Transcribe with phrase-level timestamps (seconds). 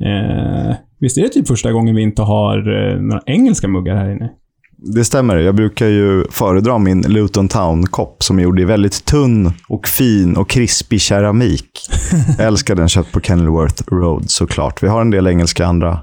[0.00, 4.10] Eh, visst är det typ första gången vi inte har eh, några engelska muggar här
[4.12, 4.30] inne?
[4.78, 5.36] Det stämmer.
[5.36, 10.36] Jag brukar ju föredra min Luton Town-kopp som är gjord i väldigt tunn och fin
[10.36, 11.70] och krispig keramik.
[12.38, 14.82] Jag älskar den, köpt på Kenilworth Road såklart.
[14.82, 15.98] Vi har en del engelska andra.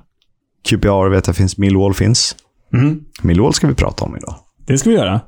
[0.69, 2.35] QPR vet jag finns, Millwall finns.
[2.73, 2.99] Mm.
[3.21, 4.35] Millwall ska vi prata om idag.
[4.67, 5.21] Det ska vi göra.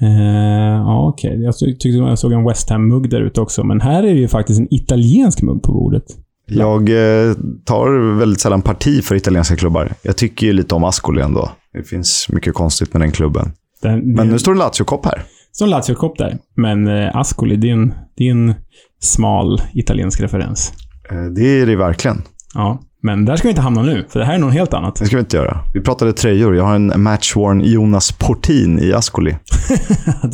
[0.00, 1.42] Eh, ja, okej.
[1.42, 4.20] Jag ty- tyckte jag såg en West Ham-mugg där ute också, men här är det
[4.20, 6.04] ju faktiskt en italiensk mugg på bordet.
[6.48, 7.34] Jag eh,
[7.64, 9.92] tar väldigt sällan parti för italienska klubbar.
[10.02, 11.50] Jag tycker ju lite om Ascoli ändå.
[11.72, 13.52] Det finns mycket konstigt med den klubben.
[13.82, 15.22] Den, Men det- nu står det Lazio-kopp här.
[15.52, 16.38] Som Lazio-kopp där.
[16.56, 18.54] Men eh, Ascoli, det är, en, det är en
[19.00, 20.72] smal italiensk referens.
[21.10, 22.22] Eh, Det är det verkligen.
[22.54, 24.96] Ja, men där ska vi inte hamna nu, för det här är något helt annat.
[24.96, 25.58] Det ska vi inte göra.
[25.74, 26.56] Vi pratade tröjor.
[26.56, 29.30] Jag har en matchworn Jonas Portin i Ascoli.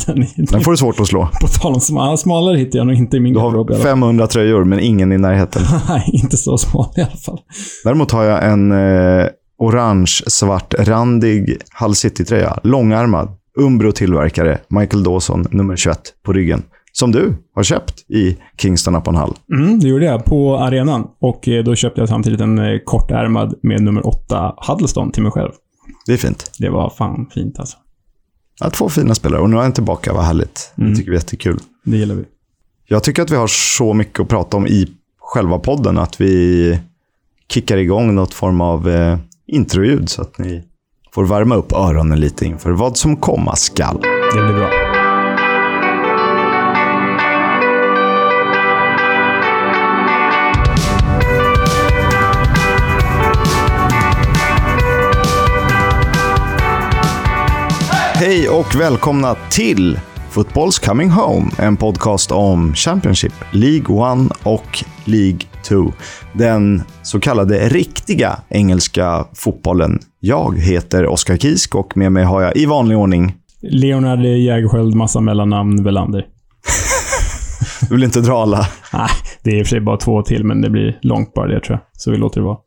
[0.07, 1.29] Den är, Den får du svårt att slå.
[1.41, 3.71] på tal om smal, smalare hittar jag nog inte i min Du garderob.
[3.71, 3.91] i har alla fall.
[3.93, 5.63] 500 tröjor, men ingen i närheten.
[5.89, 7.39] Nej, inte så smal i alla fall.
[7.85, 9.27] Däremot har jag en eh,
[9.59, 12.59] orange svartrandig Hull City-tröja.
[12.63, 13.29] Långärmad.
[13.59, 14.59] Umbro-tillverkare.
[14.69, 16.63] Michael Dawson, nummer 21, på ryggen.
[16.99, 19.35] Som du har köpt i Kingston upon Hull.
[19.53, 21.09] Mm, det gjorde jag på arenan.
[21.21, 25.33] Och eh, då köpte jag samtidigt en eh, kortärmad med nummer 8 Huddleston till mig
[25.33, 25.51] själv.
[26.07, 26.51] Det är fint.
[26.59, 27.77] Det var fan fint alltså.
[28.61, 29.41] Ja, två fina spelare.
[29.41, 30.13] Och nu är han tillbaka.
[30.13, 30.73] Vad härligt.
[30.79, 30.91] Mm.
[30.91, 31.59] Det tycker vi är jättekul.
[31.85, 32.25] Det gillar vi.
[32.89, 36.79] Jag tycker att vi har så mycket att prata om i själva podden att vi
[37.49, 40.65] kickar igång något form av eh, introljud så att ni
[41.15, 44.01] får värma upp öronen lite inför vad som komma skall.
[44.35, 44.84] Det blir bra.
[58.27, 59.99] Hej och välkomna till
[60.33, 65.93] Football's Coming Home, en podcast om Championship, League 1 och League 2.
[66.33, 69.99] Den så kallade riktiga engelska fotbollen.
[70.21, 75.21] Jag heter Oskar Kisk och med mig har jag i vanlig ordning, Leonard Jägerskiöld, massa
[75.21, 76.27] mellannamn, Velander.
[77.89, 79.09] du vill inte dra alla, Nej,
[79.43, 81.61] det är i och för sig bara två till, men det blir långt bara det
[81.61, 82.01] tror jag.
[82.01, 82.59] Så vi låter det vara.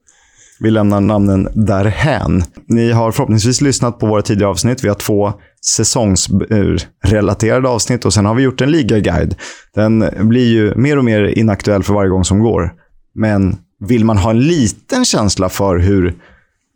[0.59, 2.43] Vi lämnar namnen därhän.
[2.67, 4.83] Ni har förhoppningsvis lyssnat på våra tidigare avsnitt.
[4.83, 5.33] Vi har två
[5.65, 9.35] säsongsrelaterade avsnitt och sen har vi gjort en ligaguide.
[9.75, 12.73] Den blir ju mer och mer inaktuell för varje gång som går.
[13.15, 16.15] Men vill man ha en liten känsla för hur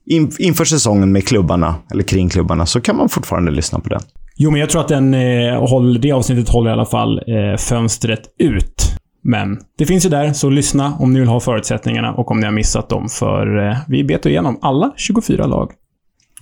[0.05, 4.01] in, inför säsongen med klubbarna, eller kring klubbarna, så kan man fortfarande lyssna på den.
[4.35, 7.57] Jo, men jag tror att den, eh, håller, det avsnittet håller i alla fall eh,
[7.57, 8.90] fönstret ut.
[9.23, 12.45] Men det finns ju där, så lyssna om ni vill ha förutsättningarna och om ni
[12.45, 13.09] har missat dem.
[13.09, 15.71] För eh, vi betar igenom alla 24 lag.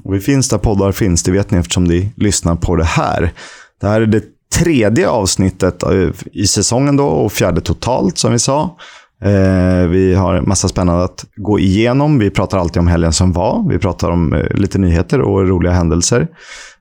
[0.04, 3.32] Och vi finns där poddar finns, det vet ni eftersom ni lyssnar på det här.
[3.82, 4.24] Det här är det
[4.56, 8.78] tredje avsnittet eh, i säsongen då och fjärde totalt som vi sa.
[9.22, 12.20] Eh, vi har en massa spännande att gå igenom.
[12.20, 13.70] Vi pratar alltid om helgen som var.
[13.70, 16.28] Vi pratar om eh, lite nyheter och roliga händelser.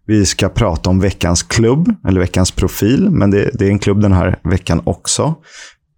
[0.07, 4.01] Vi ska prata om veckans klubb, eller veckans profil, men det, det är en klubb
[4.01, 5.35] den här veckan också.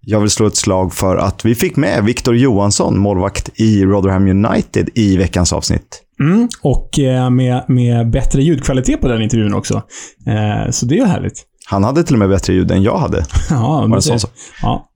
[0.03, 4.29] Jag vill slå ett slag för att vi fick med Victor Johansson, målvakt i Rotherham
[4.45, 6.03] United, i veckans avsnitt.
[6.21, 9.83] Mm, och eh, med, med bättre ljudkvalitet på den intervjun också.
[10.27, 11.43] Eh, så det är ju härligt.
[11.67, 13.25] Han hade till och med bättre ljud än jag hade.
[13.51, 14.21] Ja, Var det?
[14.63, 14.87] Ja.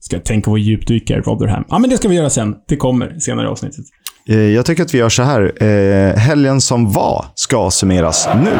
[0.00, 1.64] Ska jag tänka på djupdyka i Rotherham.
[1.68, 2.54] Ja, men det ska vi göra sen.
[2.68, 3.84] Det kommer senare i avsnittet.
[4.28, 6.16] Eh, Jag tycker att vi gör så här.
[6.16, 8.50] Helgen som var ska summeras nu.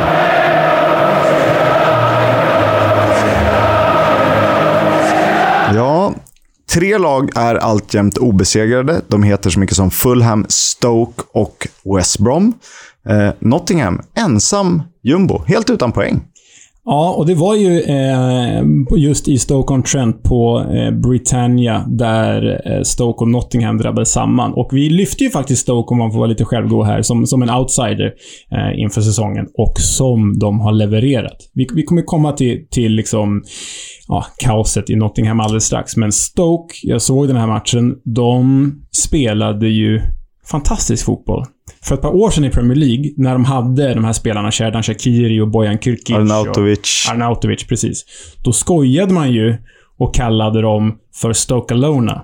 [5.74, 6.14] Ja,
[6.70, 9.00] tre lag är alltjämt obesegrade.
[9.08, 12.52] De heter så mycket som Fulham, Stoke och West Brom.
[13.08, 16.20] Eh, Nottingham, ensam jumbo, helt utan poäng.
[16.84, 18.64] Ja, och det var ju eh,
[18.96, 24.52] just i Stoke-on-Trent på eh, Britannia där eh, Stoke och Nottingham drabbades samman.
[24.52, 27.42] Och vi lyfte ju faktiskt Stoke, om man får vara lite självgå här, som, som
[27.42, 28.12] en outsider
[28.52, 29.46] eh, inför säsongen.
[29.58, 31.36] Och som de har levererat.
[31.54, 33.42] Vi, vi kommer komma till, till liksom,
[34.08, 35.96] ja, kaoset i Nottingham alldeles strax.
[35.96, 38.72] Men Stoke, jag såg den här matchen, de
[39.06, 40.00] spelade ju
[40.46, 41.44] fantastisk fotboll.
[41.82, 44.82] För ett par år sedan i Premier League, när de hade de här spelarna, Sherdan
[44.82, 46.10] Shaqiri och Bojan Kirkic.
[46.16, 47.06] och- Arnautovic.
[47.12, 48.04] Arnautovic, precis.
[48.44, 49.56] Då skojade man ju
[49.98, 52.22] och kallade dem för Stoke Alona.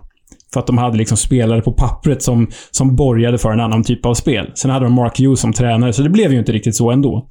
[0.52, 4.06] För att de hade liksom spelare på pappret som, som borgade för en annan typ
[4.06, 4.50] av spel.
[4.54, 7.28] Sen hade de Mark Hughes som tränare, så det blev ju inte riktigt så ändå.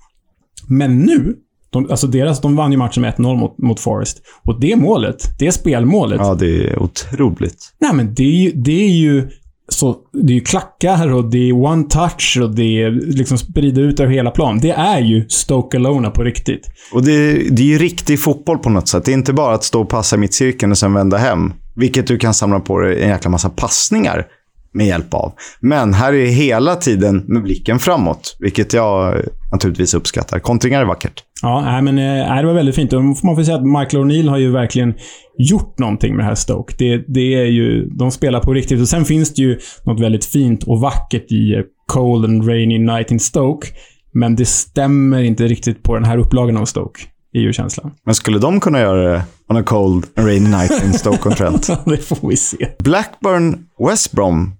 [0.68, 1.36] Men nu,
[1.70, 4.22] de, alltså deras, de vann ju matchen med 1-0 mot, mot Forest.
[4.44, 7.58] Och det målet, det spelmålet, Ja, det är otroligt.
[7.82, 9.30] nej men det är ju, det är ju
[9.76, 13.82] så, det är ju klackar och det är one touch och det är liksom sprida
[13.82, 14.60] ut över hela plan.
[14.60, 16.68] Det är ju Stoke Alona på riktigt.
[16.94, 19.06] Och det, det är ju riktig fotboll på något sätt.
[19.06, 21.54] Det är inte bara att stå och passa i mittcirkeln och sen vända hem.
[21.76, 24.28] Vilket du kan samla på dig en jäkla massa passningar.
[24.74, 25.34] med hjälp av.
[25.60, 29.22] Men här är hela tiden med blicken framåt, vilket jag
[29.52, 30.40] naturligtvis uppskattar.
[30.40, 31.24] Kontringar är vackert.
[31.42, 32.92] Ja, nej, men äh, det var väldigt fint.
[32.92, 34.94] Man får säga att Michael O'Neill har ju verkligen
[35.38, 36.76] gjort någonting med det här Stoke.
[36.78, 38.82] Det, det är ju, de spelar på riktigt.
[38.82, 43.12] Och sen finns det ju något väldigt fint och vackert i Cold and Rainy Night
[43.12, 43.68] in Stoke.
[44.14, 47.02] Men det stämmer inte riktigt på den här upplagan av Stoke,
[47.34, 47.92] är ju känslan.
[48.06, 51.70] Men skulle de kunna göra det on a cold and rainy night in Stoke-on-Trent?
[51.86, 52.68] det får vi se.
[52.80, 54.56] Blackburn, West Brom.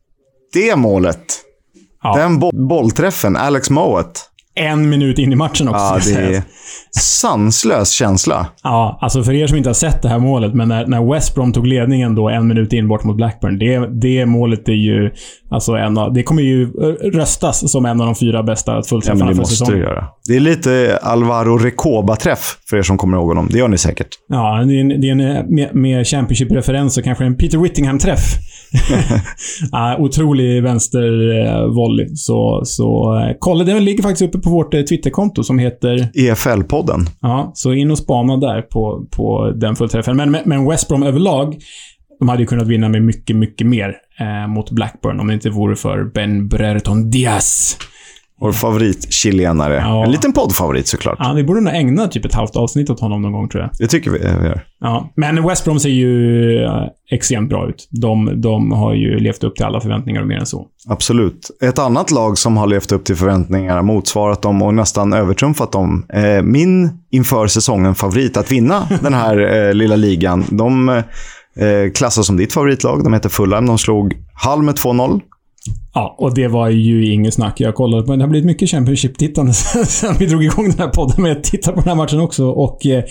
[0.54, 1.26] Det målet.
[2.04, 2.18] Ja.
[2.18, 4.32] Den bo bollträffen, Alex Mowat.
[4.56, 6.10] En minut in i matchen också.
[6.10, 6.44] Ja, det är
[7.00, 8.48] sanslös känsla.
[8.64, 11.36] Ja, alltså för er som inte har sett det här målet, men när, när West
[11.36, 13.60] Brom tog ledningen då en minut in bort mot Blackburn.
[13.60, 15.12] Det, det målet är ju...
[15.50, 16.72] Alltså en av, det kommer ju
[17.12, 19.80] röstas som en av de fyra bästa Ja, fullträffarna men det måste säsongen.
[19.80, 20.06] du göra.
[20.28, 23.48] Det är lite Alvaro Recoba-träff, för er som kommer ihåg honom.
[23.52, 24.08] Det gör ni säkert.
[24.28, 27.58] Ja, det är en, det är en eh, med, med Championship-referens så kanske en Peter
[27.58, 28.20] Whittingham-träff.
[29.72, 32.16] ja, otrolig vänstervolley.
[32.16, 36.10] Så, så eh, kolla, den ligger faktiskt uppe på vårt eh, Twitterkonto som heter...
[36.14, 37.06] EFL-podden.
[37.22, 40.18] Ja, så in och spana där på, på den fullträffen.
[40.18, 41.56] Men, men West Brom överlag,
[42.20, 45.50] de hade ju kunnat vinna med mycket, mycket mer eh, mot Blackburn om det inte
[45.50, 47.78] vore för Ben Brereton Diaz.
[48.42, 49.76] Vår favorit-chilenare.
[49.76, 50.04] Ja.
[50.06, 51.18] En liten poddfavorit såklart.
[51.20, 53.72] Ja, vi borde nog ägna typ ett halvt avsnitt åt honom någon gång, tror jag.
[53.80, 54.66] Det tycker vi vi gör.
[54.80, 57.88] Ja, men West Brom ser ju eh, extremt bra ut.
[57.92, 60.68] De, de har ju levt upp till alla förväntningar och mer än så.
[60.88, 61.52] Absolut.
[61.62, 66.06] Ett annat lag som har levt upp till förväntningarna, motsvarat dem och nästan övertrumfat dem.
[66.14, 70.46] Eh, min inför säsongen favorit att vinna den här eh, lilla ligan.
[70.50, 73.04] De eh, klassas som ditt favoritlag.
[73.04, 73.66] De heter Fulham.
[73.66, 75.22] De slog Hall med 2-0.
[75.98, 77.60] Ja, och det var ju inget snack.
[77.60, 79.54] Jag kollade på Det har blivit mycket Championship-tittande
[79.86, 81.16] sen vi drog igång den här podden.
[81.18, 83.04] Men jag tittade på den här matchen också och eh,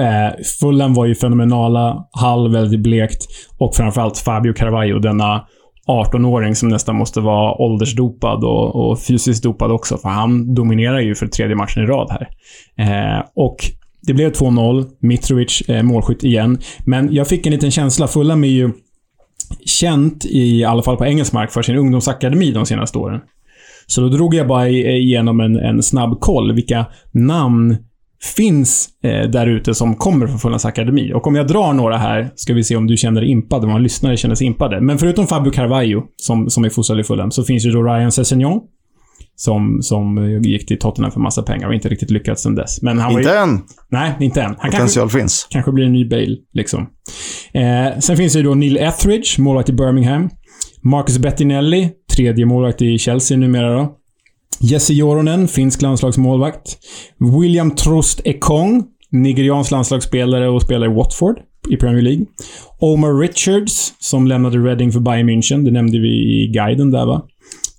[0.00, 2.06] eh Fulham var ju fenomenala.
[2.10, 3.26] Hall väldigt blekt.
[3.58, 5.44] Och framförallt Fabio Carvalho, denna
[5.88, 9.98] 18-åring som nästan måste vara åldersdopad och, och fysiskt dopad också.
[9.98, 12.28] För han dominerar ju för tredje matchen i rad här.
[12.78, 13.56] Eh, och
[14.02, 14.86] det blev 2-0.
[15.00, 16.58] Mitrovic eh, målskytt igen.
[16.84, 18.08] Men jag fick en liten känsla.
[18.08, 18.72] Fulham är ju
[19.64, 23.20] känt, i alla fall på engelsk mark, för sin ungdomsakademi de senaste åren.
[23.86, 26.52] Så då drog jag bara eh, igenom en, en snabb koll.
[26.52, 27.76] Vilka namn
[28.36, 31.12] finns eh, där ute som kommer från Fulhams akademi?
[31.12, 33.70] Och om jag drar några här, ska vi se om du känner dig impad, om
[33.70, 34.80] man lyssnare känner sig impade.
[34.80, 38.12] Men förutom Fabio Carvalho, som, som är fostrad i Fulham, så finns ju då Ryan
[38.12, 38.60] Sessegnon.
[39.38, 42.82] Som, som gick till Tottenham för massa pengar och inte riktigt lyckats sen dess.
[42.82, 43.60] Men han Inte ju, än.
[43.88, 44.46] Nej, inte än.
[44.46, 45.46] Han kanske, Potential finns.
[45.50, 46.86] Kanske blir en ny Bale, liksom.
[47.52, 50.30] Eh, sen finns det ju då Neil Etheridge, målvakt i Birmingham.
[50.82, 53.96] Marcus Bettinelli, tredje målvakt i Chelsea numera då.
[54.60, 56.78] Jesse Joronen, finsk landslagsmålvakt.
[57.40, 61.36] William Trost Ekong, nigeriansk landslagsspelare och spelar i Watford
[61.70, 62.26] i Premier League.
[62.78, 65.64] Omar Richards, som lämnade Reading för Bayern München.
[65.64, 67.22] Det nämnde vi i guiden där, va?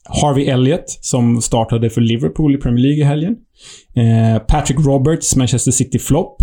[0.09, 3.35] Harvey Elliott, som startade för Liverpool i Premier League i helgen.
[3.95, 6.35] Eh, Patrick Roberts, Manchester City-flopp.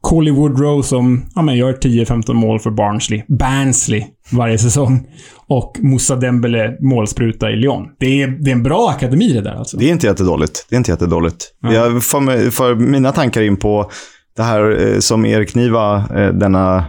[0.00, 3.22] Coley Woodrow som ja, men gör 10-15 mål för Barnsley.
[3.28, 5.06] Barnsley varje säsong.
[5.46, 7.86] Och Moussa Dembele, målspruta i Lyon.
[7.98, 9.76] Det är, det är en bra akademi det där alltså.
[9.76, 10.66] Det är inte jättedåligt.
[10.68, 11.44] Det är inte jättedåligt.
[11.62, 11.72] Ja.
[11.72, 13.90] Jag får, mig- får mina tankar in på
[14.36, 16.84] det här eh, som Erik Niva, eh, denna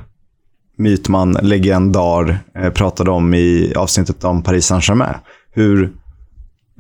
[0.78, 5.16] mytman, legendar, eh, pratade om i avsnittet om Paris Saint-Germain.
[5.56, 5.92] Hur,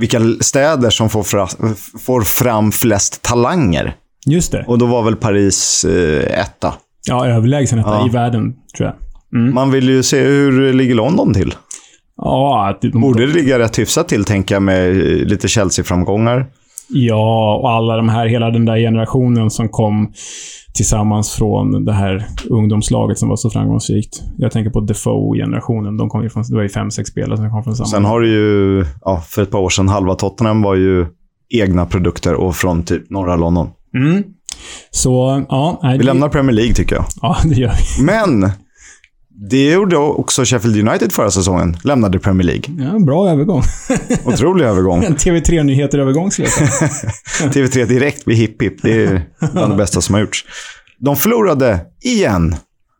[0.03, 1.48] vilka städer som får, fra,
[2.05, 3.95] får fram flest talanger.
[4.25, 4.65] Just det.
[4.67, 6.74] Och då var väl Paris eh, etta.
[7.07, 8.07] Ja, överlägsen etta Ja.
[8.07, 8.95] i världen, tror jag.
[9.41, 9.53] Mm.
[9.53, 11.55] Man vill ju se hur ligger London till.
[12.17, 16.45] Ja, de, Borde det ligga rätt hyfsat till, tänker jag, med eh, lite Chelsea-framgångar.
[16.90, 20.13] Ja, och alla de här, hela den där generationen som kom
[20.74, 24.22] tillsammans från det här ungdomslaget som var så framgångsrikt.
[24.38, 25.98] Jag tänker på Defoe-generationen.
[25.98, 27.88] De kom ju från, det var ju fem, sex spelare som kom från samma.
[27.88, 31.06] Sen har du ju, ja, för ett par år sedan, halva Tottenham var ju
[31.50, 33.70] egna produkter och från typ norra London.
[33.96, 34.24] Mm.
[34.92, 35.80] Så, ja.
[35.84, 37.06] Nej, Vi det, lämnar Premier League tycker jag.
[37.22, 38.04] Ja, det gör vi.
[38.04, 38.52] Men
[39.36, 41.78] det gjorde också Sheffield United förra säsongen.
[41.84, 42.92] Lämnade Premier League.
[42.92, 43.62] Ja, bra övergång.
[44.25, 45.04] Otrolig övergång.
[45.08, 46.90] En TV3-nyheter-övergång skulle jag säga.
[47.52, 48.82] TV3 direkt vid hipp hipp.
[48.82, 50.46] Det är bland det bästa som har gjorts.
[51.00, 52.56] De förlorade igen.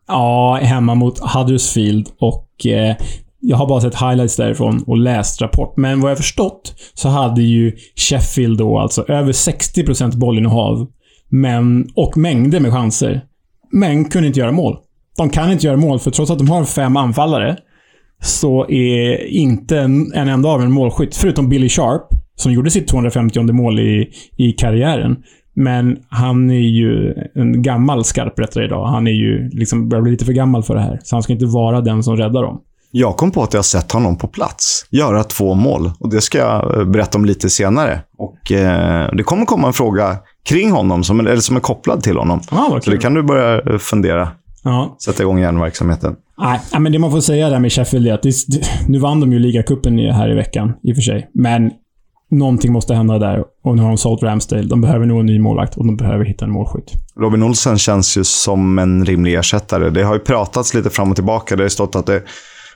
[0.08, 2.96] Ja, hemma mot Huddersfield och eh,
[3.40, 5.76] jag har bara sett highlights därifrån och läst rapport.
[5.76, 10.86] Men vad jag förstått så hade ju Sheffield då alltså över 60% bollinnehav.
[11.28, 13.24] Men, och mängder med chanser.
[13.72, 14.78] Men kunde inte göra mål.
[15.16, 17.56] De kan inte göra mål, för trots att de har fem anfallare
[18.22, 21.16] så är inte en, en enda av en målskytt.
[21.16, 22.02] Förutom Billy Sharp,
[22.36, 25.16] som gjorde sitt 250 mål i, i karriären.
[25.56, 28.86] Men han är ju en gammal skarprättare idag.
[28.86, 31.00] Han är ju liksom, börjar bli lite för gammal för det här.
[31.04, 32.60] Så han ska inte vara den som räddar dem.
[32.90, 35.90] Jag kom på att jag sett honom på plats göra två mål.
[36.00, 38.00] Och Det ska jag eh, berätta om lite senare.
[38.18, 42.16] Och eh, Det kommer komma en fråga kring honom, som, eller som är kopplad till
[42.16, 42.40] honom.
[42.50, 44.28] Vad Så det kan du börja eh, fundera.
[44.64, 44.96] Ja.
[45.04, 46.16] Sätta igång hjärnverksamheten.
[46.38, 48.32] Nej, men det man får säga där med Sheffield är att det,
[48.88, 51.30] nu vann de ju ligacupen här i veckan, i och för sig.
[51.34, 51.70] Men
[52.30, 53.44] någonting måste hända där.
[53.64, 54.62] Och nu har de sålt Ramsdale.
[54.62, 56.92] De behöver nog en ny målvakt och de behöver hitta en målskytt.
[57.20, 59.90] Robin Olsen känns ju som en rimlig ersättare.
[59.90, 61.56] Det har ju pratats lite fram och tillbaka.
[61.56, 62.22] Det har stått att det,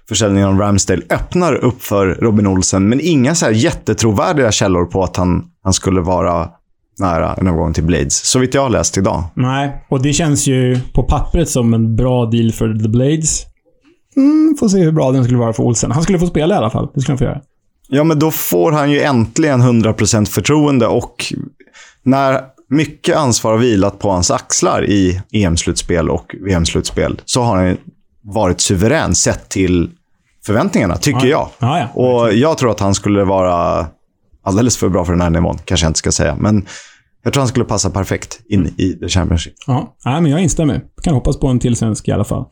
[0.09, 5.02] försäljningen av Ramsdale öppnar upp för Robin Olsen, men inga så här jättetrovärdiga källor på
[5.02, 6.49] att han, han skulle vara
[6.99, 8.26] nära en övergång till Blades.
[8.26, 9.25] Så vitt jag har läst idag.
[9.35, 13.47] Nej, och det känns ju på pappret som en bra deal för The Blades.
[14.17, 15.90] Mm, får se hur bra den skulle vara för Olsen.
[15.90, 16.88] Han skulle få spela i alla fall.
[16.95, 17.40] Det skulle han få göra.
[17.88, 21.25] Ja, men då får han ju äntligen 100% förtroende och
[22.02, 27.76] när mycket ansvar har vilat på hans axlar i EM-slutspel och VM-slutspel så har han
[28.23, 29.90] varit suverän sett till
[30.47, 31.49] förväntningarna, tycker jag.
[31.59, 32.02] Ja, ja.
[32.02, 33.87] Och jag tror att han skulle vara
[34.49, 36.37] alldeles för bra för den här nivån, kanske jag inte ska säga.
[36.37, 36.67] Men
[37.25, 39.55] jag tror han skulle passa perfekt in i The Championship.
[39.67, 40.81] Ja, ja men jag instämmer.
[41.02, 42.45] Kan hoppas på en till svensk i alla fall.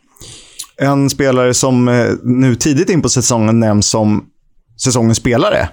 [0.80, 4.24] En spelare som eh, nu tidigt in på säsongen nämns som
[4.82, 5.68] säsongens spelare.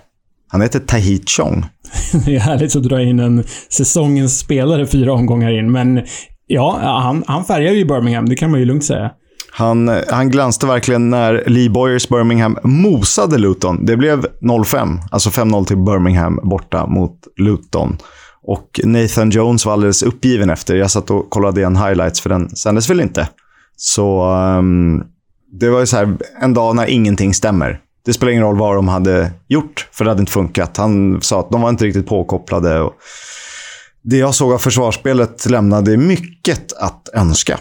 [0.47, 1.65] Han heter Tahit Chong.
[2.25, 6.01] Det är härligt att dra in en säsongens spelare fyra omgångar in, men
[6.47, 8.29] ja, han, han färgar ju i Birmingham.
[8.29, 9.11] Det kan man ju lugnt säga.
[9.55, 13.85] Han, han glänste verkligen när Lee Boyers Birmingham mosade Luton.
[13.85, 17.97] Det blev 0-5, alltså 5-0 till Birmingham borta mot Luton.
[18.43, 20.75] Och Nathan Jones var alldeles uppgiven efter.
[20.75, 23.27] Jag satt och kollade igen highlights, för den sändes väl inte.
[23.77, 25.03] Så um,
[25.59, 27.79] det var ju så här, en dag när ingenting stämmer.
[28.05, 30.77] Det spelar ingen roll vad de hade gjort, för det hade inte funkat.
[30.77, 32.79] Han sa att de var inte riktigt påkopplade.
[32.79, 32.93] Och
[34.03, 37.59] det jag såg av försvarsspelet lämnade mycket att önska.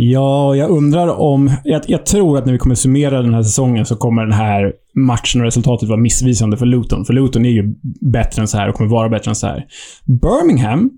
[0.00, 1.50] Ja, jag undrar om...
[1.64, 4.72] Jag, jag tror att när vi kommer summera den här säsongen så kommer den här
[4.94, 7.04] matchen och resultatet vara missvisande för Luton.
[7.04, 9.66] För Luton är ju bättre än så här och kommer vara bättre än så här.
[10.04, 10.90] Birmingham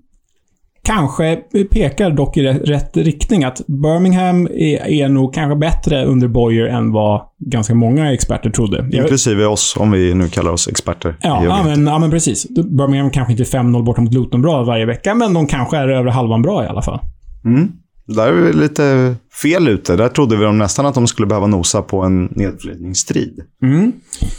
[0.83, 1.35] kanske
[1.71, 3.43] pekar dock i rätt, rätt riktning.
[3.43, 8.89] Att Birmingham är, är nog kanske bättre under Boyer än vad ganska många experter trodde.
[8.91, 11.15] Inklusive oss, om vi nu kallar oss experter.
[11.21, 12.47] Ja, ja, men, ja, men precis.
[12.49, 15.87] Birmingham kanske inte är 5-0 borta mot Luton bra varje vecka, men de kanske är
[15.87, 16.99] över halvan bra i alla fall.
[17.45, 17.71] Mm.
[18.15, 19.95] Där är vi lite fel ute.
[19.95, 23.43] Där trodde vi de nästan att de skulle behöva nosa på en nedflyttningsstrid.
[23.63, 23.91] Mm,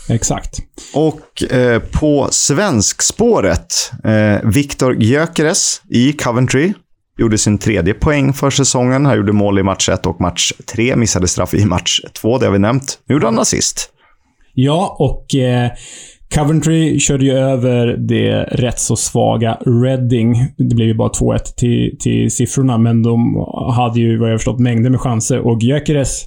[0.08, 0.58] exakt.
[0.94, 6.72] Och eh, på svenskspåret, eh, Viktor Gyökeres i Coventry.
[7.18, 9.06] Gjorde sin tredje poäng för säsongen.
[9.06, 10.96] Han gjorde mål i match 1 och match 3.
[10.96, 12.98] Missade straff i match 2, det har vi nämnt.
[13.06, 13.92] Nu gjorde han assist.
[14.54, 15.70] Ja, och eh,
[16.34, 20.34] Coventry körde ju över det rätt så svaga Reading.
[20.56, 24.60] Det blev ju bara 2-1 till, till siffrorna, men de hade ju, vad jag förstått,
[24.60, 25.38] mängder med chanser.
[25.38, 26.24] Och Gyökeres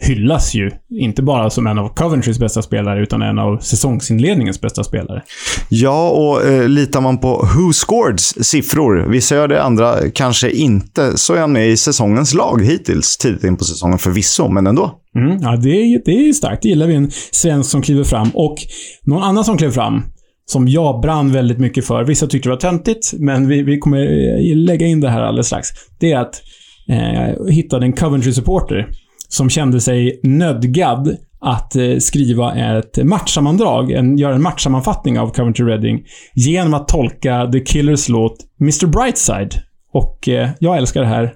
[0.00, 0.70] hyllas ju.
[0.90, 5.22] Inte bara som en av Coventrys bästa spelare, utan en av säsongsinledningens bästa spelare.
[5.68, 11.18] Ja, och eh, litar man på Who Scoreds siffror, vissa gör det, andra kanske inte,
[11.18, 13.16] så är han med i säsongens lag hittills.
[13.16, 14.90] Tidigt in på säsongen förvisso, men ändå.
[15.16, 16.62] Mm, ja, det är, det är starkt.
[16.62, 16.94] Det gillar vi.
[16.94, 18.30] En svensk som kliver fram.
[18.34, 18.56] Och
[19.04, 20.02] någon annan som klev fram,
[20.46, 22.04] som jag brann väldigt mycket för.
[22.04, 25.46] Vissa tyckte det var töntigt, men vi, vi kommer eh, lägga in det här alldeles
[25.46, 25.68] strax.
[26.00, 26.42] Det är att
[26.88, 28.88] eh, hittade en Coventry-supporter
[29.28, 35.64] som kände sig nödgad att eh, skriva ett matchsammandrag, en, göra en matchsammanfattning av Coventry
[35.66, 36.04] Reading
[36.34, 39.50] genom att tolka The Killers låt Mr Brightside.
[39.92, 41.34] Och eh, jag älskar det här.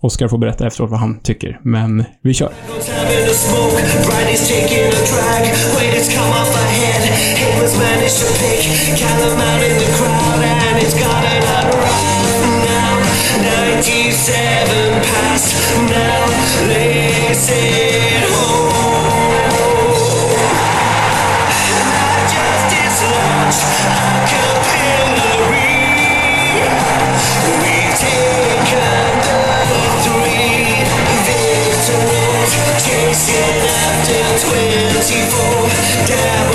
[0.00, 2.52] Oskar får berätta efteråt vad han tycker, men vi kör.
[14.26, 15.52] 97 past
[15.84, 16.24] now.
[16.64, 18.72] Listen home.
[22.32, 24.00] Justice launched a
[24.32, 25.76] capillary.
[27.60, 29.76] We've taken the
[30.08, 30.88] three
[31.28, 36.08] victories, chasing after 24.
[36.08, 36.53] Devils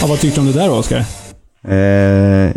[0.00, 1.04] Ja, vad tyckte du om det där Oskar?
[1.68, 1.76] Eh,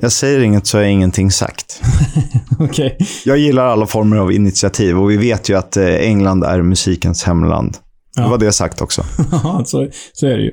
[0.01, 1.81] jag säger inget så är ingenting sagt.
[2.59, 2.97] Okej.
[3.25, 7.23] Jag gillar alla former av initiativ och vi vet ju att eh, England är musikens
[7.23, 7.77] hemland.
[8.15, 8.27] Det Ja.
[8.29, 9.03] var det sagt också.
[9.43, 10.51] Ja, så, så är det ju.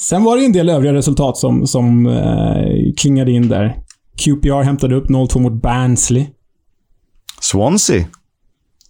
[0.00, 3.76] Sen var det ju en del övriga resultat som, som eh, klingade in där.
[4.24, 6.26] QPR hämtade upp 0-2 mot Barnsley.
[7.40, 8.04] Swansea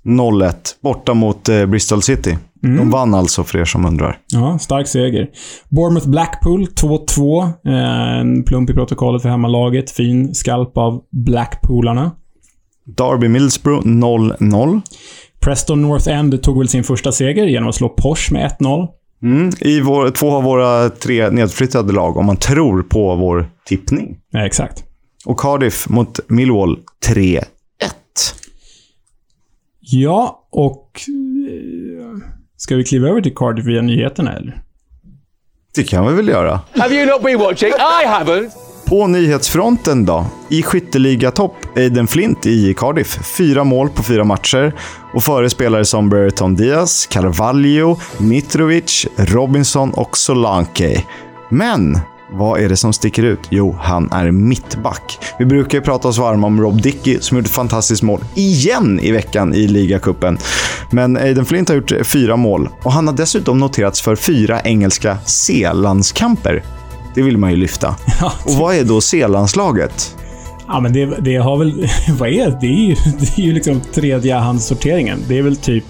[0.04, 2.38] 0-1 borta mot eh, Bristol City.
[2.62, 4.18] De vann alltså, för er som undrar.
[4.32, 5.28] Ja, stark seger.
[5.68, 7.42] Bournemouth Blackpool 2-2.
[7.66, 9.90] Eh, En plump i protokollet för hemmalaget.
[9.90, 12.10] Fin skalp av Blackpoolarna.
[12.96, 14.80] Derby Middlesbrough 0-0.
[15.40, 18.88] Preston North End tog väl sin första seger genom att slå Porsche med 1-0.
[19.22, 24.16] Mm, I vår, två av våra tre nedflyttade lag, om man tror på vår tippning.
[24.30, 24.84] Ja, exakt.
[25.26, 27.42] Och Cardiff mot Millwall 3-1.
[29.80, 31.00] Ja, och...
[32.56, 34.62] Ska vi kliva över till Cardiff via nyheterna, eller?
[35.74, 36.60] Det kan vi väl göra.
[36.76, 37.68] Have you not been watching?
[37.68, 38.50] I haven't.
[38.84, 40.26] På nyhetsfronten då.
[40.50, 43.18] I skytteligatopp Aiden Flint i Cardiff.
[43.38, 44.72] Fyra mål på fyra matcher.
[45.14, 51.04] Och före spelare som Brereton Diaz, Carvalho, Mitrovic, Robinson och Solanke.
[51.48, 51.98] Men
[52.32, 53.40] vad är det som sticker ut?
[53.50, 55.18] Jo, han är mittback.
[55.38, 59.00] Vi brukar ju prata oss varma om Rob Dickey som gjort ett fantastiskt mål igen
[59.02, 60.38] i veckan i ligacupen.
[60.90, 65.18] Men Aiden Flint har gjort fyra mål och han har dessutom noterats för fyra engelska
[65.24, 66.62] C-landskamper.
[67.14, 67.96] Det vill man ju lyfta.
[68.20, 70.16] Ja, Och vad är då C-landslaget?
[70.68, 71.88] Ja, men det, det har väl...
[72.18, 72.58] Vad är det?
[72.60, 75.18] Det är ju, det är ju liksom tredjehandssorteringen.
[75.28, 75.84] Det är väl typ...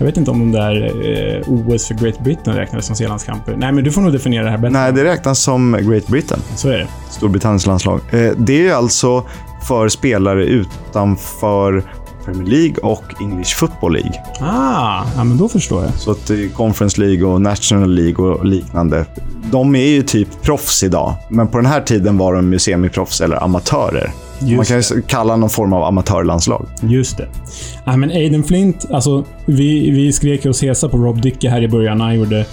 [0.00, 3.56] Jag vet inte om de där eh, OS för Great Britain räknades som C-landskamper.
[3.56, 4.72] Nej, men du får nog definiera det här bättre.
[4.72, 6.86] Nej, det räknas som Great Britain, Så är det.
[7.10, 8.00] Storbritanniens landslag.
[8.10, 9.24] Eh, Det är alltså
[9.68, 11.84] för spelare utanför
[12.24, 14.12] Premier League och English Football League.
[14.40, 15.92] Ah, ja, men då förstår jag.
[15.94, 19.06] Så att eh, Conference League och National League och liknande.
[19.52, 23.20] De är ju typ proffs idag, men på den här tiden var de ju semiproffs
[23.20, 24.10] eller amatörer.
[24.40, 26.66] Just Man kan ju kalla någon form av amatörlandslag.
[26.82, 27.28] Just det.
[27.84, 31.68] Ja, men Aiden Flint, alltså vi, vi skrek oss hesa på Rob Dickey här i
[31.68, 32.46] början när han gjorde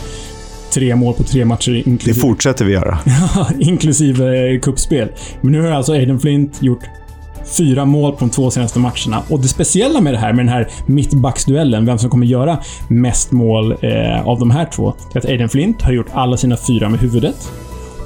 [0.74, 3.00] tre mål på tre matcher Det inklusive, fortsätter vi göra.
[3.60, 5.10] inklusive eh, kuppspel.
[5.42, 6.84] Men nu har alltså Aiden Flint gjort
[7.58, 9.24] fyra mål på de två senaste matcherna.
[9.30, 13.32] Och det speciella med det här, med den här mittbacksduellen, vem som kommer göra mest
[13.32, 16.90] mål eh, av de här två, är att Aiden Flint har gjort alla sina fyra
[16.90, 17.52] med huvudet.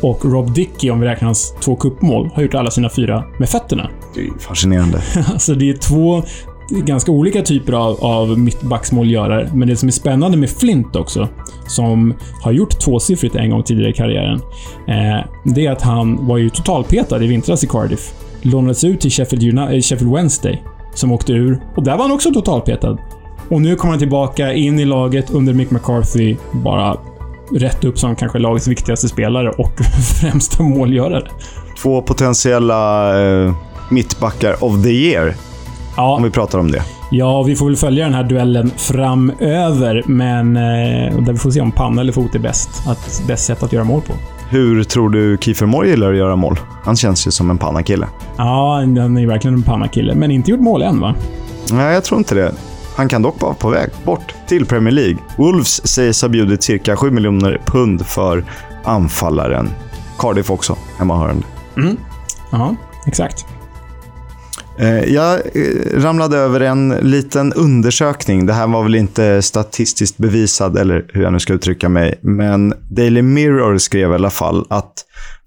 [0.01, 3.49] Och Rob Dickey, om vi räknar hans två kuppmål, har gjort alla sina fyra med
[3.49, 3.89] fötterna.
[4.15, 5.01] Det är fascinerande.
[5.31, 6.23] Alltså det är två
[6.69, 9.49] ganska olika typer av, av mittbacksmålgörare.
[9.53, 11.27] Men det som är spännande med Flint också,
[11.67, 14.41] som har gjort tvåsiffrigt en gång tidigare i karriären,
[14.87, 18.13] eh, det är att han var ju totalpetad i vintras i Cardiff.
[18.41, 21.59] Lånades ut till Sheffield, Uni- eh, Sheffield Wednesday, som åkte ur.
[21.75, 22.97] Och där var han också totalpetad.
[23.49, 26.97] Och nu kommer han tillbaka in i laget under Mick McCarthy, bara
[27.53, 29.79] rätt upp som kanske lagets viktigaste spelare och
[30.21, 31.27] främsta målgörare.
[31.81, 33.53] Två potentiella eh,
[33.89, 35.35] mittbackar of the year,
[35.97, 36.83] Ja, om vi pratar om det.
[37.11, 41.61] Ja, vi får väl följa den här duellen framöver, men eh, där vi får se
[41.61, 42.69] om panna eller fot är bäst.
[42.87, 44.13] Att, bäst sätt att göra mål på.
[44.49, 46.59] Hur tror du Kiefer Moore gillar att göra mål?
[46.83, 48.07] Han känns ju som en pannakille.
[48.37, 51.15] Ja, han är verkligen en pannakille, men inte gjort mål än va?
[51.71, 52.51] Nej, jag tror inte det.
[52.95, 55.17] Han kan dock vara på väg bort till Premier League.
[55.37, 58.43] Wolves sägs ha bjudit cirka 7 miljoner pund för
[58.83, 59.69] anfallaren.
[60.19, 61.43] Cardiff också, hemmahörande.
[62.51, 62.75] Ja,
[63.07, 63.45] exakt.
[64.79, 65.41] Eh, Jag eh,
[66.01, 68.45] ramlade över en liten undersökning.
[68.45, 72.19] Det här var väl inte statistiskt bevisad, eller hur jag nu ska uttrycka mig.
[72.21, 74.93] Men Daily Mirror skrev i alla fall att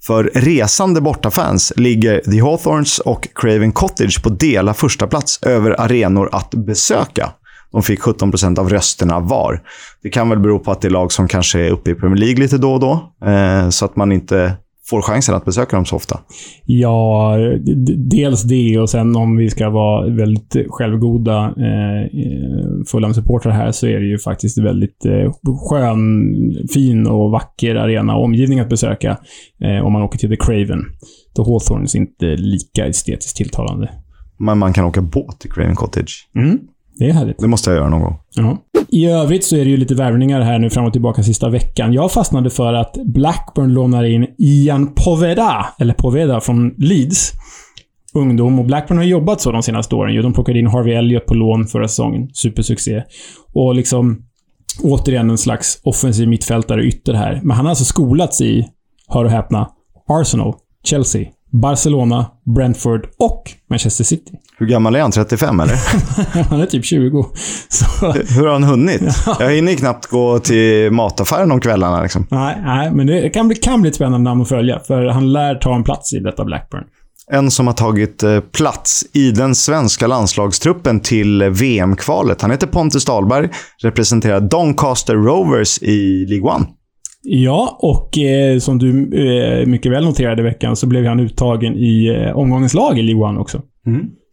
[0.06, 6.28] för resande bortafans ligger The Hawthorns och Craven Cottage på dela första plats över arenor
[6.32, 7.30] att besöka.
[7.72, 9.62] De fick 17% av rösterna var.
[10.02, 12.16] Det kan väl bero på att det är lag som kanske är uppe i Premier
[12.16, 13.12] League lite då och då.
[13.26, 14.52] Eh, så att man inte
[14.90, 16.20] får chansen att besöka dem så ofta.
[16.64, 17.36] Ja,
[17.96, 23.86] dels det och sen om vi ska vara väldigt självgoda eh, eh, Fulham-supportrar här så
[23.86, 25.32] är det ju faktiskt väldigt eh,
[25.70, 26.34] skön,
[26.74, 29.18] fin och vacker arena och omgivning att besöka
[29.60, 30.84] eh, om man åker till The Craven.
[31.36, 33.90] The Hawthorns inte lika estetiskt tilltalande.
[34.38, 36.28] Men man kan åka båt till Craven Cottage.
[36.36, 36.58] Mm,
[36.98, 37.38] det är härligt.
[37.38, 38.18] Det måste jag göra någon gång.
[38.34, 38.58] Ja.
[38.88, 41.92] I övrigt så är det ju lite värvningar här nu fram och tillbaka sista veckan.
[41.92, 47.32] Jag fastnade för att Blackburn lånar in Ian Poveda, eller Poveda från Leeds.
[48.14, 48.58] Ungdom.
[48.58, 50.22] Och Blackburn har jobbat så de senaste åren.
[50.22, 52.28] De plockade in Harvey Elliott på lån förra säsongen.
[52.32, 53.02] Supersuccé.
[53.54, 54.22] Och liksom
[54.82, 57.40] återigen en slags offensiv mittfältare ytter här.
[57.42, 58.66] Men han har alltså skolats i,
[59.08, 59.68] hör och häpna,
[60.08, 60.54] Arsenal,
[60.84, 61.26] Chelsea,
[61.62, 64.32] Barcelona, Brentford och Manchester City.
[64.58, 65.10] Hur gammal är han?
[65.10, 65.74] 35 eller?
[66.50, 67.26] Han är typ 20.
[67.68, 69.02] Så, Hur har han hunnit?
[69.40, 72.02] Jag hinner ju knappt gå till mataffären om kvällarna.
[72.02, 72.26] Liksom.
[72.30, 74.80] Nej, nej, men det kan bli, kan bli ett spännande namn att följa.
[74.80, 76.84] För han lär ta en plats i detta Blackburn.
[77.30, 82.42] En som har tagit eh, plats i den svenska landslagstruppen till VM-kvalet.
[82.42, 83.48] Han heter Pontus Dahlberg,
[83.82, 86.66] representerar Doncaster Rovers i League One.
[87.26, 88.88] Ja, och eh, som du
[89.60, 93.02] eh, mycket väl noterade i veckan så blev han uttagen i eh, omgångens lag i
[93.02, 93.62] League One också.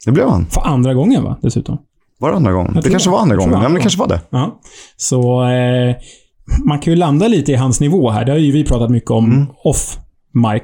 [0.06, 0.45] Det blev han.
[0.45, 1.38] För andra gången, va?
[1.41, 1.77] Dessutom.
[2.19, 2.80] Var det andra gången?
[2.84, 3.54] Det kanske var andra gången.
[3.54, 4.21] Ja, men det kanske var det.
[4.30, 4.60] Ja.
[4.97, 5.95] Så eh,
[6.65, 8.25] man kan ju landa lite i hans nivå här.
[8.25, 9.47] Det har ju vi pratat mycket om Mm.
[9.63, 9.97] off
[10.34, 10.63] mic.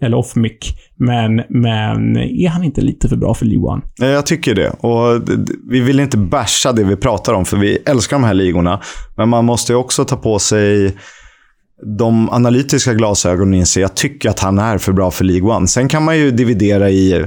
[0.00, 0.52] Eller off mic.
[0.96, 4.70] Men, men är han inte lite för bra för League Jag tycker det.
[4.70, 5.22] Och
[5.70, 8.80] vi vill inte basha det vi pratar om, för vi älskar de här ligorna.
[9.16, 10.96] Men man måste ju också ta på sig
[11.98, 15.68] de analytiska glasögonen inser jag tycker att han är för bra för League One.
[15.68, 17.24] Sen kan man ju dividera i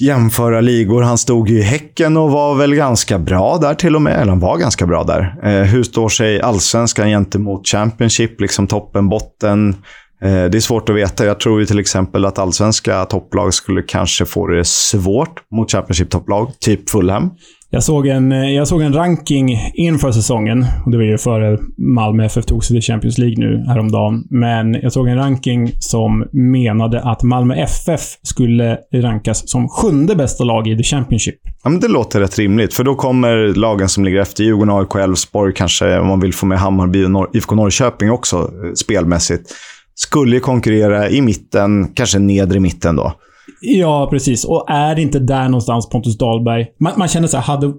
[0.00, 1.02] jämföra ligor.
[1.02, 4.20] Han stod ju i Häcken och var väl ganska bra där till och med.
[4.20, 5.36] Eller han var ganska bra där.
[5.42, 8.40] Eh, hur står sig allsvenskan gentemot Championship?
[8.40, 9.76] Liksom toppen, botten.
[10.22, 11.26] Eh, det är svårt att veta.
[11.26, 16.52] Jag tror ju till exempel att allsvenska topplag skulle kanske få det svårt mot Championship-topplag.
[16.60, 17.30] Typ Fulham.
[17.70, 20.66] Jag såg, en, eh, jag såg en ranking inför säsongen.
[20.84, 24.24] Och det var ju före Malmö FF tog sig till Champions League nu häromdagen.
[24.30, 30.44] Men jag såg en ranking som menade att Malmö FF skulle rankas som sjunde bästa
[30.44, 31.34] lag i The Championship.
[31.64, 34.94] Ja, men det låter rätt rimligt, för då kommer lagen som ligger efter, Djurgården, AIK,
[34.94, 39.50] Elfsborg, kanske om man vill få med Hammarby och Nor- IFK Norrköping också eh, spelmässigt,
[39.94, 43.12] skulle konkurrera i mitten, kanske nedre mitten då.
[43.60, 44.44] Ja, precis.
[44.44, 46.66] Och är det inte där någonstans Pontus Dahlberg...
[46.80, 47.72] Man, man känner så här, hade,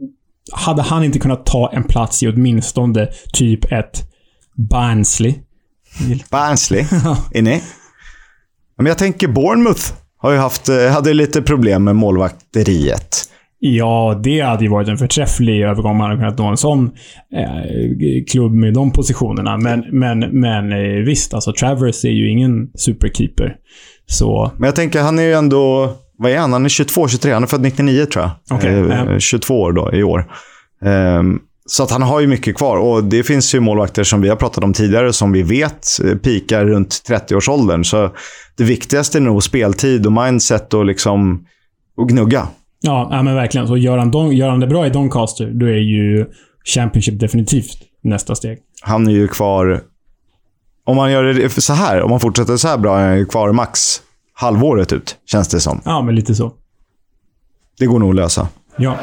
[0.52, 4.04] hade han inte kunnat ta en plats i åtminstone typ ett
[4.56, 5.36] Barnsley?
[6.32, 6.86] Barnsley,
[7.34, 7.62] är ni?
[8.78, 13.18] Men jag tänker Bournemouth har ju haft, eh, hade lite problem med målvakteriet.
[13.60, 16.92] Ja, det hade ju varit en förträfflig övergång om man hade kunnat nå en sån
[17.34, 19.58] eh, klubb med de positionerna.
[19.58, 23.56] Men, men, men eh, visst, alltså Travers är ju ingen superkeeper.
[24.10, 26.54] Så, Men jag tänker, han är ju ändå, vad är han?
[26.54, 28.58] Han är 22, 23, han är född 99 tror jag.
[28.58, 29.20] Okej, Eh, ja.
[29.20, 30.32] 22 år då, i år.
[30.86, 32.78] Ehm, så att han har ju mycket kvar.
[32.78, 36.16] Och det finns ju målvakter som vi har pratat om tidigare som vi vet eh,
[36.16, 37.84] pikar runt 30-årsåldern.
[37.84, 38.10] Så
[38.58, 41.46] det viktigaste är nog speltid och mindset och liksom
[41.98, 42.48] och gnugga.
[42.82, 43.68] ja, ja men verkligen.
[43.68, 46.26] Så gör han, Don, gör han det bra i Doncaster, då är ju
[46.76, 48.58] Championship definitivt nästa steg.
[48.82, 49.82] Han är ju kvar...
[50.88, 53.52] Om man gör det så här, om man fortsätter så här bra, är ju kvar
[53.52, 54.02] max
[54.34, 55.82] halvåret ut, känns det som.
[55.86, 56.52] Ja, men lite så.
[57.80, 58.48] Det går nog att lösa.
[58.78, 58.98] Ja.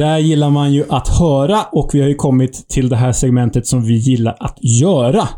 [0.00, 3.66] Där gillar man ju att höra och vi har ju kommit till det här segmentet
[3.66, 5.28] som vi gillar att göra.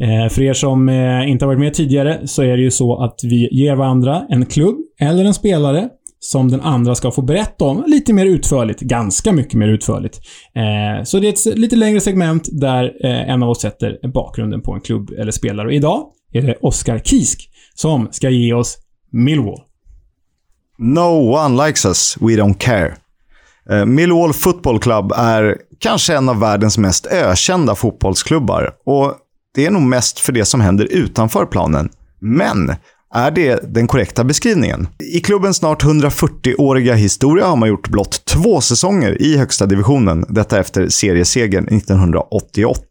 [0.00, 3.02] Eh, för er som eh, inte har varit med tidigare så är det ju så
[3.02, 5.88] att vi ger varandra en klubb eller en spelare
[6.20, 8.80] som den andra ska få berätta om lite mer utförligt.
[8.80, 10.20] Ganska mycket mer utförligt.
[10.54, 14.62] Eh, så det är ett lite längre segment där eh, en av oss sätter bakgrunden
[14.62, 15.66] på en klubb eller spelare.
[15.66, 18.78] Och idag är det Oskar Kisk som ska ge oss
[19.12, 19.60] Millwall.
[20.78, 23.03] No one likes us, we don't care.
[23.70, 28.70] Eh, Millwall Football Club är kanske en av världens mest ökända fotbollsklubbar.
[28.86, 29.14] Och
[29.54, 31.88] det är nog mest för det som händer utanför planen.
[32.20, 32.74] Men
[33.14, 34.88] är det den korrekta beskrivningen?
[35.14, 40.24] I klubbens snart 140-åriga historia har man gjort blott två säsonger i högsta divisionen.
[40.28, 42.82] Detta efter seriesegern 1988.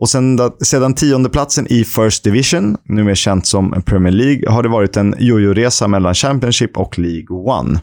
[0.00, 4.96] Och sedan, sedan tiondeplatsen i First Division, numera känt som Premier League, har det varit
[4.96, 7.80] en jojo-resa mellan Championship och League One.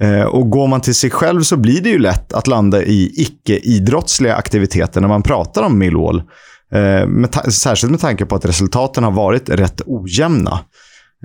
[0.00, 3.12] Eh, och går man till sig själv så blir det ju lätt att landa i
[3.16, 6.22] icke-idrottsliga aktiviteter när man pratar om Millwall.
[6.72, 10.60] Eh, med särskilt med tanke på att resultaten har varit rätt ojämna.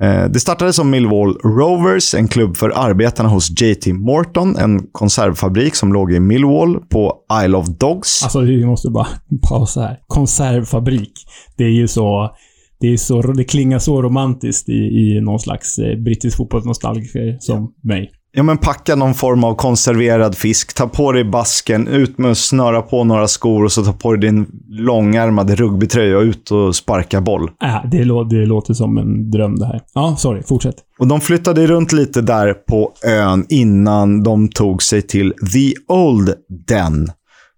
[0.01, 5.75] Eh, det startade som Millwall Rovers, en klubb för arbetarna hos JT Morton, en konservfabrik
[5.75, 8.23] som låg i Millwall på Isle of Dogs.
[8.23, 9.08] Alltså, vi måste bara
[9.49, 9.99] pausa här.
[10.08, 11.13] Konservfabrik.
[11.58, 12.36] Det är ju så...
[12.82, 18.12] Det, är så, det klingar så romantiskt i, i någon slags brittisk fotbollsnostalgiker som mig.
[18.31, 22.37] Ja, men packa någon form av konserverad fisk, ta på dig basken, ut med att
[22.37, 26.75] snöra på några skor och så ta på dig din långärmade rugbytröja och ut och
[26.75, 27.51] sparka boll.
[27.63, 29.81] Äh, det, lå, det låter som en dröm det här.
[29.93, 30.43] Ja, sorry.
[30.43, 30.75] Fortsätt.
[30.99, 36.33] Och de flyttade runt lite där på ön innan de tog sig till The Old
[36.67, 37.11] Den.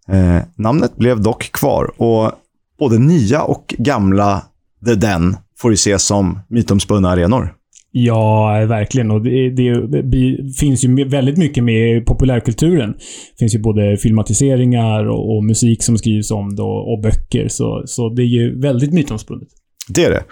[0.08, 2.32] Eh, namnet blev dock kvar och
[2.80, 4.42] både nya och gamla
[4.86, 7.54] The Den får ju ses som mytomspunna arenor.
[7.94, 9.12] Ja, verkligen.
[9.12, 12.92] Och det, det, det finns ju väldigt mycket med i populärkulturen.
[12.92, 17.48] Det finns ju både filmatiseringar och, och musik som skrivs om det och, och böcker.
[17.48, 19.48] Så, så det är ju väldigt mytomspunnet.
[19.90, 20.24] Det är det.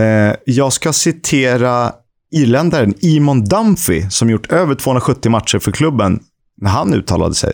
[0.00, 1.92] Eh, jag ska citera
[2.32, 6.20] irländaren Eamon Dunphy som gjort över 270 matcher för klubben
[6.60, 7.52] när han uttalade sig.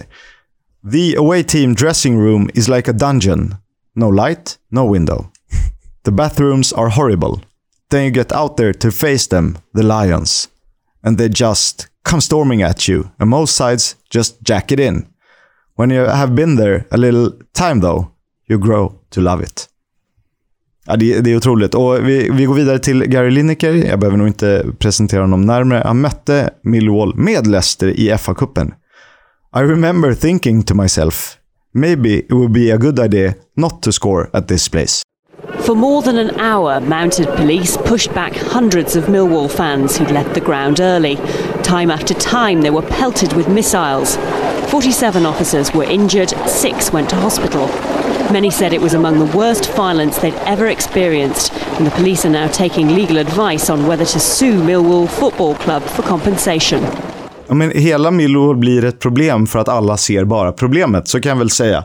[0.92, 3.55] The away team dressing room is like a dungeon.
[3.95, 5.27] No light, no window.
[6.05, 7.46] The bathrooms are horrible.
[7.90, 10.49] Then you get out there to face them, the lions.
[11.03, 13.11] And they just come storming at you.
[13.18, 15.07] And most sides just jack it in.
[15.77, 18.11] When you have been there a little time though,
[18.49, 19.68] you grow to love it.
[20.87, 21.75] Ja, det, det är otroligt.
[21.75, 23.72] Och vi, vi går vidare till Gary Lineker.
[23.72, 25.83] Jag behöver nog inte presentera honom närmare.
[25.85, 28.72] Han mötte Millwall med Leicester i FA-cupen.
[29.57, 31.37] I remember thinking to myself,
[31.75, 35.03] maybe it would be a good idea not to score at this place.
[35.66, 40.33] For more than an hour, mounted police pushed back hundreds of Millwall fans who'd left
[40.35, 41.16] the ground early.
[41.64, 44.16] Time after time, they were pelted with missiles.
[44.70, 47.66] 47 officers were injured, six went to hospital.
[48.33, 52.33] Many said it was among the worst violence they'd ever experienced, and the police are
[52.33, 56.81] now taking legal advice on whether to sue Millwall Football Club for compensation.
[57.48, 61.31] Ja, men hela Millwall blir ett problem för att alla ser bara problemet, så kan
[61.31, 61.85] jag väl säga.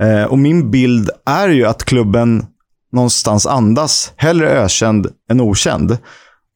[0.00, 2.46] Eh, och min bild är ju att klubben
[2.96, 5.98] någonstans andas hellre ökänd än okänd.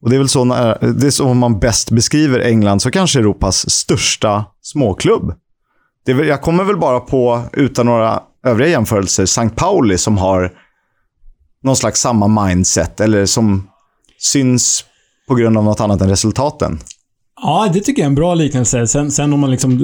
[0.02, 3.18] Och det är väl så, när, det är så man bäst beskriver England, så kanske
[3.18, 5.34] Europas största småklubb.
[6.06, 9.48] Det väl, jag kommer väl bara på, utan några övriga jämförelser, St.
[9.48, 10.52] Pauli som har
[11.62, 13.68] någon slags samma mindset, eller som
[14.18, 14.84] syns
[15.28, 16.78] på grund av något annat än resultaten.
[17.42, 18.86] Ja, det tycker jag är en bra liknelse.
[18.86, 19.78] Sen, sen om man liksom...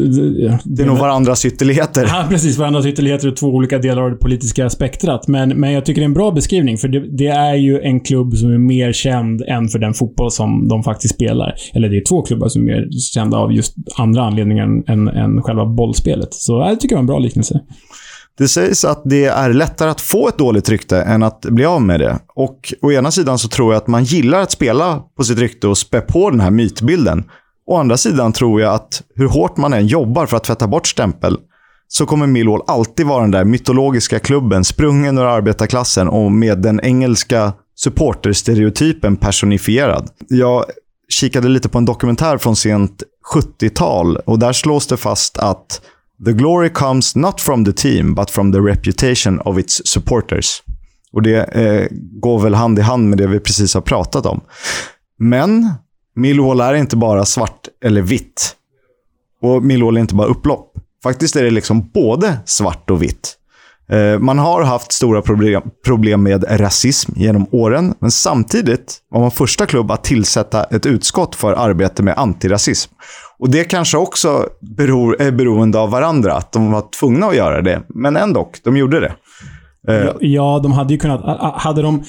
[0.64, 2.04] Det är nog varandras ytterligheter.
[2.04, 2.58] Ja, precis.
[2.58, 5.28] Varandras ytterligheter och två olika delar av det politiska spektrat.
[5.28, 8.00] Men, men jag tycker det är en bra beskrivning, för det, det, är ju en
[8.00, 11.54] klubb som är mer känd än för den fotboll som de faktiskt spelar.
[11.74, 15.42] Eller det är två klubbar som är mer kända av just andra anledningar än, än
[15.42, 16.34] själva bollspelet.
[16.34, 17.60] Så jag tycker det var en bra liknelse.
[18.38, 21.82] Det sägs att det är lättare att få ett dåligt rykte än att bli av
[21.82, 22.18] med det.
[22.34, 25.68] Och å ena sidan så tror jag att man gillar att spela på sitt rykte
[25.68, 27.24] och spä på den här mytbilden.
[27.66, 30.86] Å andra sidan tror jag att hur hårt man än jobbar för att tvätta bort
[30.86, 31.38] stämpel
[31.88, 36.80] så kommer Millwall alltid vara den där mytologiska klubben sprungen ur arbetarklassen och med den
[36.80, 40.10] engelska supporterstereotypen personifierad.
[40.28, 40.64] Jag
[41.08, 43.02] kikade lite på en dokumentär från sent
[43.34, 45.80] 70-tal och där slås det fast att
[46.24, 50.62] The glory comes not from the team, but from the reputation of its supporters.
[51.12, 51.86] Och det eh,
[52.20, 54.40] går väl hand i hand med det vi precis har pratat om.
[55.18, 55.70] Men
[56.16, 58.56] Millwall är inte bara svart eller vitt.
[59.42, 60.72] Och Millwall är inte bara upplopp.
[61.02, 63.36] Faktiskt är det liksom både svart och vitt.
[63.88, 65.22] Eh, man har haft stora
[65.84, 71.34] problem, med rasism genom åren, men samtidigt var man första klubb att tillsätta ett utskott
[71.34, 72.92] för arbete med antirasism.
[73.38, 77.62] Och det kanske också beror, är beroende av varandra, att de var tvungna att göra
[77.62, 77.82] det.
[77.88, 79.12] Men ändå, de gjorde det.
[79.86, 81.20] Ja, ja, de hade ju kunnat...
[81.54, 82.04] Hade de,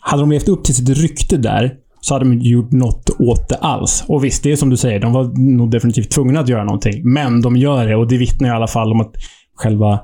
[0.00, 3.48] hade de levt upp till sitt rykte där, så hade de inte gjort något åt
[3.48, 4.04] det alls.
[4.08, 7.12] Och visst, det är som du säger, de var nog definitivt tvungna att göra någonting.
[7.12, 9.12] Men de gör det och det vittnar i alla fall om att
[9.54, 10.00] själva,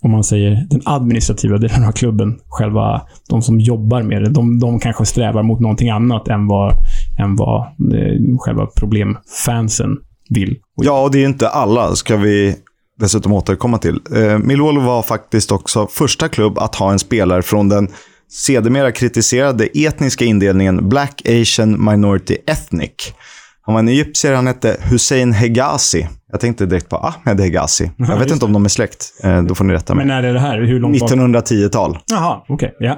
[0.00, 4.60] om man säger den administrativa delen av klubben, själva de som jobbar med det, de,
[4.60, 6.72] de kanske strävar mot någonting annat än vad,
[7.18, 9.96] än vad eh, själva problemfansen
[10.30, 10.56] vill.
[10.74, 12.56] Ja, och det är inte alla, ska vi
[12.98, 14.00] dessutom återkomma till.
[14.14, 17.88] Eh, Millwall var faktiskt också första klubb att ha en spelare från den
[18.30, 22.90] sedermera kritiserade etniska indelningen Black Asian Minority Ethnic.
[23.62, 26.08] Han var en egyptier, han hette Hussein Hegazi.
[26.32, 27.90] Jag tänkte direkt på Ahmed Hegazi.
[27.96, 29.12] Jag vet inte om de är släkt.
[29.22, 30.06] Eh, Då får ni rätta mig.
[30.06, 30.60] Men när är det här?
[30.60, 31.10] Hur långt bak?
[31.10, 31.98] 1910-tal.
[32.06, 32.74] Jaha, okej.
[32.78, 32.96] ja.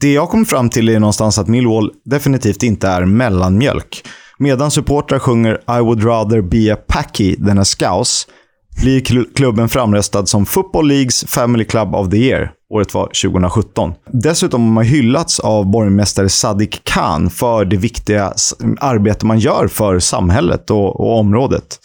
[0.00, 4.02] Det jag kom fram till är någonstans att Millwall definitivt inte är mellanmjölk.
[4.38, 8.26] Medan supportrar sjunger I would rather be a packy than a scouse
[8.80, 12.50] blir kl- klubben framröstad som Football Leagues Family Club of the Year.
[12.74, 13.94] Året var 2017.
[14.12, 18.32] Dessutom har man hyllats av borgmästare Sadiq Khan för det viktiga
[18.80, 21.78] arbete man gör för samhället och, och området.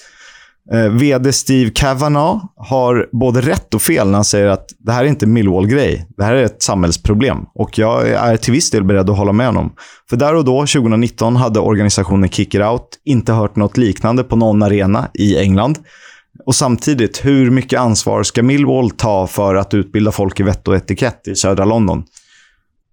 [0.71, 5.03] Eh, VD Steve Cavanaugh har både rätt och fel när han säger att det här
[5.03, 6.05] är inte Millwall-grej.
[6.17, 7.37] Det här är ett samhällsproblem.
[7.53, 9.73] Och jag är till viss del beredd att hålla med honom.
[10.09, 14.35] För där och då, 2019, hade organisationen Kick It Out inte hört något liknande på
[14.35, 15.77] någon arena i England.
[16.45, 20.75] Och samtidigt, hur mycket ansvar ska Millwall ta för att utbilda folk i vett och
[20.75, 22.03] etikett i södra London?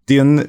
[0.08, 0.42] Det är en,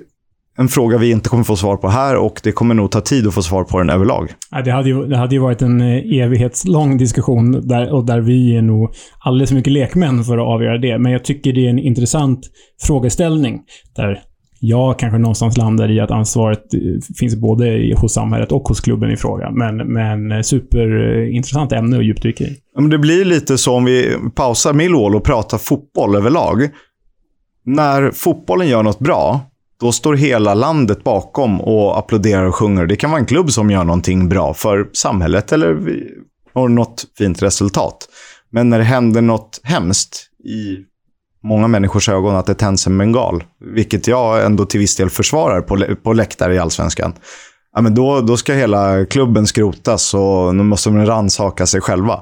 [0.57, 3.27] en fråga vi inte kommer få svar på här och det kommer nog ta tid
[3.27, 4.29] att få svar på den överlag.
[4.65, 8.55] Det, hade ju, det hade ju varit en eh, evighetslång diskussion där, och där vi
[8.55, 10.99] är nog alldeles för mycket lekmän för att avgöra det.
[10.99, 12.39] Men jag tycker det är en intressant
[12.81, 13.59] frågeställning.
[13.95, 14.21] Där
[14.59, 16.79] jag kanske någonstans landar i att ansvaret eh,
[17.19, 19.51] finns både hos samhället och hos klubben i fråga.
[19.51, 22.57] Men, men eh, superintressant ämne att djupdyka i.
[22.75, 26.69] Ja, men det blir lite så om vi pausar Millwall och pratar fotboll överlag.
[27.65, 29.41] När fotbollen gör något bra,
[29.79, 32.85] då står hela landet bakom och applåderar och sjunger.
[32.85, 35.77] Det kan vara en klubb som gör någonting bra för samhället eller
[36.53, 38.09] har något fint resultat.
[38.49, 40.77] Men när det händer något hemskt i
[41.43, 43.43] många människors ögon att det tänds en bengal,
[43.75, 47.13] vilket jag ändå till viss del försvarar på, lä- på läktare i allsvenskan,
[47.75, 52.19] ja, men då, då ska hela klubben skrotas och nu måste de rannsaka sig själva.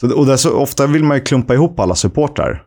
[0.00, 2.62] Så, och det är så, ofta vill man ju klumpa ihop alla supportrar.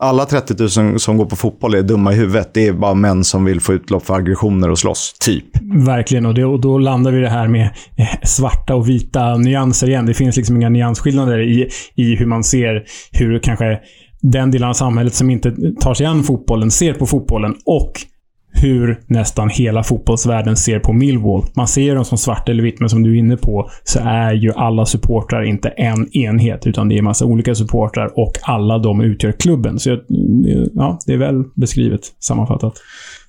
[0.00, 2.54] Alla 30 000 som går på fotboll är dumma i huvudet.
[2.54, 5.14] Det är bara män som vill få utlopp för aggressioner och slåss.
[5.20, 5.44] Typ.
[5.86, 6.26] Verkligen.
[6.26, 9.88] Och, det, och då landar vi i det här med eh, svarta och vita nyanser
[9.88, 10.06] igen.
[10.06, 13.78] Det finns liksom inga nyansskillnader i, i hur man ser hur kanske
[14.20, 17.92] den delen av samhället som inte tar sig an fotbollen ser på fotbollen och
[18.52, 21.44] hur nästan hela fotbollsvärlden ser på Millwall.
[21.54, 24.32] Man ser dem som svart eller vitt, men som du är inne på så är
[24.32, 28.78] ju alla supportrar inte en enhet, utan det är en massa olika supportrar och alla
[28.78, 29.78] de utgör klubben.
[29.78, 29.98] Så
[30.74, 32.74] ja, det är väl beskrivet, sammanfattat.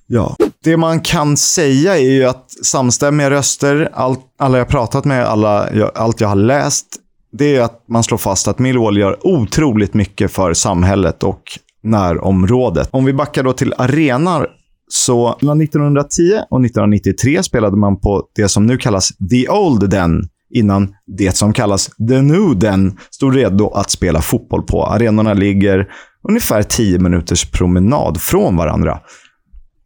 [0.06, 0.36] Ja.
[0.64, 5.74] Det man kan säga är ju att samstämmiga röster, allt, alla jag pratat med, alla,
[5.74, 6.86] jag, allt jag har läst,
[7.32, 11.42] det är att man slår fast att Millwall gör otroligt mycket för samhället och
[11.82, 12.88] närområdet.
[12.90, 14.46] Om vi backar då till arenor.
[14.88, 20.28] så mellan 1910 och 1993 spelade man på det som nu kallas The Old Den,
[20.54, 24.86] innan det som kallas The New Den stod redo att spela fotboll på.
[24.86, 25.88] Arenorna ligger
[26.28, 29.00] ungefär 10 minuters promenad från varandra.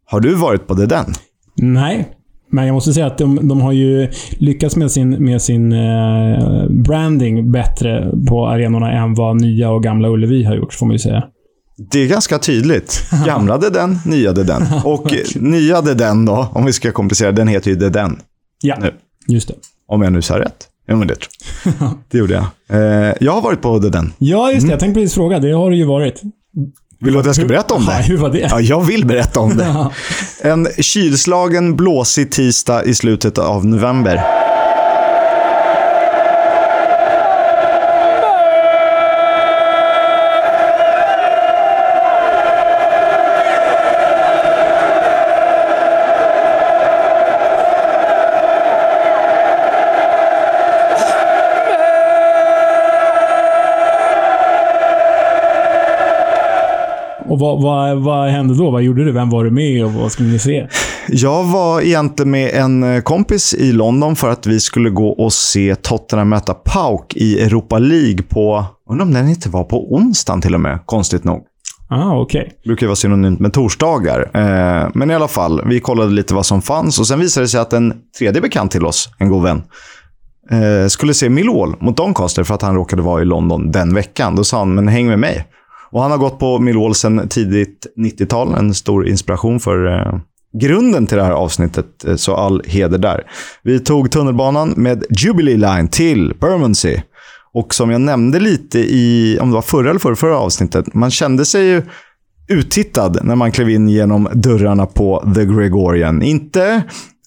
[0.05, 1.13] Har du varit på “The den?
[1.55, 2.14] Nej,
[2.55, 6.65] men jag måste säga att de, de har ju lyckats med sin, med sin eh,
[6.69, 10.99] branding bättre på arenorna än vad nya och gamla Ullevi har gjort, får man ju
[10.99, 11.23] säga.
[11.91, 13.01] Det är ganska tydligt.
[13.25, 14.63] Gamla det den, nya det den.
[14.83, 18.19] Och nya det den då, om vi ska komplicera, den heter ju den.
[18.61, 18.91] Ja, Nu.
[19.27, 19.53] just det.
[19.87, 20.67] Om jag nu sa rätt.
[20.87, 21.29] Jo, men det tror
[21.79, 21.97] jag.
[22.11, 22.45] Det gjorde jag.
[23.07, 24.13] Eh, jag har varit på den.
[24.17, 24.71] Ja, just det.
[24.73, 25.39] Jag tänkte precis fråga.
[25.39, 26.21] Det har det ju varit.
[26.99, 28.03] Vill du att jag ska berätta om Ja, det?
[28.07, 28.39] hur var det?
[28.51, 29.89] Ja, jag vill berätta om det.
[30.49, 34.44] En kylslagen, blåsig tisdag i slutet av november.
[57.35, 58.71] Och vad, vad, vad hände då?
[58.71, 59.11] Vad gjorde du?
[59.11, 60.67] Vem var du med och vad skulle ni se?
[61.07, 65.33] Jag var egentligen med en eh, kompis i London för att vi skulle gå och
[65.33, 70.41] se Tottenham möta PAOK i Europa League på, undrar om den inte var på onsdagen
[70.41, 71.43] till och med, konstigt nog.
[71.89, 72.51] Ah, okej.
[72.65, 74.29] brukar ju vara synonymt med torsdagar.
[74.33, 77.49] Eh, men i alla fall, vi kollade lite vad som fanns och sen visade det
[77.49, 79.63] sig att en tredje bekant till oss, en god vän,
[80.51, 84.35] eh, skulle se Millwall mot Doncaster för att han råkade vara i London den veckan.
[84.35, 85.45] Då sa han, men häng med mig.
[85.95, 90.19] Och han har gått på Millwall sedan tidigt 90-tal, en stor inspiration för eh,
[90.61, 93.23] grunden till det här avsnittet, eh, så all heder där.
[93.63, 97.01] Vi tog tunnelbanan med Jubilee Line till Bermondsey.
[97.53, 101.11] Och som jag nämnde lite i, om det var förra eller förra, förra avsnittet, man
[101.11, 101.81] kände sig ju
[102.47, 106.21] uttittad när man klev in genom dörrarna på The Gregorian.
[106.21, 106.83] Inte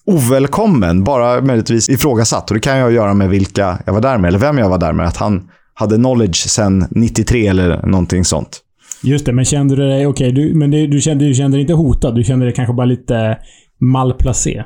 [0.06, 2.50] ovälkommen, bara möjligtvis ifrågasatt.
[2.50, 4.78] Och det kan jag göra med vilka jag var där med, eller vem jag var
[4.78, 5.06] där med.
[5.06, 5.48] Att han
[5.78, 8.60] hade knowledge sedan 93 eller någonting sånt.
[9.02, 10.06] Just det, men kände du dig...
[10.06, 12.14] Okej, du, men det, du, kände, du kände dig inte hotad.
[12.14, 13.38] Du kände dig kanske bara lite
[13.80, 14.64] malplacé.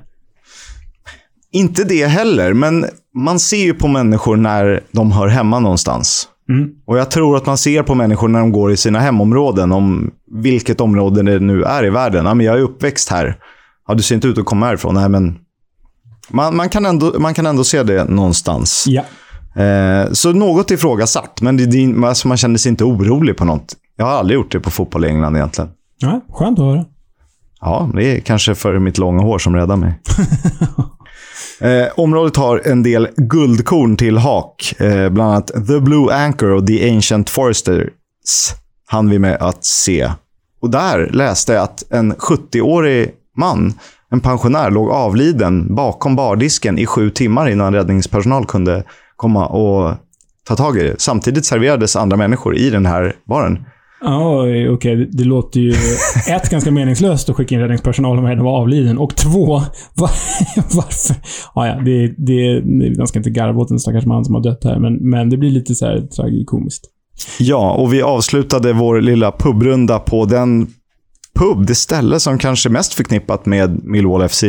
[1.53, 6.29] Inte det heller, men man ser ju på människor när de hör hemma någonstans.
[6.87, 10.11] Och jag tror att man ser på människor när de går i sina hemområden, om
[10.42, 12.27] vilket område det nu är i världen.
[12.27, 13.37] Ja, men jag är uppväxt här.
[13.88, 14.94] Ja, du ser inte ut att komma härifrån.
[14.94, 15.38] Nej, men
[16.31, 18.85] man, man, kan ändå, man kan ändå se det någonstans.
[18.88, 19.05] Ja.
[19.56, 23.76] Eh, så något ifrågasatt, men det, det, alltså man känner sig inte orolig på något.
[23.96, 25.70] Jag har aldrig gjort det på fotboll i England egentligen.
[25.98, 26.20] ja.
[26.32, 26.84] Skönt att höra.
[27.60, 30.00] Ja, det är kanske för mitt långa hår som räddar mig.
[31.60, 34.74] eh, området har en del guldkorn till hak.
[34.78, 37.88] Eh, bland annat The Blue Anchor och The Ancient Foresters
[38.86, 40.10] hann vi med att se.
[40.62, 43.74] Och där läste jag att en 70-årig man,
[44.10, 48.84] en pensionär, låg avliden bakom bardisken i sju timmar innan räddningspersonal kunde
[49.22, 49.94] komma och
[50.48, 51.00] ta tag i det.
[51.00, 53.64] Samtidigt serverades andra människor i den här baren.
[54.04, 54.96] Ja, okej.
[54.96, 55.70] Det, det låter ju
[56.28, 58.99] ett, ganska meningslöst att skicka in räddningspersonal om redan var avliden.
[58.99, 59.47] Och två,
[59.94, 60.11] var,
[60.74, 61.16] varför?
[61.55, 64.42] Ja, ja, det, det, det, man ska inte garva åt en stackars man som har
[64.42, 66.84] dött här, men, men det blir lite så här tragikomiskt.
[67.38, 70.66] Ja, och vi avslutade vår lilla pubrunda på den
[71.38, 74.44] pub, det ställe som kanske är mest förknippat med Millwall FC.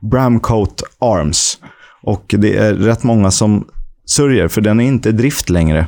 [0.00, 1.58] Bramcoat Arms.
[2.02, 3.64] Och det är rätt många som
[4.06, 5.86] sörjer, för den är inte drift längre.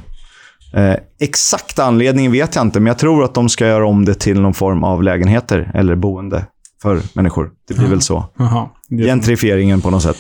[0.75, 4.15] Eh, exakta anledningen vet jag inte, men jag tror att de ska göra om det
[4.15, 6.47] till någon form av lägenheter eller boende
[6.83, 7.51] för människor.
[7.69, 8.25] Det blir väl så.
[8.89, 10.17] Det, Gentrifieringen på något sätt.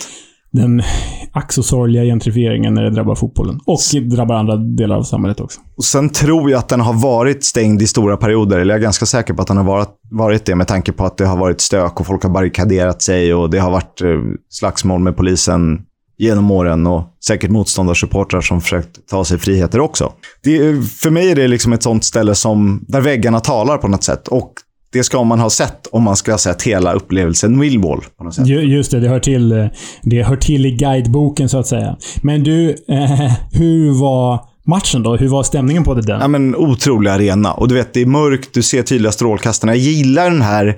[0.53, 0.83] den
[1.33, 3.61] ack så sorgliga gentrifieringen när det drabbar fotbollen.
[3.67, 3.79] Och
[4.11, 5.61] drabbar andra delar av samhället också.
[5.77, 8.59] Och sen tror jag att den har varit stängd i stora perioder.
[8.59, 11.05] Eller jag är ganska säker på att den har varit, varit det med tanke på
[11.05, 14.09] att det har varit stök och folk har barrikaderat sig och det har varit eh,
[14.51, 15.83] slagsmål med polisen
[16.19, 20.13] genom åren och säkert motståndarsupportrar som försökt ta sig friheter också.
[20.45, 24.05] Det, för mig är det liksom ett sånt ställe som, där väggarna talar på något
[24.05, 24.29] sätt.
[24.29, 24.53] Och
[24.93, 28.05] det ska man ha sett om man ska ha sett hela upplevelsen Millwall.
[28.19, 28.47] På något sätt.
[28.47, 29.67] Ju- Just det, det hör, till, eh,
[30.03, 31.97] det hör till i guideboken så att säga.
[32.23, 35.17] Men du, eh, hur var matchen då?
[35.17, 36.19] Hur var stämningen på det där?
[36.21, 37.53] Ja, men otrolig arena.
[37.53, 39.75] Och du vet, det är mörkt, du ser tydliga strålkastarna.
[39.75, 40.77] Jag gillar den här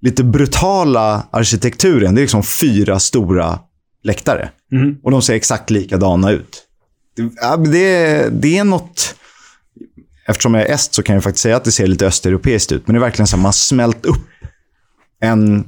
[0.00, 2.14] lite brutala arkitekturen.
[2.14, 3.58] Det är liksom fyra stora
[4.02, 4.50] läktare.
[5.02, 6.64] Och de ser exakt likadana ut.
[7.16, 9.14] Det, ja, det, det är något...
[10.26, 12.86] Eftersom jag är est så kan jag faktiskt säga att det ser lite östeuropeiskt ut.
[12.86, 14.28] Men det är verkligen så att man smält upp
[15.20, 15.64] en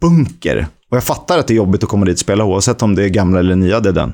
[0.00, 0.66] bunker.
[0.90, 3.04] Och jag fattar att det är jobbigt att komma dit och spela oavsett om det
[3.04, 4.12] är gamla eller nya det är den.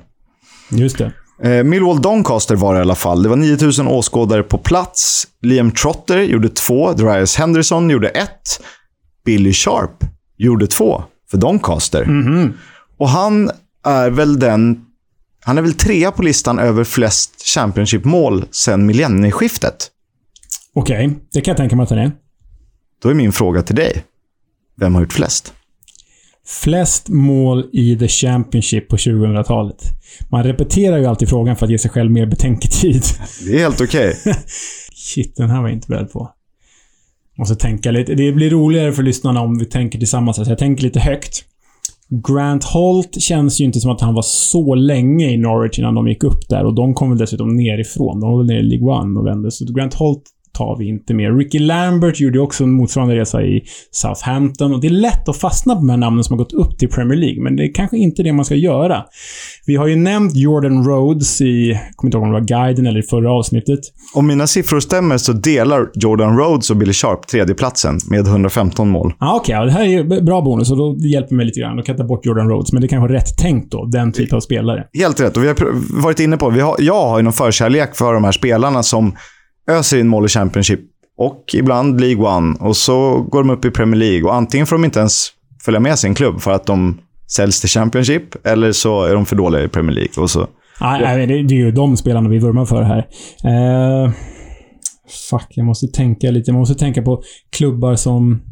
[0.71, 1.13] Just det.
[1.43, 3.23] Eh, Millwall Doncaster var det i alla fall.
[3.23, 5.27] Det var 9000 åskådare på plats.
[5.43, 6.93] Liam Trotter gjorde två.
[6.93, 8.61] Dryas Henderson gjorde ett.
[9.25, 10.05] Billy Sharp
[10.37, 12.05] gjorde två för Doncaster.
[12.97, 13.51] Och han
[13.85, 14.83] är väl den...
[15.45, 19.91] Han är väl trea på listan över flest Championship-mål sedan millennieskiftet.
[20.75, 22.13] Okej, det kan jag tänka mig att den är.
[23.03, 24.05] Då är min fråga till dig.
[24.77, 25.53] Vem har gjort flest?
[26.47, 29.83] Flest mål i The Championship på 2000-talet.
[30.31, 33.03] Man repeterar ju alltid frågan för att ge sig själv mer betänketid.
[33.45, 34.17] Det är helt okej.
[34.95, 36.31] Shit, den här var jag inte beredd på.
[37.39, 38.15] Måste tänka lite.
[38.15, 40.37] Det blir roligare för lyssnarna om vi tänker tillsammans.
[40.37, 41.45] Så jag tänker lite högt.
[42.09, 46.09] Grant Holt känns ju inte som att han var så länge i Norwich innan de
[46.09, 48.21] gick upp där och de kom väl dessutom nerifrån.
[48.21, 49.51] De var väl nere i League One och vände.
[49.51, 50.23] Så Grant Holt
[50.57, 51.39] tar vi inte med.
[51.39, 55.75] Ricky Lambert gjorde också en motsvarande resa i Southampton och det är lätt att fastna
[55.75, 57.97] på de här namnen som har gått upp till Premier League, men det är kanske
[57.97, 59.05] inte det man ska göra.
[59.67, 62.87] Vi har ju nämnt Jordan Rhodes i, jag kommer inte ihåg om det var guiden
[62.87, 63.81] eller i förra avsnittet.
[64.15, 69.13] Om mina siffror stämmer så delar Jordan Rhodes och Billy Sharp tredjeplatsen med 115 mål.
[69.21, 69.55] Ja, okej.
[69.55, 71.77] ja, det här är ju bra bonus och då hjälper mig lite grann.
[71.77, 73.85] Då kan jag ta bort Jordan Rhodes, men det kanske är rätt tänkt då.
[73.85, 74.85] Den typen av spelare.
[74.99, 75.37] Helt rätt.
[75.37, 75.57] Och vi har
[76.03, 79.15] varit inne på, vi har, jag har ju någon förkärlek för de här spelarna som
[79.71, 80.81] öser in mål i Championship
[81.19, 82.57] och ibland League One.
[82.61, 85.29] Och så går de upp i Premier League och antingen får de inte ens
[85.65, 86.99] följa med sin klubb för att de
[87.31, 90.23] säljs till Championship eller så är de för dåliga i Premier League.
[90.23, 90.47] Och så.
[90.81, 93.07] Nej, nej, det, det är ju de spelarna vi vurmar för här.
[93.45, 94.13] Uh,
[95.31, 96.51] fuck, jag måste tänka lite.
[96.51, 97.23] Jag måste tänka på
[97.57, 98.43] klubbar som...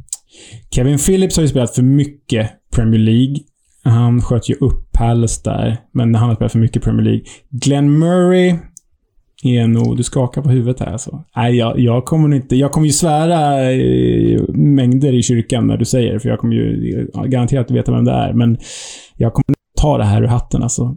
[0.71, 3.37] Kevin Phillips har ju spelat för mycket Premier League.
[3.85, 7.23] Han sköt ju upp Palace där, men han har spelat för mycket Premier League.
[7.51, 8.55] Glenn Murray
[9.45, 9.97] är nog...
[9.97, 11.25] Du skakar på huvudet här alltså.
[11.37, 12.57] Nej, jag, jag kommer nog inte...
[12.57, 16.55] Jag kommer ju svära eh, mängder i kyrkan när du säger det, för jag kommer
[16.55, 18.33] ju garanterat veta vem det är.
[18.33, 18.59] Men
[19.17, 20.97] jag kommer ta det här ur hatten alltså.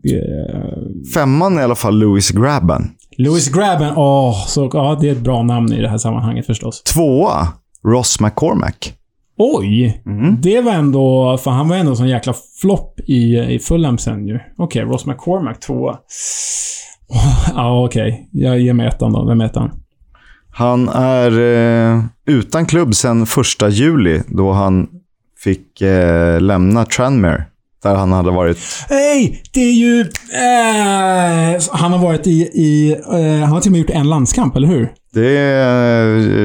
[1.13, 2.89] Femman är i alla fall Louis Grabban.
[3.17, 6.83] Louis Grabban, åh, så, ja, det är ett bra namn i det här sammanhanget förstås.
[6.83, 7.47] Tvåa,
[7.85, 8.93] Ross McCormack.
[9.37, 10.01] Oj!
[10.41, 11.37] Det var ändå...
[11.37, 14.39] För han var ändå en sån jäkla flopp i, i Fulham sen ju.
[14.57, 15.97] Okej, Ross McCormack tvåa.
[17.55, 18.29] Ja, okej.
[18.31, 19.25] Jag ger mig ettan då.
[19.25, 19.71] Vem är ettan?
[20.51, 24.87] Han är eh, utan klubb sedan första juli då han
[25.43, 27.43] fick eh, lämna Tranmere.
[27.83, 28.57] Där han hade varit
[28.89, 29.43] Hej!
[29.53, 30.01] Det är ju...
[30.01, 32.41] Eh, han har varit i...
[32.41, 34.93] i eh, han har till och med gjort en landskamp, eller hur?
[35.13, 35.47] Det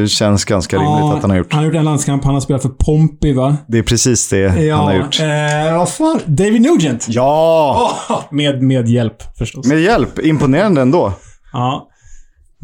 [0.02, 1.52] eh, känns ganska rimligt att han har gjort.
[1.52, 2.24] Han har gjort en landskamp.
[2.24, 3.56] Han har spelat för Pompey, va?
[3.68, 5.20] Det är precis det han har gjort.
[5.20, 6.20] Eh, vad fan?
[6.26, 7.06] David Nugent!
[7.08, 7.92] Ja!
[8.08, 9.66] Åh, med, med hjälp, förstås.
[9.66, 10.18] Med hjälp.
[10.18, 11.12] Imponerande ändå.
[11.52, 11.88] Ja.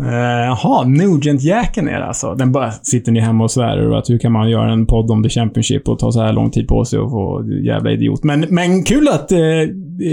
[0.03, 2.35] Eh, Jaha, Nugent-jäkeln är det alltså.
[2.35, 5.11] Den bara sitter ni hemma och svär över att hur kan man göra en podd
[5.11, 8.25] om The Championship och ta så här lång tid på sig och få jävla idiot.
[8.25, 9.33] Men, men kul att...
[9.33, 9.39] Eh,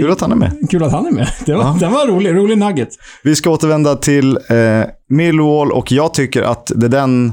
[0.00, 0.52] Kul att han är med.
[0.70, 1.28] kul att han är med.
[1.46, 2.34] Det var, Den var rolig.
[2.34, 2.88] Rolig nugget.
[3.24, 7.32] Vi ska återvända till eh, Millwall och jag tycker att det den,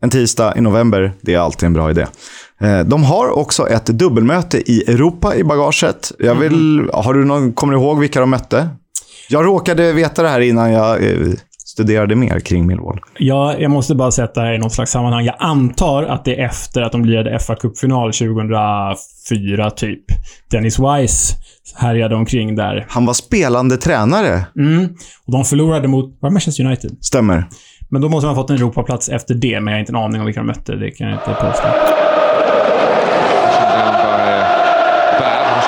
[0.00, 2.06] en tisdag i november, det är alltid en bra idé.
[2.60, 6.12] Eh, de har också ett dubbelmöte i Europa i bagaget.
[6.18, 8.68] Jag vill, har du någon, kommer du ihåg vilka de mötte?
[9.28, 11.28] Jag råkade veta det här innan jag eh,
[11.74, 13.00] studerade mer kring Millwall.
[13.18, 15.24] Ja, jag måste bara sätta det här i något slags sammanhang.
[15.24, 20.04] Jag antar att det är efter att de lirade fa Cup-final 2004, typ.
[20.50, 21.34] Dennis Wise
[21.76, 22.86] härjade omkring där.
[22.88, 24.46] Han var spelande tränare.
[24.56, 24.84] Mm.
[25.26, 26.16] Och de förlorade mot...
[26.20, 26.96] Var Manchester United?
[27.00, 27.48] Stämmer.
[27.88, 29.96] Men då måste man ha fått en Europaplats efter det, men jag har inte en
[29.96, 30.76] aning om vilka de mötte.
[30.76, 31.68] Det kan jag inte påstå.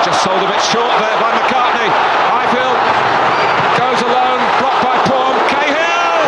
[0.07, 1.89] just sold a bit short there by McCartney.
[2.31, 2.79] Highfield
[3.75, 5.33] goes alone, blocked by Paul.
[5.51, 6.19] Cahill!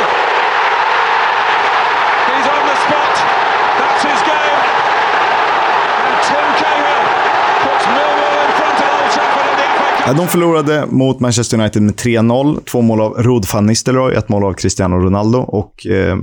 [2.27, 3.15] He's on the spot.
[3.79, 4.59] That's his game.
[6.03, 7.03] And Tim Cahill
[7.63, 11.59] puts Millwall in front of Old Trafford in the FA Ja, de förlorade mot Manchester
[11.59, 12.59] United med 3-0.
[12.65, 15.39] Två mål av Rod van Nistelrooy, ett mål av Cristiano Ronaldo.
[15.39, 16.17] Och eh,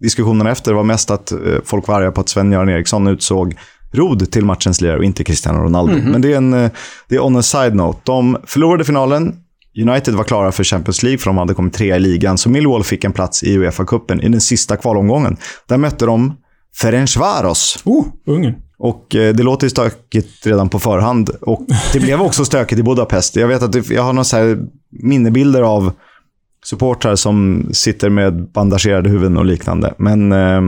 [0.00, 3.56] diskussionen efter var mest att eh, folk var arga på att Sven-Göran Eriksson utsåg
[3.92, 5.94] Rod till matchens lirare och inte Cristiano Ronaldo.
[6.04, 6.70] Men det är, en, eh,
[7.08, 8.00] det är on a side note.
[8.04, 9.34] De förlorade finalen.
[9.88, 12.38] United var klara för Champions League, för de hade kommit trea i ligan.
[12.38, 15.36] Så Millwall fick en plats i Uefa-cupen i den sista kvalomgången.
[15.66, 16.36] Där mötte de
[16.80, 17.82] Ferencvaros.
[17.84, 18.54] Oh, Ungern.
[18.78, 21.30] Och eh, det låter ju stökigt redan på förhand.
[21.40, 23.36] Och det blev också stökigt i Budapest.
[23.36, 24.56] Jag vet att det, jag har några så
[24.90, 25.92] minnebilder av
[26.64, 29.94] supportrar som sitter med bandagerade huvuden och liknande.
[29.98, 30.60] Men eh,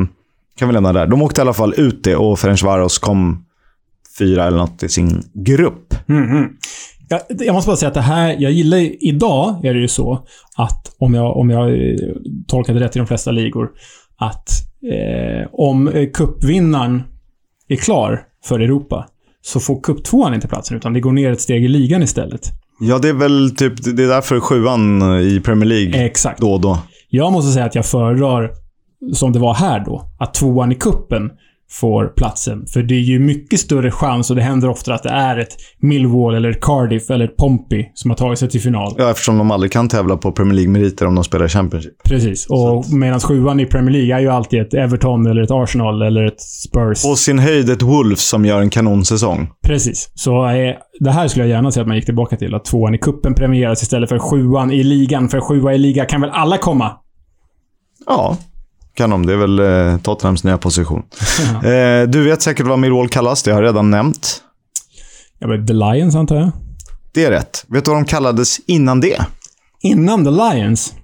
[0.57, 1.07] kan vi lämna där.
[1.07, 3.45] De åkte i alla fall ut det och Ferencvaros kom
[4.19, 5.95] fyra eller något i sin grupp.
[6.07, 6.49] Mm-hmm.
[7.09, 10.27] Jag, jag måste bara säga att det här, jag gillar idag är det ju så
[10.57, 11.97] att om jag, om jag eh,
[12.47, 13.69] tolkade rätt i de flesta ligor,
[14.17, 14.49] att
[14.93, 17.03] eh, om eh, kuppvinnaren cupvinnaren
[17.75, 19.07] är klar för Europa
[19.43, 22.41] så får cuptvåan inte platsen utan det går ner ett steg i ligan istället.
[22.81, 26.41] Ja, det är väl typ, det är därför sjuan i Premier League Exakt.
[26.41, 26.79] då och då.
[27.09, 28.51] Jag måste säga att jag föredrar,
[29.12, 31.31] som det var här då, att tvåan i kuppen
[31.71, 32.66] får platsen.
[32.66, 35.57] För det är ju mycket större chans och det händer ofta att det är ett
[35.79, 38.95] Millwall eller Cardiff eller ett Pompey som har tagit sig till final.
[38.99, 42.03] Ja, eftersom de aldrig kan tävla på Premier League-meriter om de spelar i Championship.
[42.05, 42.47] Precis.
[42.47, 46.25] Och medan sjuan i Premier League är ju alltid ett Everton eller ett Arsenal eller
[46.25, 47.03] ett Spurs.
[47.03, 49.51] På sin höjd ett Wolves som gör en kanonsäsong.
[49.64, 50.11] Precis.
[50.14, 52.55] Så eh, det här skulle jag gärna se att man gick tillbaka till.
[52.55, 55.29] Att tvåan i kuppen premieras istället för sjuan i ligan.
[55.29, 56.93] För sjua i liga kan väl alla komma?
[58.07, 58.37] Ja,
[58.95, 59.26] kan de.
[59.26, 61.03] Det är väl eh, Tottenhams nya position.
[61.64, 63.43] eh, du vet säkert vad Millwall kallas.
[63.43, 64.43] Det har jag redan nämnt.
[65.38, 66.51] Ja, men The Lions antar jag.
[67.14, 67.64] Det är rätt.
[67.68, 69.18] Vet du vad de kallades innan det?
[69.82, 70.95] Innan The Lions.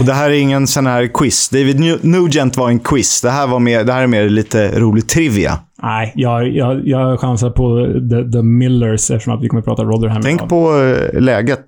[0.00, 1.48] Och det här är ingen sån här quiz.
[1.48, 3.20] David Nu- Nugent var en quiz.
[3.20, 5.58] Det här, var mer, det här är mer lite rolig trivia.
[5.82, 9.82] Nej, jag, jag, jag chansar på the, the Millers eftersom att vi kommer att prata
[9.84, 10.22] Rotherham.
[10.22, 11.64] Tänk på eh, läget.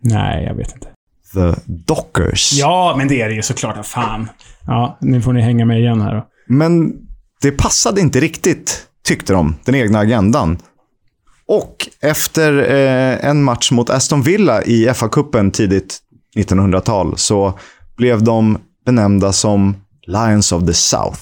[0.00, 0.88] Nej, jag vet inte.
[1.34, 2.52] The Dockers.
[2.52, 3.86] Ja, men det är det ju såklart.
[3.86, 4.28] Fan.
[4.66, 6.26] Ja, nu får ni hänga med igen här då.
[6.48, 6.92] Men
[7.42, 10.58] det passade inte riktigt, tyckte de, den egna agendan.
[11.48, 15.98] Och efter eh, en match mot Aston Villa i FA-cupen tidigt
[16.36, 17.58] 1900-tal så
[17.96, 19.76] blev de benämnda som
[20.06, 21.18] Lions of the South.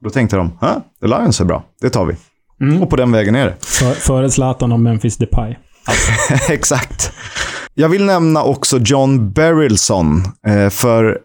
[0.00, 0.74] Då tänkte de, "Hä?
[1.00, 2.16] The Lions är bra, det tar vi.
[2.82, 3.54] Och på den vägen är det.
[3.60, 5.54] För, före Zlatan och Memphis Depay.
[6.48, 7.12] Exakt.
[7.74, 11.18] Jag vill nämna också John Berylson, eh, för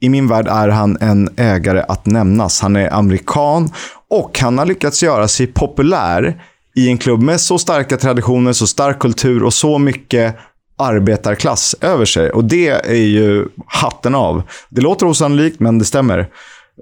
[0.00, 2.60] i min värld är han en ägare att nämnas.
[2.60, 3.72] Han är amerikan
[4.10, 6.42] och han har lyckats göra sig populär
[6.76, 10.36] i en klubb med så starka traditioner, så stark kultur och så mycket
[10.78, 12.30] arbetarklass över sig.
[12.30, 14.42] Och det är ju hatten av.
[14.68, 16.28] Det låter osannolikt, men det stämmer.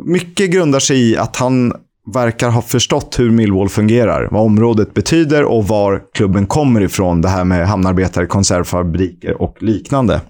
[0.05, 1.75] Mycket grundar sig i att han
[2.07, 7.21] verkar ha förstått hur Millwall fungerar, vad området betyder och var klubben kommer ifrån.
[7.21, 10.21] Det här med hamnarbetare, konservfabriker och liknande.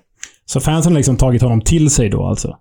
[0.47, 2.57] Så fansen har liksom tagit honom till sig då alltså?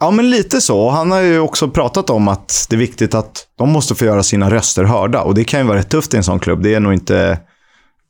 [0.00, 0.90] Ja, men lite så.
[0.90, 4.22] Han har ju också pratat om att det är viktigt att de måste få göra
[4.22, 5.22] sina röster hörda.
[5.22, 6.62] Och det kan ju vara rätt tufft i en sån klubb.
[6.62, 7.38] Det är nog inte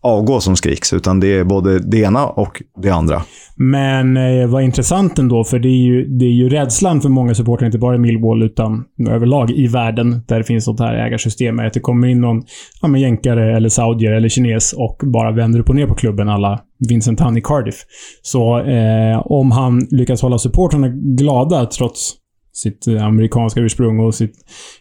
[0.06, 3.22] avgå som skriks, utan det är både det ena och det andra.
[3.56, 7.34] Men eh, vad intressant ändå, för det är, ju, det är ju rädslan för många
[7.34, 11.58] supportrar, inte bara i Millwall, utan överlag i världen, där det finns sånt här ägarsystem,
[11.58, 12.42] är att det kommer in någon
[12.82, 16.28] ja, men jänkare, eller saudier eller kines och bara vänder upp och ner på klubben
[16.28, 17.76] alla Vincent Han i Cardiff.
[18.22, 22.14] Så eh, om han lyckas hålla supportrarna glada trots
[22.56, 24.34] sitt amerikanska ursprung och sitt,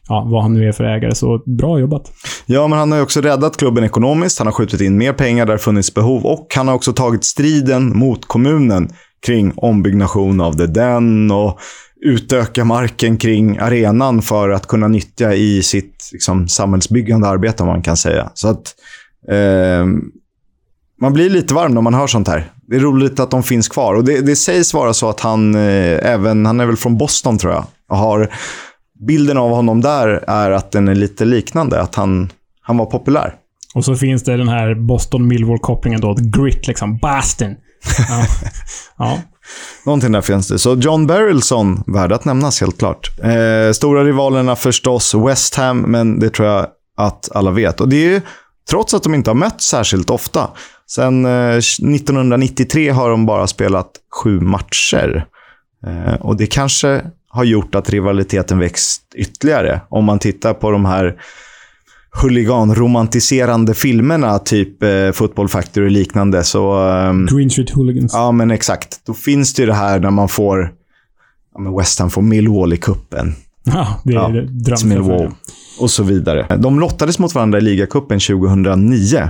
[0.08, 2.12] ja, vad han nu är för ägare, så bra jobbat.
[2.46, 4.38] Ja, men han har ju också räddat klubben ekonomiskt.
[4.38, 7.24] Han har skjutit in mer pengar där det funnits behov och han har också tagit
[7.24, 8.90] striden mot kommunen
[9.26, 11.60] kring ombyggnation av The Den och
[12.06, 17.82] utöka marken kring arenan för att kunna nyttja i sitt liksom, samhällsbyggande arbete, om man
[17.82, 18.32] kan säga.
[18.34, 18.76] Så att
[19.30, 19.86] eh,
[21.02, 22.52] man blir lite varm när man hör sånt här.
[22.68, 23.96] Det är roligt att de finns kvar.
[23.96, 27.38] Och det, det sägs vara så att han, eh, även, han är väl från Boston
[27.38, 28.34] tror jag, och har
[29.08, 31.82] bilden av honom där är att den är lite liknande.
[31.82, 32.32] Att han,
[32.62, 33.34] han var populär.
[33.76, 36.16] Och så finns det den här Boston-Millwall-kopplingen då.
[36.20, 36.98] Grit liksom.
[36.98, 37.56] Boston.
[38.10, 38.26] Ja.
[38.98, 39.20] ja.
[39.86, 40.60] Någonting där finns det.
[40.60, 43.20] Så John Berylson, värd att nämnas helt klart.
[43.24, 46.68] Eh, stora rivalerna förstås West Ham, men det tror jag
[46.98, 47.82] att alla vet.
[47.82, 48.22] Och det är ju
[48.70, 50.50] trots att de inte har mött särskilt ofta.
[50.90, 53.92] Sen eh, 1993 har de bara spelat
[54.24, 55.26] sju matcher.
[55.88, 59.82] Eh, och det kanske har gjort att rivaliteten växt ytterligare.
[59.90, 61.16] Om man tittar på de här
[62.22, 66.90] huliganromantiserande filmerna, typ eh, Football Factory och liknande, så...
[66.90, 68.14] ehm, Green Street Hooligans.
[68.14, 69.06] Ja, men exakt.
[69.06, 70.72] Då finns det ju det här när man får...
[71.56, 73.36] Ja, West Ham får Millwall i kuppen.
[73.64, 74.90] Ja, det är Ja, drömmen.
[74.90, 75.32] Millwall
[75.80, 76.58] och så vidare.
[76.58, 79.30] De lottades mot varandra i ligacupen 2009.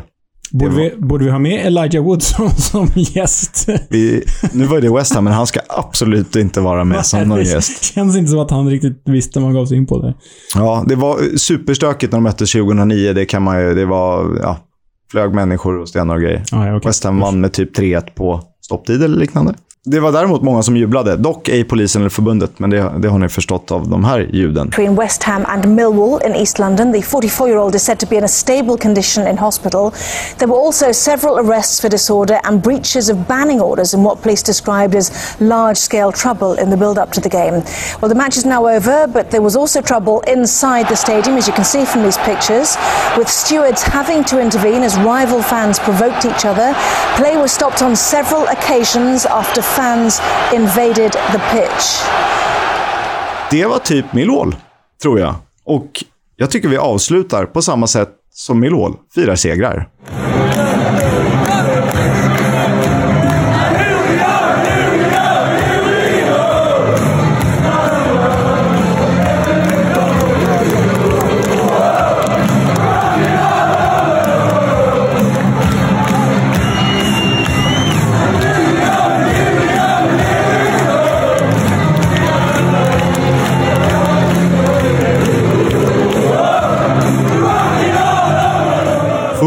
[0.52, 3.70] Borde vi, borde vi ha med Elijah Wood som, gäst?
[3.90, 4.24] Vi,
[4.54, 7.44] nu var det West Ham, men han ska absolut inte vara med som någon det
[7.44, 7.84] gäst.
[7.84, 10.14] känns inte som att han riktigt visste man gav sig in på det.
[10.56, 13.14] Ja, det var superstökigt när de möttes 2009.
[13.14, 14.58] Det kan man ju, det var, ja,
[15.12, 16.44] flög människor och stenar och grejer.
[16.52, 16.90] Ah, ja, okej.
[16.90, 19.54] West Ham vann med typ 3-1 på stopptid eller liknande.
[19.88, 21.16] Det var däremot många som jublade.
[21.16, 24.70] Dock ej polisen eller förbundet, men det, det har ni förstått av de här ljuden.
[24.70, 26.94] between West Ham and Millwall in East London.
[26.94, 29.92] The 44 year old is said to be in a stable condition in hospital.
[30.38, 34.46] There were also several arrests for disorder and breaches of banning orders in what police
[34.46, 37.62] described as large scale trouble in the build up to the game.
[38.02, 41.48] Well, the match is now over, but there was also trouble inside the stadium, as
[41.48, 42.78] you can see from these pictures,
[43.18, 46.74] with stewards having to intervene as rival fans provoked each other.
[47.18, 50.22] Play was stopped on several occasions after fans
[50.54, 52.02] invaded the pitch.
[53.52, 54.56] Det var typ Millwall,
[55.02, 55.36] tror jag.
[55.66, 56.04] Och
[56.36, 59.88] jag tycker vi avslutar på samma sätt som Millwall firar segrar.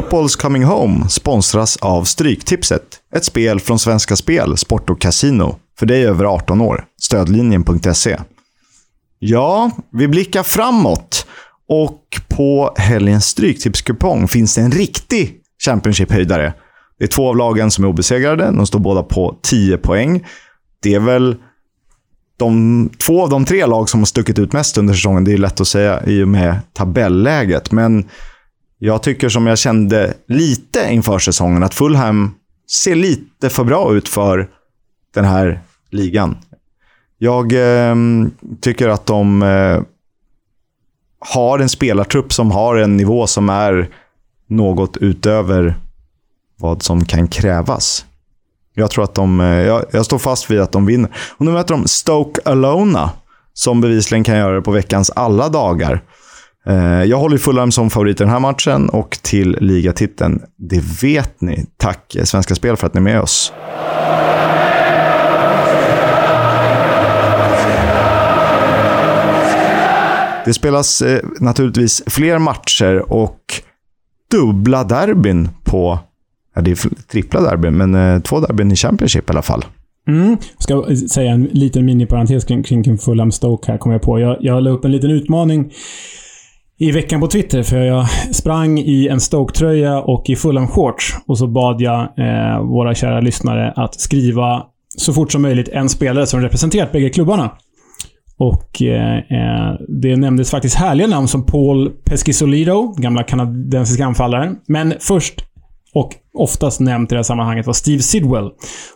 [0.09, 2.83] Football's Coming Home sponsras av Stryktipset.
[3.15, 5.57] Ett spel från Svenska Spel, Sport och Casino.
[5.79, 6.85] För dig över 18 år.
[7.01, 8.19] Stödlinjen.se.
[9.19, 11.27] Ja, vi blickar framåt.
[11.69, 15.35] Och på helgens Stryktipskupong finns det en riktig
[15.65, 16.55] Championship-höjdare.
[16.99, 18.45] Det är två av lagen som är obesegrade.
[18.45, 20.27] De står båda på 10 poäng.
[20.83, 21.37] Det är väl
[22.39, 25.25] de, två av de tre lag som har stuckit ut mest under säsongen.
[25.25, 27.73] Det är lätt att säga i och med tabelläget.
[27.73, 28.05] Men
[28.79, 32.35] jag tycker som jag kände lite inför säsongen att Fulham
[32.71, 34.49] ser lite för bra ut för
[35.15, 35.61] den här
[35.91, 36.37] ligan.
[37.19, 37.95] Jag eh,
[38.61, 39.81] tycker att de eh,
[41.19, 43.89] har en spelartrupp som har en nivå som är
[44.47, 45.77] något utöver
[46.57, 48.05] vad som kan krävas.
[48.75, 49.41] Jag tror att de...
[49.41, 51.11] eh, Jag, jag står fast vid att de vinner.
[51.37, 53.11] Och nu möter de Stoke Alona,
[53.53, 56.03] som bevisligen kan göra det på veckans alla dagar.
[56.69, 60.43] Eh, jag håller Fulham som favorit i den här matchen och till ligatiteln.
[60.57, 61.67] Det vet ni.
[61.77, 63.53] Tack eh, Svenska Spel för att ni är med oss.
[70.45, 73.41] Det spelas eh, naturligtvis fler matcher och
[74.31, 75.99] dubbla derbyn på...
[76.55, 79.65] Ja, det är trippla derbyn, men två derbyn i Championship i alla fall.
[80.09, 80.37] Mm.
[80.59, 84.21] Ska säga en liten miniparentes kring, kring, kring Fulham Stoke här, kommer jag på.
[84.21, 85.73] Jag, jag la upp en liten utmaning
[86.81, 91.15] i veckan på Twitter, för jag sprang i en Stoke-tröja och i Fulham-shorts.
[91.27, 94.63] Och så bad jag eh, våra kära lyssnare att skriva
[94.97, 97.51] så fort som möjligt en spelare som representerat bägge klubbarna.
[98.39, 104.57] Och eh, eh det nämndes faktiskt härliga namn som Paul Pescisolido, gamla kanadensiska anfallaren.
[104.67, 105.45] Men först
[105.95, 108.51] och oftast nämnt i det här sammanhanget var Steve Sidwell.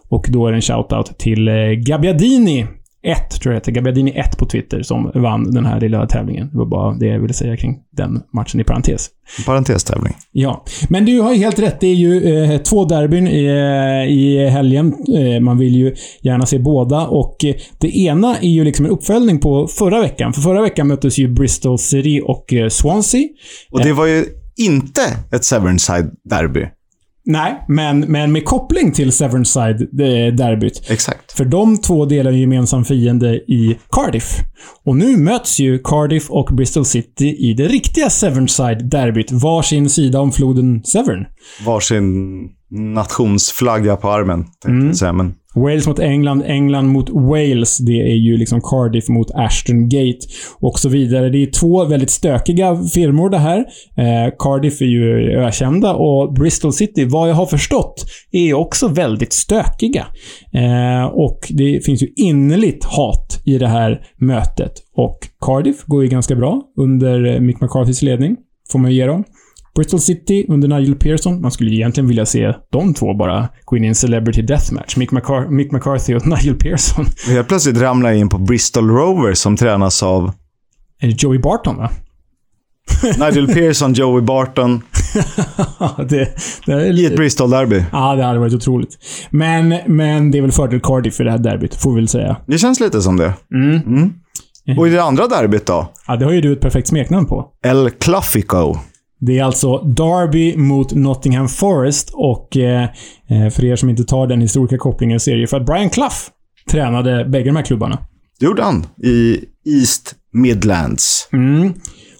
[0.08, 1.54] Och då är det en shoutout till eh,
[1.86, 2.66] Gabbiadini
[3.02, 3.72] 1, tror jag heter.
[3.72, 6.50] Gabbiadini 1 på Twitter, som vann den här lilla tävlingen.
[6.50, 9.08] Det var bara det jag ville säga kring den matchen i parentes.
[9.46, 10.12] Parentestävling.
[10.32, 11.80] Ja, men du har ju helt rätt.
[11.80, 14.94] Det är ju eh, två derbyn i, eh, i helgen.
[15.14, 18.92] Eh, man vill ju gärna se båda och eh, det ena är ju liksom en
[18.92, 20.32] uppföljning på förra veckan.
[20.32, 23.28] För förra veckan möttes ju Bristol City och eh, Swansea.
[23.70, 24.24] Och det var ju
[24.56, 26.68] inte ett Severnside-derby.
[27.24, 30.90] Nej, men, men med koppling till Severnside-derbyt.
[30.90, 31.32] Exakt.
[31.32, 34.38] För de två delar en gemensam fiende i Cardiff.
[34.84, 39.32] Och nu möts ju Cardiff och Bristol City i det riktiga Severnside-derbyt.
[39.32, 41.26] Varsin sida om floden Severn.
[41.66, 45.12] Varsin nationsflagga på armen, tänkte jag säga.
[45.12, 47.78] Men Wales mot England, England mot Wales.
[47.78, 50.18] Det är ju liksom Cardiff mot Ashton Gate
[50.60, 51.30] och så vidare.
[51.30, 53.58] Det är två väldigt stökiga firmor det här.
[53.96, 59.32] Eh, Cardiff är ju ökända och Bristol City, vad jag har förstått, är också väldigt
[59.32, 60.06] stökiga.
[60.52, 64.72] Eh, och det finns ju innerligt hat i det här mötet.
[64.96, 68.36] Och Cardiff går ju ganska bra under Mick McCarthys ledning,
[68.72, 69.24] får man ju ge dem.
[69.74, 71.40] Bristol City under Nigel Pearson.
[71.40, 74.96] Man skulle egentligen vilja se de två bara gå in i en Celebrity Deathmatch.
[74.96, 77.06] Mick, McCar- Mick McCarthy och Nigel Pearson.
[77.28, 80.32] helt plötsligt ramlar jag in på Bristol Rovers som tränas av
[81.00, 81.90] Joey Barton, va?
[83.18, 84.82] Nigel Pearson, Joey Barton
[86.08, 86.28] det,
[86.66, 87.16] det är i ett.
[87.16, 87.84] Bristol-derby.
[87.92, 88.98] Ja, det hade varit otroligt.
[89.30, 92.36] Men, men det är väl fördel Cardiff i det här derbyt, får vi väl säga.
[92.46, 93.32] Det känns lite som det.
[94.78, 95.92] Och i det andra derbyt då?
[96.06, 97.46] Ja, det har ju du ett perfekt smeknamn på.
[97.64, 98.74] El Clafico.
[99.26, 102.82] Det är alltså Derby mot Nottingham Forest och eh,
[103.28, 105.66] eh, för er som inte tar den historiska kopplingen så är det ju för att
[105.66, 106.16] Brian Clough
[106.70, 107.98] tränade bägge de här klubbarna.
[108.40, 111.28] Det gjorde han i East Midlands.
[111.32, 111.72] Mm.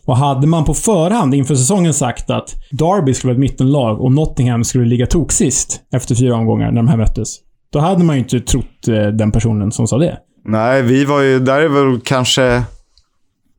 [0.04, 4.12] Och hade man på förhand inför säsongen sagt att Derby skulle vara ett mittenlag och
[4.12, 7.36] Nottingham skulle ligga toksist efter fyra omgångar när de här möttes.
[7.72, 10.18] Då hade man ju inte trott eh, den personen som sa det.
[10.44, 11.38] Nej, vi var ju...
[11.38, 12.62] Där är väl kanske...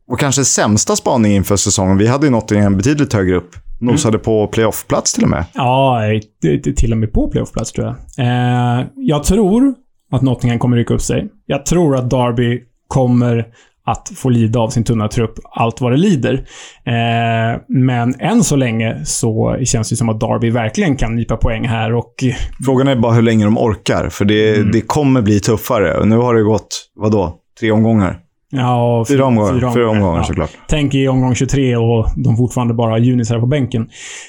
[0.08, 1.98] Och kanske sämsta spaning inför säsongen.
[1.98, 3.56] Vi hade ju Nottingham betydligt högre upp.
[3.80, 5.46] Nosade på playoff-plats till och med.
[5.54, 6.02] Ja,
[6.76, 8.26] till och med på playoffplats tror jag.
[8.26, 9.74] Eh, jag tror
[10.12, 11.30] att Nottingham kommer rycka upp sig.
[11.46, 13.46] Jag tror att Derby kommer
[13.86, 16.34] att få lida av sin tunna trupp, allt vad det lider.
[16.86, 21.68] Eh, men än så länge så känns det som att Derby verkligen kan nypa poäng
[21.68, 22.14] här och
[22.66, 24.10] Frågan är bara hur länge de orkar.
[24.10, 25.98] För det, det kommer bli tuffare.
[25.98, 28.20] Och nu har det gått, vadå, tre omgångar?
[28.56, 29.74] Ja, Fyra omgångar.
[29.74, 30.24] Fyra omgångar ja.
[30.24, 30.50] såklart.
[30.68, 33.82] Tänk i omgång 23 och de fortfarande bara har junisar på bänken.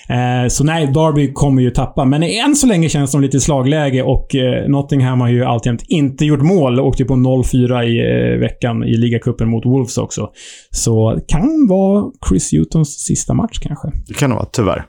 [0.08, 2.04] Eh, så nej, Derby kommer ju tappa.
[2.04, 5.82] Men än så länge känns de lite i slagläge och eh, Nottingham har ju alltjämt
[5.88, 6.80] inte gjort mål.
[6.80, 10.30] Åkte ju på 0-4 i eh, veckan i ligacupen mot Wolves också.
[10.70, 13.88] Så kan vara Chris Hutons sista match kanske.
[14.06, 14.84] Det kan det vara, tyvärr.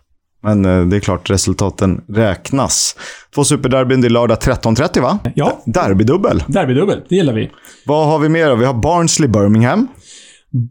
[0.46, 2.96] Men eh, det är klart, resultaten räknas.
[3.36, 5.20] Två superderbyn, det är lördag 13.30 va?
[5.36, 5.62] Ja.
[5.66, 6.44] Derbydubbel.
[6.48, 7.50] Derbydubbel, det gillar vi.
[7.86, 8.56] Vad har vi mer då?
[8.56, 9.88] Vi har Barnsley-Birmingham.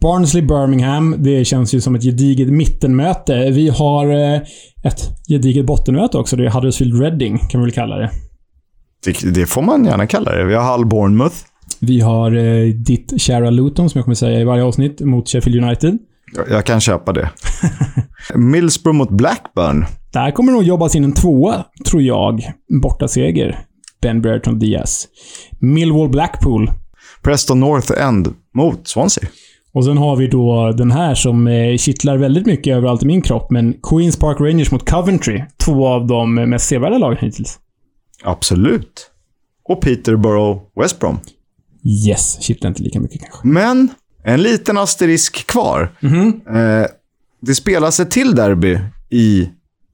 [0.02, 3.50] Barnsley-Birmingham, det känns ju som ett gediget mittenmöte.
[3.50, 4.40] Vi har eh,
[4.84, 6.36] ett gediget bottenmöte också.
[6.36, 8.10] Det är Huddersfield-Reading, kan vi väl kalla det.
[9.04, 10.44] Det, det får man gärna kalla det.
[10.44, 11.36] Vi har Hull Bournemouth.
[11.80, 15.64] Vi har eh, ditt kära Luton, som jag kommer säga i varje avsnitt, mot Sheffield
[15.64, 15.98] United.
[16.48, 17.30] Jag, kan köpa det.
[18.34, 19.84] Middlesbrough mot Blackburn.
[20.12, 22.52] Där kommer nog jobbas in en tvåa, tror jag.
[22.82, 23.58] Borta seger.
[24.02, 25.08] Ben Brereton Diaz.
[25.60, 26.70] Millwall Blackpool.
[27.22, 29.28] Preston North End mot Swansea.
[29.72, 33.22] Och sen har vi då den här som eh, kittlar väldigt mycket överallt i min
[33.22, 35.42] kropp, men Queens Park Rangers mot Coventry.
[35.64, 37.58] Två av de mest sevärda lagen hittills.
[38.24, 39.10] Absolut.
[39.68, 41.18] Och Peterborough West Brom.
[42.06, 43.46] Yes, kittlar inte lika mycket kanske.
[43.46, 43.88] Men
[44.24, 45.90] en liten asterisk kvar.
[46.56, 46.86] Eh,
[47.40, 48.78] det spelas ett till derby
[49.10, 49.50] i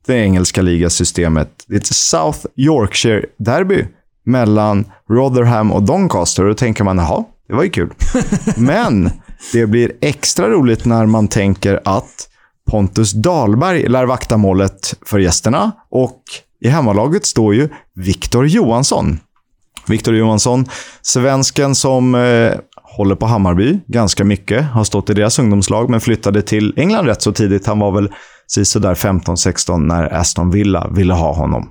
[0.07, 1.65] det engelska ligasystemet.
[1.67, 3.87] Det är ett South Yorkshire-derby
[4.25, 6.45] mellan Rotherham och Doncaster.
[6.45, 7.91] Då tänker man, jaha, det var ju kul.
[8.57, 9.11] Men
[9.53, 12.29] det blir extra roligt när man tänker att
[12.71, 16.23] Pontus Dahlberg lär vakta målet för gästerna och
[16.61, 19.21] i hemmalaget står ju Viktor Johansson.
[19.87, 20.67] Viktor Johansson,
[21.03, 22.53] svensken som eh,
[22.97, 24.65] håller på Hammarby ganska mycket.
[24.65, 27.67] Har stått i deras ungdomslag, men flyttade till England rätt så tidigt.
[27.67, 28.09] Han var väl
[28.47, 31.69] sådär 15-16 när Aston Villa ville ha honom.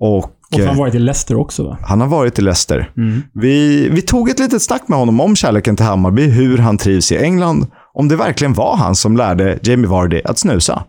[0.00, 1.78] Och, Och så har eh, han varit i Leicester också va?
[1.82, 2.90] han har varit i Leicester.
[3.34, 7.12] Vi, vi tog ett litet snack med honom om kärleken till Hammarby, hur han trivs
[7.12, 10.84] i England, om det verkligen var han som lärde Jamie Vardy att snusa.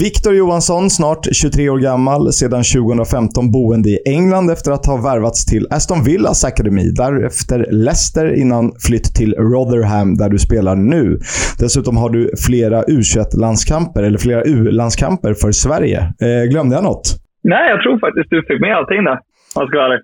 [0.00, 5.46] Viktor Johansson, snart 23 år gammal, sedan 2015 boende i England efter att ha värvats
[5.46, 6.90] till Aston Villas akademi.
[6.96, 11.18] Därefter Leicester innan flytt till Rotherham där du spelar nu.
[11.58, 15.98] Dessutom har du flera U21-landskamper, eller flera U-landskamper för Sverige.
[15.98, 17.16] Eh, glömde jag något?
[17.42, 19.18] Nej, jag tror faktiskt du fick med allting där.
[19.54, 19.98] Om ska vara.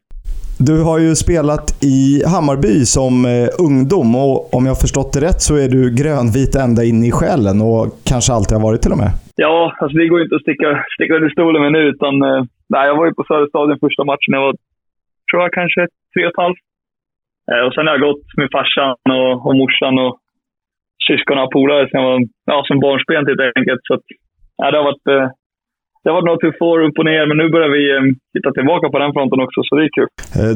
[0.58, 5.20] Du har ju spelat i Hammarby som eh, ungdom och om jag har förstått det
[5.20, 8.92] rätt så är du grönvit ända in i själen och kanske alltid har varit till
[8.92, 9.10] och med.
[9.44, 12.42] Ja, alltså det går ju inte att sticka, sticka under stolen med nu, utan eh,
[12.72, 14.36] nej, jag var ju på Söderstadion första matchen.
[14.36, 14.54] Jag var,
[15.28, 15.80] tror jag, kanske
[16.12, 16.64] tre och ett halvt.
[17.50, 20.14] Eh, och sen har jag gått med farsan och, och morsan och
[21.08, 22.20] syskon och polare sen jag var,
[22.50, 23.82] ja, som barnsben typ, helt enkelt.
[23.88, 24.06] Så att,
[24.60, 25.26] ja, det har varit, eh,
[26.00, 28.50] det har varit några tuffa år upp och ner, men nu börjar vi titta hitta
[28.58, 30.10] tillbaka på den fronten också, så det är kul.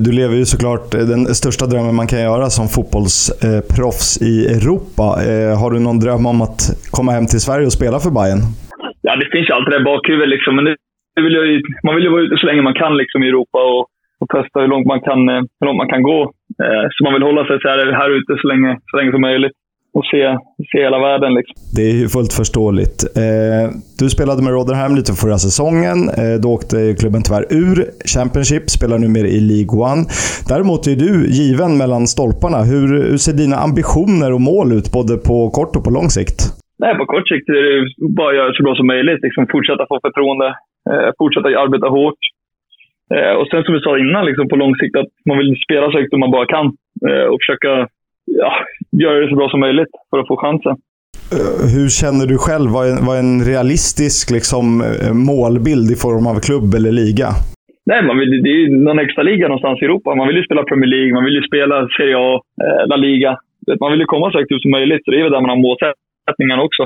[0.07, 5.07] Du lever ju såklart den största drömmen man kan göra som fotbollsproffs i Europa.
[5.61, 6.61] Har du någon dröm om att
[6.97, 8.43] komma hem till Sverige och spela för Bayern?
[9.13, 10.53] Ja, det finns ju alltid det i bakhuvudet liksom.
[10.57, 10.75] Men det,
[11.27, 11.57] vill jag ju,
[11.87, 13.83] man vill ju vara ute så länge man kan liksom, i Europa och,
[14.21, 16.21] och testa hur långt man kan, eh, hur långt man kan gå.
[16.65, 19.21] Eh, så man vill hålla sig så här, här ute så länge, så länge som
[19.21, 19.53] möjligt
[19.95, 20.37] och se,
[20.73, 21.35] se hela världen.
[21.35, 21.55] Liksom.
[21.77, 22.99] Det är ju fullt förståeligt.
[23.17, 23.65] Eh,
[24.01, 25.99] Du spelade med Rotherham lite förra säsongen.
[26.09, 27.77] Eh, Då åkte klubben tyvärr ur
[28.15, 30.03] Championship, spelar numera i League One.
[30.49, 32.63] Däremot är du given mellan stolparna.
[32.63, 36.62] Hur, hur ser dina ambitioner och mål ut, både på kort och på lång sikt?
[36.83, 37.77] Nej, på kort sikt är det
[38.19, 39.23] bara att göra så bra som möjligt.
[39.23, 40.49] Liksom, fortsätta få förtroende,
[40.91, 42.23] eh, fortsätta arbeta hårt.
[43.15, 45.87] Eh, och sen som vi sa innan, liksom, på lång sikt, att man vill spela
[45.91, 46.67] så högt man bara kan
[47.09, 47.73] eh, och försöka
[48.43, 48.53] ja,
[49.03, 50.77] göra det så bra som möjligt för att få chansen.
[51.75, 52.69] Hur känner du själv?
[52.77, 54.67] Vad är, vad är en realistisk liksom,
[55.31, 57.29] målbild i form av klubb eller liga?
[57.91, 60.15] Nej, man vill, det är ju någon extra liga någonstans i Europa.
[60.15, 62.31] Man vill ju spela Premier League, man vill ju spela Serie A,
[62.91, 63.31] La Liga.
[63.81, 65.55] Man vill ju komma så högt upp som möjligt, så det är väl där man
[65.55, 65.65] har
[66.23, 66.83] målsättningarna också.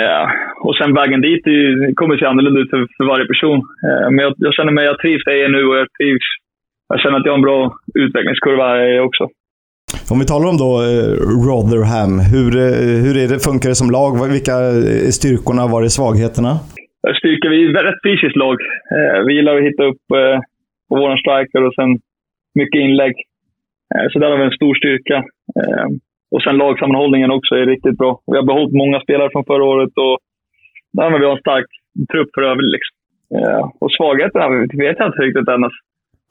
[0.00, 0.26] Eh,
[0.66, 3.58] och sen vägen dit är kommer se annorlunda ut för, för varje person.
[3.86, 6.28] Eh, men jag, jag, känner mig, jag trivs där jag är nu och jag trivs.
[6.88, 7.60] Jag känner att jag har en bra
[7.94, 9.24] utvecklingskurva här också.
[10.12, 11.10] Om vi talar om då eh,
[11.48, 12.50] Rotherham, hur,
[13.04, 14.12] hur är det, funkar det som lag?
[14.36, 14.54] Vilka
[15.06, 15.62] är styrkorna?
[15.72, 16.52] Var är svagheterna?
[17.20, 18.56] Styrka, vi är ett rätt fysiskt lag.
[19.26, 20.02] Vi gillar att hitta upp
[20.88, 21.90] på vår striker och sen
[22.60, 23.14] mycket inlägg.
[24.10, 25.16] Så där har vi en stor styrka.
[26.34, 28.12] Och sen lagsammanhållningen också är riktigt bra.
[28.26, 30.16] Vi har behållit många spelare från förra året och
[30.96, 31.68] där har vi en stark
[32.12, 32.74] trupp för övrigt.
[32.76, 32.94] Liksom.
[33.36, 34.46] Eh, och svagheterna
[34.84, 35.64] vet jag inte riktigt än.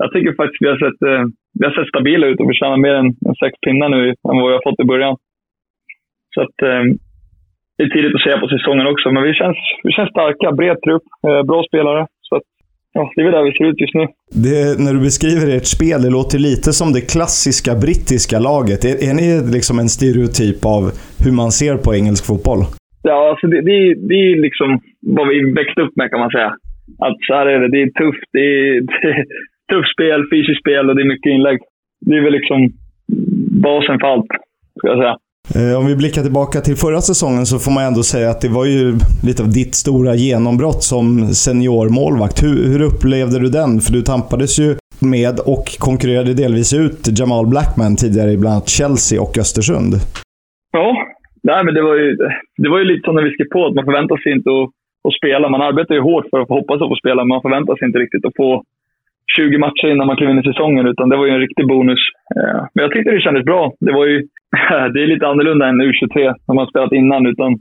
[0.01, 1.23] Jag tycker faktiskt vi har sett, eh,
[1.59, 4.49] vi har sett stabila ut och förtjänar mer än, än sex pinnar nu än vad
[4.49, 5.15] vi har fått i början.
[6.33, 6.83] Så att, eh,
[7.75, 10.51] det är tidigt att säga på säsongen också, men vi känns, vi känns starka.
[10.59, 11.07] Bred trupp,
[11.49, 12.01] bra spelare.
[12.95, 14.05] Ja, det är väl där vi ser ut just nu.
[14.45, 18.81] Det, när du beskriver ert spel, det låter lite som det klassiska brittiska laget.
[18.89, 19.27] Är, är ni
[19.57, 20.81] liksom en stereotyp av
[21.23, 22.61] hur man ser på engelsk fotboll?
[23.09, 23.77] Ja, alltså det, det,
[24.09, 24.69] det är liksom
[25.17, 26.51] vad vi växte upp med kan man säga.
[27.07, 27.69] Att så här är det.
[27.75, 28.27] Det är tufft.
[28.37, 29.25] Det är, det är
[29.71, 31.59] tufft spel, fysiskt spel och det är mycket inlägg.
[32.05, 32.59] Det är väl liksom
[33.67, 34.31] basen för allt,
[34.77, 35.17] ska jag säga.
[35.57, 38.51] Eh, om vi blickar tillbaka till förra säsongen så får man ändå säga att det
[38.59, 38.85] var ju
[39.27, 41.05] lite av ditt stora genombrott som
[41.43, 42.37] seniormålvakt.
[42.45, 43.71] Hur, hur upplevde du den?
[43.83, 44.69] För du tampades ju
[45.15, 49.91] med och konkurrerade delvis ut Jamal Blackman tidigare i bland annat Chelsea och Östersund.
[50.77, 50.87] Ja,
[51.49, 52.07] nej, men det var ju,
[52.63, 54.67] det var ju lite som när vi skrev på, att man förväntar sig inte att,
[55.07, 55.45] att spela.
[55.55, 58.03] Man arbetar ju hårt för att hoppas att få spela, men man förväntar sig inte
[58.05, 58.51] riktigt att få
[59.37, 61.99] 20 matcher innan man klev in i säsongen, utan det var ju en riktig bonus.
[62.35, 63.71] Eh, men jag tyckte det kändes bra.
[63.79, 64.17] Det var ju
[64.93, 67.25] det är lite annorlunda än U23 som man spelat innan.
[67.25, 67.59] Utan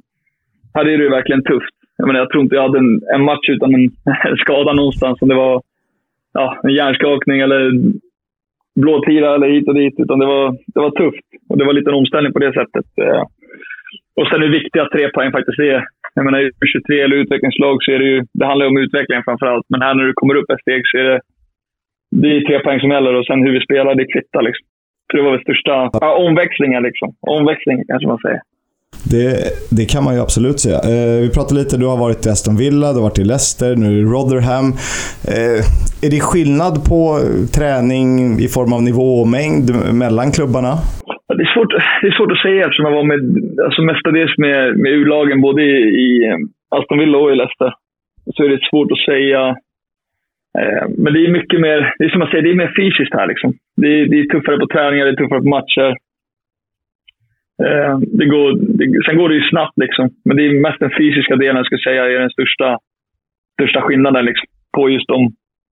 [0.74, 1.74] här är det ju verkligen tufft.
[1.96, 3.90] Jag, menar, jag tror inte jag hade en, en match utan en
[4.38, 5.22] skada någonstans.
[5.22, 5.62] Om det var
[6.32, 7.70] ja, en hjärnskakning eller
[8.80, 9.94] blåtira eller hit och dit.
[9.98, 11.26] Utan det var, det var tufft.
[11.48, 12.86] Och det var lite en omställning på det sättet.
[13.02, 13.22] Eh,
[14.16, 15.84] och sen hur viktiga tre poäng faktiskt är.
[16.14, 19.66] Jag menar, U23 eller utvecklingslag så är det ju, det handlar om utvecklingen framför allt.
[19.68, 21.20] Men här när du kommer upp ett steg så är det,
[22.20, 24.66] det är tre poäng som gäller och sen hur vi spelar, det kvittar liksom.
[25.06, 27.08] Så det var väl största ja, omväxlingen liksom.
[27.20, 28.40] Omväxlingen kanske man säger.
[29.14, 29.26] Det,
[29.78, 30.78] det kan man ju absolut säga.
[30.92, 33.70] Eh, vi pratade lite, du har varit i Aston Villa, du har varit i Leicester,
[33.76, 34.66] nu är det Rotherham.
[35.34, 35.60] Eh,
[36.06, 37.00] är det skillnad på
[37.58, 38.08] träning
[38.46, 39.66] i form av nivå och mängd
[40.02, 40.72] mellan klubbarna?
[41.38, 43.20] Det är svårt, det är svårt att säga eftersom jag var med,
[43.64, 46.08] alltså mestadels med, med U-lagen både i, i
[46.76, 47.70] Aston Villa och i Leicester.
[48.34, 49.71] Så är det svårt att säga Eh,
[50.58, 53.14] Eh, men det är mycket mer, det är som jag säger, det är mer fysiskt
[53.14, 53.26] här.
[53.26, 53.50] Liksom.
[53.76, 55.90] Det, är, det är tuffare på träningar, det är tuffare på matcher.
[57.66, 58.48] Eh, det går,
[58.78, 60.10] det, sen går det ju snabbt, liksom.
[60.24, 62.78] men det är mest den fysiska delen jag skulle säga är den största,
[63.56, 64.46] största skillnaden liksom,
[64.76, 65.18] på just de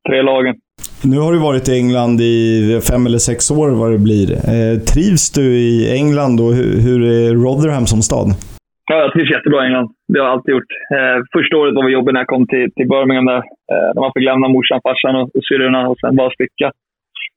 [0.10, 0.56] tre lagen.
[1.04, 4.32] Nu har du varit i England i fem eller sex år vad det blir.
[4.32, 8.28] Eh, trivs du i England och hur, hur är Rotherham som stad?
[8.90, 9.90] Ja, jag trivs jättebra i England.
[10.08, 10.72] Det har jag alltid gjort.
[10.96, 13.44] Eh, första året var vi jobbigt när jag kom till, till Birmingham där.
[13.72, 16.72] Eh, när man fick lämna morsan, farsan och, och syrrorna och sen bara sticka.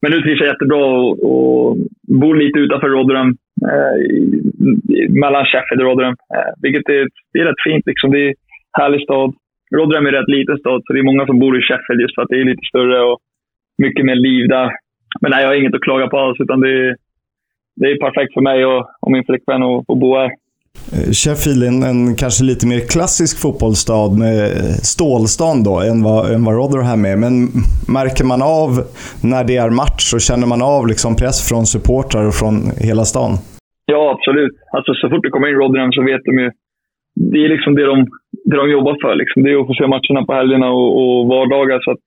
[0.02, 1.76] Men nu trivs jag jättebra och, och
[2.22, 3.30] bor lite utanför Rotherham.
[3.70, 3.96] Eh,
[5.22, 6.16] mellan Sheffield och Rotherham.
[6.34, 7.86] Eh, vilket är, det är rätt fint.
[7.86, 8.10] Liksom.
[8.10, 8.34] Det är en
[8.80, 9.28] härlig stad.
[9.76, 12.14] Rotherham är en rätt liten stad, så det är många som bor i Sheffield just
[12.14, 13.18] för att det är lite större och
[13.84, 14.70] mycket mer liv där.
[15.20, 16.96] Men nej, jag har inget att klaga på alls, utan det är,
[17.80, 20.30] det är perfekt för mig och, och min flickvän att, att bo här.
[20.94, 24.40] Eh, Sheffield är en, en, kanske lite mer klassisk fotbollsstad med
[24.94, 27.16] stålstan då, än vad, än vad Rotherham är.
[27.24, 27.34] Men
[27.98, 28.70] märker man av
[29.32, 32.54] när det är match så känner man av liksom press från supportrar och från
[32.88, 33.32] hela stan?
[33.92, 34.54] Ja, absolut.
[34.76, 36.48] Alltså, så fort du kommer in i Rotherham så vet de ju.
[37.32, 37.96] Det är liksom det de,
[38.48, 39.14] det de jobbar för.
[39.20, 39.42] Liksom.
[39.42, 41.78] Det är att få se matcherna på helgerna och, och vardagar.
[41.84, 42.02] Så att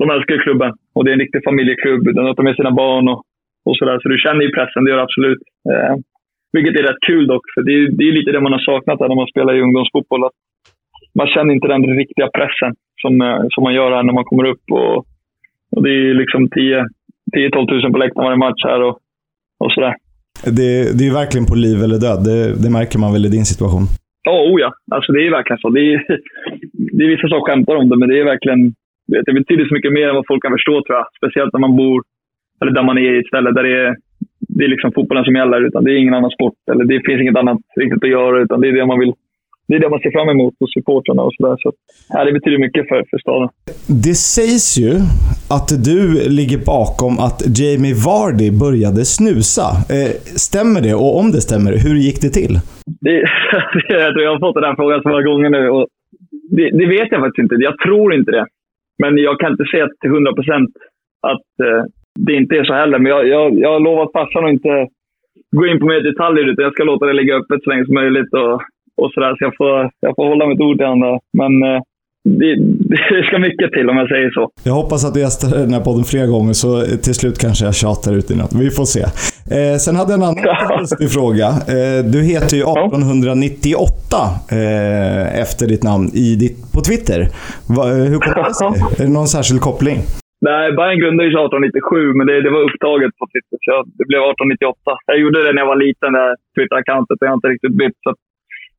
[0.00, 0.70] de älskar klubben.
[0.94, 2.04] Och det är en riktig familjeklubb.
[2.04, 3.20] De tar med sina barn och,
[3.66, 3.98] och sådär.
[4.02, 5.42] Så du känner ju pressen, det gör du absolut.
[5.72, 5.94] Eh,
[6.52, 9.00] vilket är rätt kul dock, för det är, det är lite det man har saknat
[9.00, 10.24] när man spelar i ungdomsfotboll.
[10.24, 10.38] Att
[11.18, 12.72] man känner inte den riktiga pressen
[13.02, 14.64] som, eh, som man gör här när man kommer upp.
[14.70, 14.96] Och,
[15.74, 18.98] och det är liksom 10-12 000 på läktaren varje match här och,
[19.62, 19.94] och sådär.
[20.58, 22.20] Det, det är verkligen på liv eller död.
[22.28, 23.84] Det, det märker man väl i din situation?
[24.28, 24.70] Ja, oh ja.
[24.96, 25.68] Alltså, det är verkligen så.
[25.70, 25.98] Det är,
[26.96, 28.62] det är vissa som skämtar om det, men det är verkligen...
[29.26, 31.06] Det betyder så mycket mer än vad folk kan förstå, tror jag.
[31.18, 32.02] Speciellt när man bor,
[32.60, 33.96] eller där man är i ett ställe där det är
[34.48, 35.66] det är liksom fotbollen som gäller.
[35.66, 36.54] Utan det är ingen annan sport.
[36.70, 38.42] Eller det finns inget annat riktigt att göra.
[38.42, 39.12] Utan det är det man vill
[39.68, 41.56] det är det man ser fram emot hos supportrarna och sådär.
[41.58, 41.72] Så,
[42.08, 43.48] ja, det betyder mycket för, för staden.
[44.06, 44.92] Det sägs ju
[45.56, 45.98] att du
[46.38, 49.68] ligger bakom att Jamie Vardy började snusa.
[49.96, 50.12] Eh,
[50.46, 50.94] stämmer det?
[51.02, 52.54] Och om det stämmer, hur gick det till?
[53.04, 53.14] Det,
[54.24, 55.62] jag har fått den här frågan så många gånger nu.
[55.76, 55.86] Och
[56.56, 57.54] det, det, vet jag faktiskt inte.
[57.68, 58.46] Jag tror inte det.
[59.02, 60.72] Men jag kan inte säga till 100 procent
[61.32, 61.82] att eh,
[62.26, 62.98] det inte är så heller.
[62.98, 64.74] Men jag, jag, jag har lovat farsan att inte
[65.56, 67.94] gå in på mer detaljer, utan jag ska låta det ligga öppet så länge som
[67.94, 68.32] möjligt.
[68.42, 68.54] Och,
[69.02, 69.32] och sådär.
[69.36, 71.18] Så jag får, jag får hålla mitt ord till honom.
[71.40, 71.80] Men eh,
[72.24, 72.56] det,
[73.14, 74.50] det ska mycket till om jag säger så.
[74.64, 77.74] Jag hoppas att du gästar den här podden flera gånger, så till slut kanske jag
[77.74, 78.54] tjatar ut i något.
[78.54, 79.02] Vi får se.
[79.56, 81.46] Eh, sen hade jag en annan lustig fråga.
[81.46, 84.16] Eh, du heter ju 1898
[84.50, 87.28] eh, efter ditt namn i ditt, på Twitter.
[87.76, 88.66] Va, eh, hur kommer det sig?
[88.98, 89.98] Är det någon särskild koppling?
[90.46, 93.58] Nej, Bayern grundades 1897, men det, det var upptaget på Twitter.
[93.66, 94.90] Så det blev 1898.
[95.10, 97.18] Jag gjorde det när jag var liten, det Twitter-accountet.
[97.20, 98.10] Jag har inte riktigt bytt, så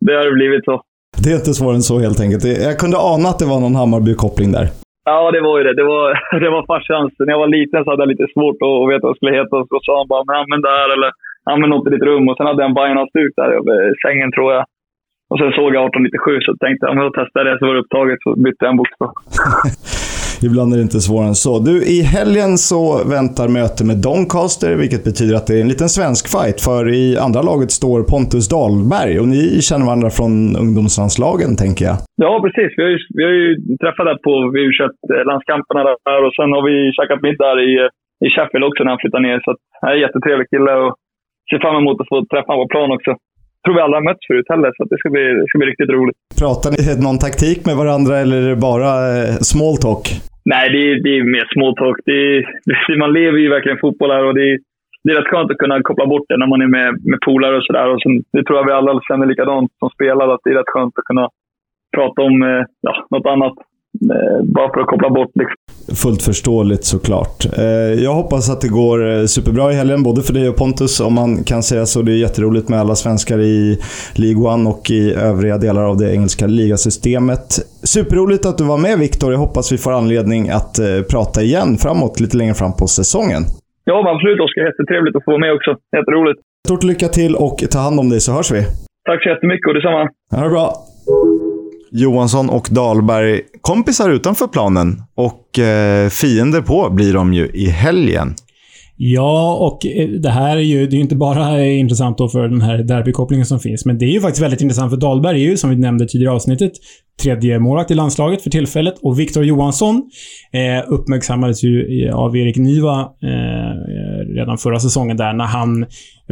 [0.05, 0.75] det har blivit så.
[1.23, 2.43] Det är inte svårare än så helt enkelt.
[2.67, 4.67] Jag kunde ana att det var någon Hammarby-koppling där.
[5.11, 5.75] Ja, det var ju det.
[5.81, 6.05] Det var,
[6.43, 7.11] det var farsans.
[7.19, 9.55] När jag var liten så hade jag lite svårt att veta vad jag skulle heta.
[9.69, 11.11] Så sa han bara, men använd det här eller
[11.51, 12.25] använd något i ditt rum.
[12.29, 14.63] Och sen hade jag en Bajen-halsduk där över sängen tror jag.
[15.31, 17.59] Och sen såg jag 1897 så tänkte jag, men då testar jag det.
[17.59, 19.11] Så var det upptaget så bytte jag en bokstav.
[20.47, 21.53] Ibland är det inte svårare än så.
[21.69, 22.81] Du, i helgen så
[23.15, 26.57] väntar möte med Doncaster, vilket betyder att det är en liten svensk fight.
[26.67, 30.33] För i andra laget står Pontus Dahlberg och ni känner varandra från
[30.63, 31.97] ungdomslandslagen, tänker jag.
[32.25, 32.69] Ja, precis.
[32.77, 33.47] Vi har ju, vi har ju
[33.83, 34.57] träffat där på v
[35.31, 37.71] landskamperna där och sen har vi käkat middag i,
[38.25, 39.39] i Sheffield också när han flyttade ner.
[39.45, 40.91] Så att, han är en jättetrevlig kille och
[41.49, 43.11] ser fram emot att få träffa honom på plan också.
[43.63, 45.91] Tror vi aldrig har mötts förut heller, så det ska bli, det ska bli riktigt
[45.97, 46.17] roligt.
[46.41, 50.05] Pratar ni någon taktik med varandra eller är det bara eh, small talk?
[50.51, 51.97] Nej, det är, det är mer småtalk.
[52.99, 54.57] man lever ju verkligen fotboll här och det är,
[55.03, 57.57] det är rätt skönt att kunna koppla bort det när man är med, med polare
[57.57, 57.87] och sådär.
[58.33, 61.09] Det tror jag vi alla känner likadant som spelare, att det är rätt skönt att
[61.09, 61.29] kunna
[61.95, 63.55] prata om eh, ja, något annat.
[64.13, 65.55] Eh, bara för att koppla bort liksom.
[65.95, 67.57] Fullt förståeligt såklart.
[67.57, 67.63] Eh,
[68.03, 71.43] jag hoppas att det går superbra i helgen, både för dig och Pontus, om man
[71.43, 72.01] kan säga så.
[72.01, 73.79] Det är jätteroligt med alla svenskar i
[74.15, 77.59] League One och i övriga delar av det engelska ligasystemet.
[77.83, 79.31] Superroligt att du var med Viktor.
[79.31, 80.79] Jag hoppas vi får anledning att
[81.11, 83.43] prata igen framåt, lite längre fram på säsongen.
[83.83, 84.61] Ja, absolut Oskar.
[84.65, 85.71] Jättetrevligt att få vara med också.
[85.97, 86.39] Jätteroligt.
[86.67, 88.61] Stort lycka till och ta hand om dig så hörs vi.
[89.09, 90.09] Tack så jättemycket och detsamma.
[90.35, 90.73] Ha det bra.
[91.91, 98.35] Johansson och Dahlberg kompisar utanför planen och eh, fiender på blir de ju i helgen.
[98.97, 102.47] Ja, och eh, det här är ju, det är ju inte bara intressant då för
[102.47, 105.49] den här derbykopplingen som finns, men det är ju faktiskt väldigt intressant för Dahlberg är
[105.49, 106.71] ju, som vi nämnde tidigare i avsnittet,
[107.19, 108.95] tredje målvakt i landslaget för tillfället.
[109.01, 110.03] Och Viktor Johansson
[110.53, 115.85] eh, uppmärksammades ju eh, av Erik Niva eh, redan förra säsongen där när han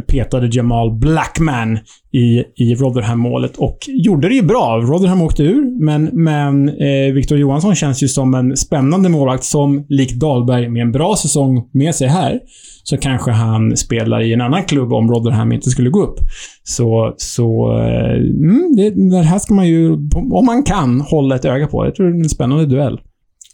[0.06, 1.78] petade Jamal Blackman
[2.12, 4.78] i, i Rotherham-målet och gjorde det ju bra.
[4.78, 9.86] Rotherham åkte ur, men, men eh, Victor Johansson känns ju som en spännande målvakt som,
[9.88, 12.40] likt Dahlberg, med en bra säsong med sig här,
[12.88, 16.18] så kanske han spelar i en annan klubb om Rotherham inte skulle gå upp.
[16.62, 19.92] Så, så eh, mm, det, det här ska man ju,
[20.32, 21.84] om man kan, hålla ett öga på.
[21.84, 23.00] Jag tror det är en spännande duell.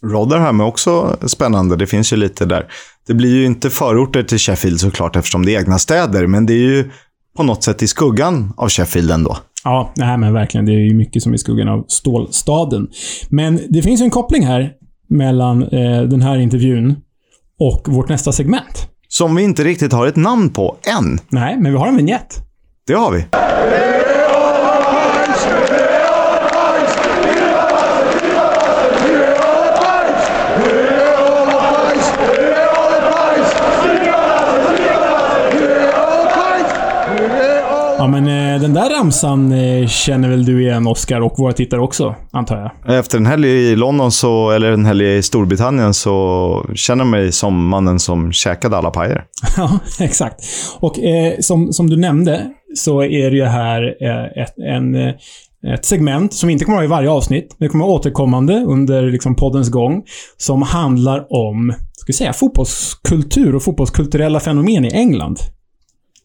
[0.03, 1.75] Rotherham är också spännande.
[1.75, 2.65] Det finns ju lite där.
[3.07, 6.53] Det blir ju inte förorter till Sheffield såklart eftersom det är egna städer, men det
[6.53, 6.89] är ju
[7.37, 9.37] på något sätt i skuggan av Sheffield ändå.
[9.63, 10.65] Ja, nej, men verkligen.
[10.65, 12.87] Det är ju mycket som är i skuggan av stålstaden.
[13.29, 14.71] Men det finns en koppling här
[15.09, 16.95] mellan eh, den här intervjun
[17.59, 18.94] och vårt nästa segment.
[19.17, 21.19] Som vi inte riktigt har ett namn på än.
[21.29, 22.37] Nej, men vi har en vignett.
[22.87, 23.25] Det har vi.
[37.97, 38.27] Ja, men
[38.75, 42.99] där ramsan eh, känner väl du igen, Oscar, och våra tittare också, antar jag?
[42.99, 47.31] Efter en helg i London, så, eller en helg i Storbritannien, så känner jag mig
[47.31, 49.23] som mannen som käkade alla pajer.
[49.57, 50.45] ja, exakt.
[50.79, 55.13] Och eh, som, som du nämnde, så är det ju här eh, ett, en, eh,
[55.73, 57.99] ett segment som inte kommer att vara i varje avsnitt, men det kommer att vara
[57.99, 60.03] återkommande under liksom, poddens gång,
[60.37, 65.39] som handlar om, ska säga, fotbollskultur och fotbollskulturella fenomen i England.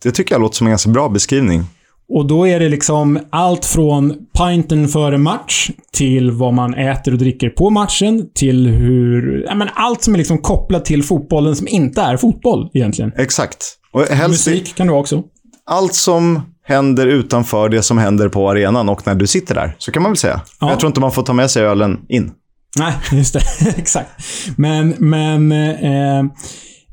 [0.03, 1.65] Det tycker jag låter som en ganska bra beskrivning.
[2.11, 7.19] Och då är det liksom allt från pinten före match till vad man äter och
[7.19, 9.45] dricker på matchen till hur...
[9.49, 13.13] Ja, men allt som är liksom kopplat till fotbollen som inte är fotboll egentligen.
[13.17, 13.65] Exakt.
[13.93, 15.23] Och helst Musik kan du också.
[15.67, 19.77] Allt som händer utanför det som händer på arenan och när du sitter där.
[19.79, 20.41] Så kan man väl säga.
[20.61, 20.71] Ja.
[20.71, 22.33] Jag tror inte man får ta med sig ölen in.
[22.79, 23.41] Nej, just det.
[23.77, 24.11] Exakt.
[24.57, 25.53] Men, men...
[25.53, 26.25] Eh,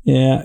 [0.08, 0.40] Eh,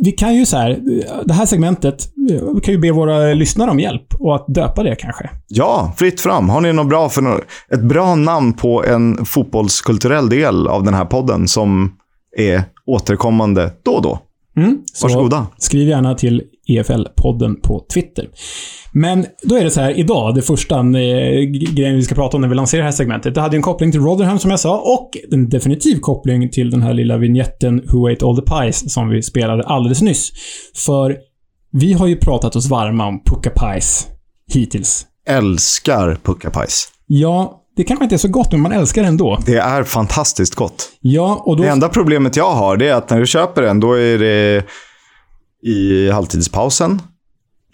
[0.00, 0.80] vi kan ju så här,
[1.24, 2.08] det här segmentet,
[2.54, 5.30] vi kan ju be våra lyssnare om hjälp och att döpa det kanske.
[5.48, 6.48] Ja, fritt fram.
[6.48, 7.40] Har ni något bra för något,
[7.72, 11.92] ett bra namn på en fotbollskulturell del av den här podden som
[12.38, 14.18] är återkommande då och då?
[14.56, 15.46] Mm, så Varsågoda.
[15.58, 18.28] Skriv gärna till EFL-podden på Twitter.
[18.92, 22.40] Men då är det så här, idag, det första eh, grejen vi ska prata om
[22.40, 23.34] när vi lanserar det här segmentet.
[23.34, 26.70] Det hade ju en koppling till Rotherham som jag sa och en definitiv koppling till
[26.70, 30.32] den här lilla vignetten Who Ate All The Pies som vi spelade alldeles nyss.
[30.86, 31.16] För
[31.72, 34.06] vi har ju pratat oss varma om Pucka Pies
[34.52, 35.06] hittills.
[35.26, 36.88] Älskar puckapajs.
[37.06, 39.38] Ja, det kanske inte är så gott, men man älskar det ändå.
[39.46, 40.90] Det är fantastiskt gott.
[41.00, 41.62] Ja, och då...
[41.62, 44.64] Det enda problemet jag har det är att när du köper den, då är det
[45.62, 47.02] i halvtidspausen.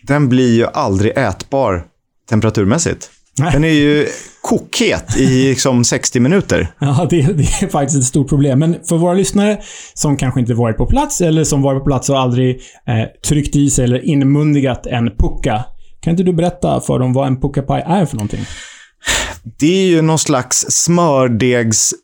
[0.03, 1.85] Den blir ju aldrig ätbar
[2.31, 3.11] temperaturmässigt.
[3.39, 3.53] Nej.
[3.53, 4.07] Den är ju
[4.41, 6.69] kokhet i liksom 60 minuter.
[6.81, 8.59] Ja, det, det är faktiskt ett stort problem.
[8.59, 9.59] Men för våra lyssnare
[9.95, 13.57] som kanske inte varit på plats eller som varit på plats och aldrig eh, tryckt
[13.57, 15.65] i sig eller inmundigat en pucka.
[16.01, 18.45] Kan inte du berätta för dem vad en pucka pie är för någonting?
[19.59, 21.95] Det är ju någon slags smördegs...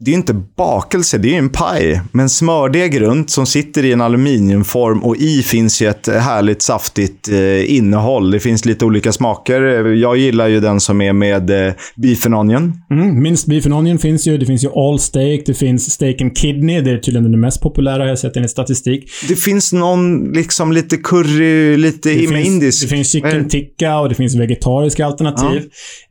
[0.00, 2.00] Det är ju inte bakelse, det är en paj.
[2.12, 7.28] Men smördeg runt som sitter i en aluminiumform och i finns ju ett härligt saftigt
[7.28, 8.30] eh, innehåll.
[8.30, 9.84] Det finns lite olika smaker.
[9.94, 12.72] Jag gillar ju den som är med eh, beef and onion.
[12.90, 14.38] Mm, minst beef and onion finns ju.
[14.38, 15.40] Det finns ju all steak.
[15.46, 16.80] Det finns steak and kidney.
[16.80, 19.10] Det är tydligen den mest populära har jag sett enligt statistik.
[19.28, 22.82] Det finns någon liksom lite curry, lite Det med finns, indisk.
[22.82, 23.48] det finns chicken det?
[23.50, 25.62] tikka och det finns vegetariska alternativ.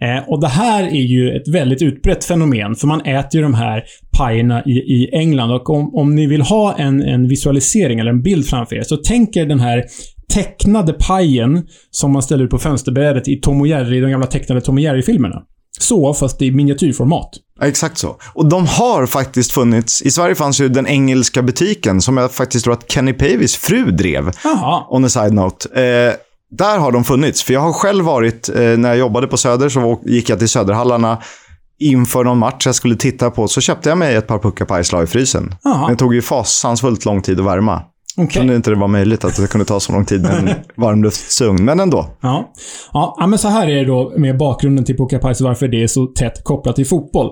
[0.02, 3.54] Eh, och det här är ju ett väldigt utbrett fenomen, för man äter ju de
[3.54, 3.77] här
[4.18, 5.52] pajerna i, i England.
[5.52, 8.98] Och om, om ni vill ha en, en visualisering eller en bild framför er, så
[8.98, 9.84] tänk er den här
[10.34, 14.62] tecknade pajen som man ställer ut på fönsterbrädet i Tom och Jerry, de gamla tecknade
[14.62, 15.42] Tom och Jerry-filmerna.
[15.80, 17.30] Så, fast i miniatyrformat.
[17.60, 18.16] Ja, exakt så.
[18.34, 20.02] Och de har faktiskt funnits.
[20.02, 23.92] I Sverige fanns ju den engelska butiken som jag faktiskt tror att Kenny Pavis fru
[23.92, 24.32] drev.
[24.44, 24.86] Jaha.
[24.90, 25.82] On a side note.
[25.82, 26.14] Eh,
[26.58, 27.44] där har de funnits.
[27.44, 30.50] För jag har själv varit, eh, när jag jobbade på Söder så gick jag till
[30.50, 31.18] Söderhallarna
[31.80, 33.48] inför någon match jag skulle titta på.
[33.48, 35.56] Så köpte jag mig ett par puckapajs la i frysen.
[35.64, 37.82] Men det tog ju fasansfullt lång tid att värma.
[38.18, 38.40] Okej.
[38.40, 41.66] Kunde inte det vara möjligt att det kunde ta så lång tid med en varmluftsugn.
[41.66, 42.10] Men ändå.
[42.22, 42.54] Ja.
[42.94, 46.06] Ja, men så här är det då med bakgrunden till och varför det är så
[46.06, 47.32] tätt kopplat till fotboll.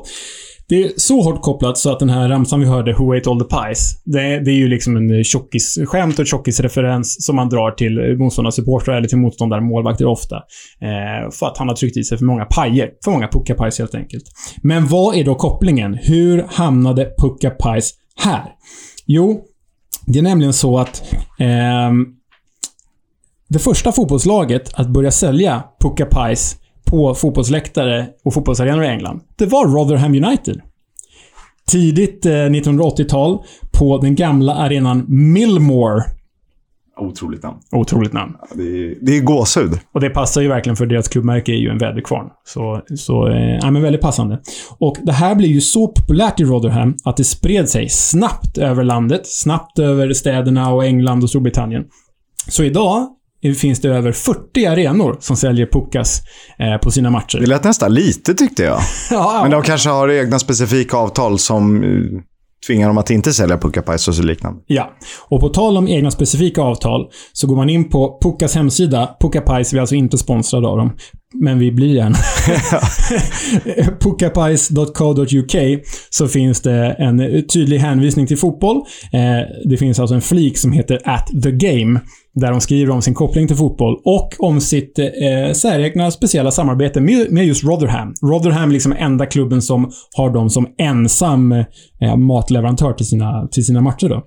[0.67, 3.39] Det är så hårt kopplat så att den här ramsan vi hörde, Who Ate All
[3.39, 8.17] The Pies, det, det är ju liksom en tjockisskämt och tjockisreferens som man drar till
[8.17, 10.35] motståndarsupportrar eller till motståndarmålvakter ofta.
[10.81, 12.89] Eh, för att han har tryckt i sig för många pajer.
[13.03, 14.23] För många Pucka Pies helt enkelt.
[14.61, 15.93] Men vad är då kopplingen?
[15.93, 18.45] Hur hamnade Pucka Pies här?
[19.05, 19.41] Jo,
[20.05, 21.03] det är nämligen så att
[21.39, 21.91] eh,
[23.49, 26.55] det första fotbollslaget att börja sälja Pucka Pies
[26.95, 30.61] på fotbollsläktare och fotbollsarenor i England, det var Rotherham United.
[31.67, 33.43] Tidigt eh, 1980-tal
[33.77, 36.03] på den gamla arenan Millmore.
[36.97, 37.57] Otroligt namn.
[37.71, 38.33] Otroligt namn.
[38.53, 39.71] Det är, det är gåshud.
[39.93, 42.29] Och det passar ju verkligen för deras klubbmärke är ju en väderkvarn.
[42.43, 44.39] Så, så eh, ja, men väldigt passande.
[44.77, 48.83] Och det här blev ju så populärt i Rotherham att det spred sig snabbt över
[48.83, 51.83] landet, snabbt över städerna och England och Storbritannien.
[52.47, 53.07] Så idag
[53.55, 56.21] finns det över 40 arenor som säljer puckas
[56.59, 57.39] eh, på sina matcher.
[57.39, 58.79] Det lät nästan lite tyckte jag.
[59.11, 61.89] Ja, Men de kanske har egna specifika avtal som eh,
[62.67, 64.61] tvingar dem att inte sälja puckapajs och liknande.
[64.67, 64.91] Ja.
[65.27, 69.15] Och på tal om egna specifika avtal så går man in på Puckas hemsida.
[69.19, 70.91] Pucka Pies, vi är alltså inte sponsrade av dem.
[71.39, 72.17] Men vi blir gärna.
[73.99, 75.55] Puckapies.co.uk
[76.09, 78.77] så finns det en tydlig hänvisning till fotboll.
[79.13, 81.99] Eh, det finns alltså en flik som heter At the Game.
[82.33, 85.05] Där de skriver om sin koppling till fotboll och om sitt eh,
[85.53, 88.13] säregna speciella samarbete med, med just Rotherham.
[88.21, 93.65] Rotherham är liksom enda klubben som har dem som ensam eh, matleverantör till sina, till
[93.65, 94.09] sina matcher.
[94.09, 94.25] Då.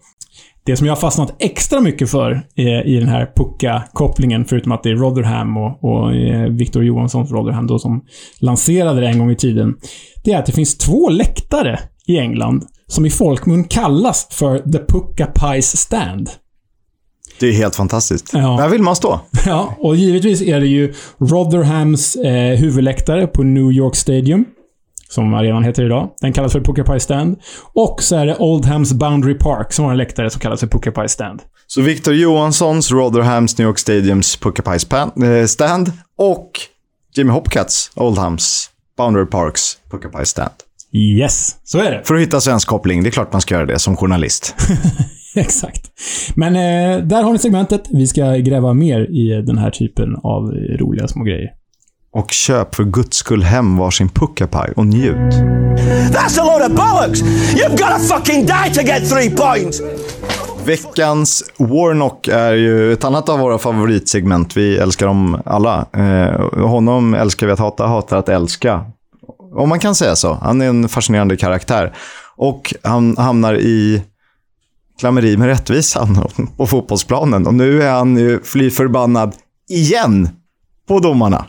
[0.69, 4.83] Det som jag har fastnat extra mycket för eh, i den här Pucka-kopplingen, förutom att
[4.83, 8.05] det är Rotherham och, och eh, Victor Johanssons Rotherham då som
[8.41, 9.75] lanserade det en gång i tiden,
[10.25, 14.79] det är att det finns två läktare i England som i folkmun kallas för The
[14.79, 16.31] Pucka Pies Stand.
[17.41, 18.31] Det är helt fantastiskt.
[18.33, 18.57] Ja.
[18.61, 19.21] Där vill man stå.
[19.47, 24.45] Ja, och givetvis är det ju Rotherhams eh, huvudläktare på New York Stadium.
[25.09, 26.11] Som arenan heter idag.
[26.21, 27.37] Den kallas för Pucka Pie Stand.
[27.75, 30.93] Och så är det Oldhams Boundary Park som har en läktare som kallas för Pucka
[30.93, 31.43] Pie Stand.
[31.67, 36.51] Så Victor Johanssons, Rotherhams, New York Stadiums puckapajs pan- eh, stand och
[37.17, 40.51] Jimmy Hopcats, Oldhams, Boundary Parks puckapajs stand.
[40.93, 42.03] Yes, så är det.
[42.05, 44.55] För att hitta svensk koppling, det är klart man ska göra det som journalist.
[45.37, 45.91] Exakt.
[46.35, 47.83] Men eh, där har ni segmentet.
[47.91, 50.43] Vi ska gräva mer i den här typen av
[50.81, 51.49] roliga små grejer.
[52.13, 55.35] Och köp för guds skull hem varsin puckapaj och njut.
[56.13, 57.23] That's a load of bollocks!
[57.23, 59.81] You've got to fucking die to get three points!
[60.65, 64.57] Veckans Warnock är ju ett annat av våra favoritsegment.
[64.57, 65.87] Vi älskar dem alla.
[65.93, 68.85] Eh, honom älskar vi att hata, hatar att älska.
[69.55, 70.35] Om man kan säga så.
[70.43, 71.97] Han är en fascinerande karaktär.
[72.37, 74.03] Och han hamnar i
[75.01, 76.27] klammeri med rättvisan
[76.57, 77.47] på fotbollsplanen.
[77.47, 79.35] Och nu är han ju fly förbannad
[79.69, 80.29] igen
[80.89, 81.45] på domarna.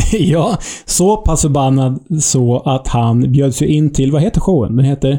[0.12, 4.76] ja, så pass förbannad så att han bjöds ju in till, vad heter showen?
[4.76, 5.18] Den heter?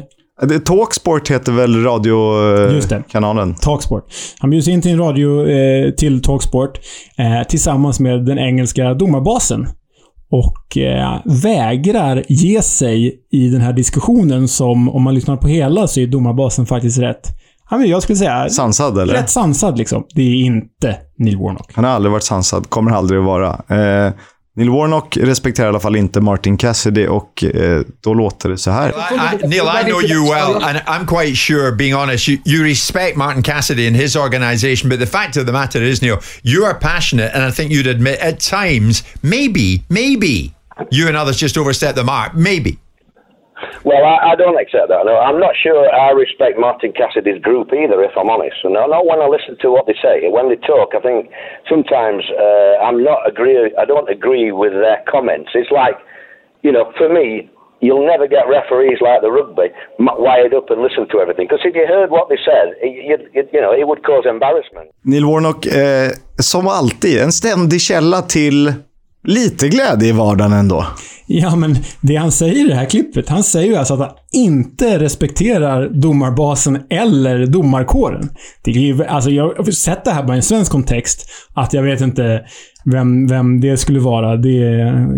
[0.64, 1.74] Talksport heter väl
[2.74, 2.94] Just det.
[2.94, 3.54] radiokanalen?
[3.54, 4.04] Talksport.
[4.38, 6.78] Han bjuds in till en radio, eh, till Talksport,
[7.18, 9.66] eh, tillsammans med den engelska domarbasen.
[10.30, 15.86] Och eh, vägrar ge sig i den här diskussionen som, om man lyssnar på hela,
[15.86, 17.28] så är domarbasen faktiskt rätt.
[17.70, 18.48] Ja, men jag skulle säga...
[18.48, 19.14] Sansad eller?
[19.14, 20.04] Rätt sansad liksom.
[20.14, 21.70] Det är inte Neil Warnock.
[21.74, 23.48] Han har aldrig varit sansad, kommer aldrig att vara.
[23.68, 24.12] Eh,
[24.54, 28.70] Neil Warnock respekterar i alla fall inte Martin Cassidy och eh, då låter det så
[28.70, 28.88] här.
[28.88, 32.64] I, I, Neil, I know you well, and I'm quite sure, being honest, you, you
[32.64, 36.66] respect Martin Cassidy and his organisation, but the fact of the matter is, Neil, you
[36.66, 40.54] are passionate, and I think you'd admit at times, maybe, maybe,
[40.90, 42.34] you and others just overstep the mark.
[42.34, 42.78] Maybe.
[43.84, 45.02] Well, I, I don't accept that.
[45.04, 48.56] No, I'm not sure I respect Martin Cassidy's group either, if I'm honest.
[48.64, 50.28] No, not when I listen to what they say.
[50.28, 51.30] When they talk, I think
[51.68, 53.72] sometimes uh, I'm not agree.
[53.78, 55.50] I don't agree with their comments.
[55.54, 55.96] It's like,
[56.62, 59.68] you know, for me, you'll never get referees like the rugby
[59.98, 61.46] wired up and listen to everything.
[61.48, 64.90] Because if you heard what they said, you, you, you know, it would cause embarrassment.
[65.02, 68.72] Neil Warnock, eh, som alltid, en ständig källa till
[69.24, 70.86] lite glädje i vardagen ändå.
[71.26, 74.10] Ja, men det han säger i det här klippet, han säger ju alltså att han
[74.32, 78.28] inte respekterar domarbasen eller domarkåren.
[78.62, 81.72] Det är ju, alltså jag har sett det här bara i en svensk kontext, att
[81.72, 82.40] jag vet inte
[82.84, 84.36] vem, vem det skulle vara.
[84.36, 84.48] Det.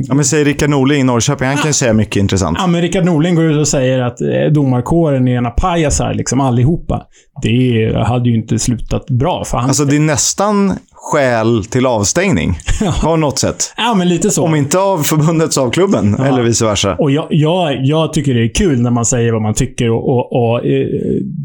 [0.08, 2.58] Ja, men säg Rickard Norling i Norrköping, han kan ju säga mycket intressant.
[2.60, 6.40] Ja, men Rickard Norling går ut och säger att eh, domarkåren är ena pajasar, liksom
[6.40, 7.02] allihopa.
[7.42, 9.68] Det hade ju inte slutat bra för han.
[9.68, 10.72] Alltså det är nästan
[11.04, 12.58] skäl till avstängning.
[13.02, 13.74] På något sätt.
[13.76, 14.44] ja, men lite så.
[14.44, 16.96] Om inte av förbundet så av klubben, eller vice versa.
[16.98, 20.08] Och jag, jag, jag tycker det är kul när man säger vad man tycker och,
[20.08, 20.86] och, och eh,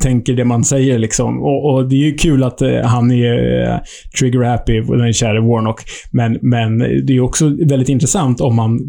[0.04, 1.00] tänker det man säger.
[1.00, 1.40] Liksom.
[1.40, 3.80] Och, och Det är ju kul att eh, han är eh,
[4.20, 5.82] trigger-happy, den käre Warnock.
[6.12, 8.80] Men, men det är också väldigt intressant om man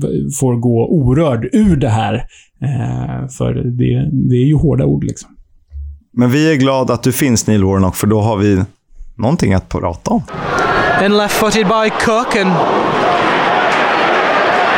[0.41, 2.23] får gå orörd ur det här.
[3.39, 5.05] För det, det är ju hårda ord.
[5.05, 5.31] Liksom.
[6.13, 8.65] Men vi är glada att du finns Neil Warnock, för då har vi
[9.21, 10.23] någonting att prata om.
[10.99, 12.51] Then left footed by Cook and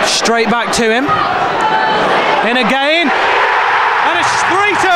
[0.06, 1.04] straight back to him.
[2.50, 3.10] In again.
[4.06, 4.88] And it's 3 2.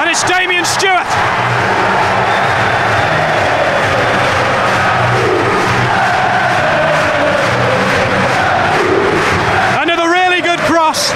[0.00, 1.06] And it's Damien Stewart.
[9.82, 11.12] Another really good cross.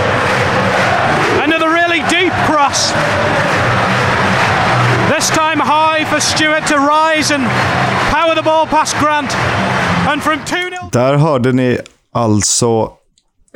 [1.43, 2.93] Another really deep cross.
[5.19, 7.45] This time high for Stewart to rise and
[8.11, 9.37] power the ball past Grant.
[10.09, 10.91] And from 2 0.
[10.93, 11.79] Där hörde ni
[12.13, 12.91] alltså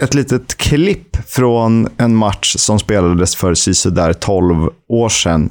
[0.02, 5.50] ett litet klipp från en match som spelades för sisådär 12 år sedan.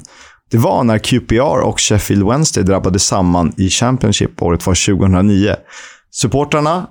[0.50, 4.42] Det var när QPR och Sheffield Wednesday drabbade samman i Championship.
[4.42, 5.56] Året var 2009.
[6.10, 6.86] Supportrarna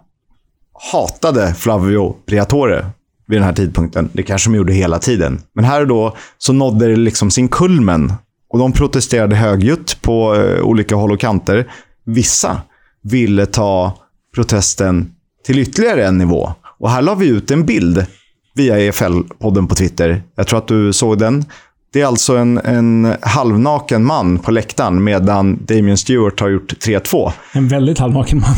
[0.92, 2.86] hatade Flavio Briatore
[3.28, 4.10] vid den här tidpunkten.
[4.14, 5.42] Det kanske de gjorde hela tiden.
[5.54, 8.14] Men här och då så nådde det liksom sin kulmen.
[8.56, 11.72] Och de protesterade högljutt på eh, olika håll och kanter.
[12.06, 12.62] Vissa
[13.04, 13.98] ville ta
[14.36, 15.12] protesten
[15.46, 16.54] till ytterligare en nivå.
[16.80, 18.06] Och här la vi ut en bild
[18.54, 20.24] via EFL-podden på Twitter.
[20.36, 21.46] Jag tror att du såg den.
[21.94, 27.32] Det är alltså en, en halvnaken man på läktaren medan Damien Stewart har gjort 3-2.
[27.54, 28.56] En väldigt halvnaken man.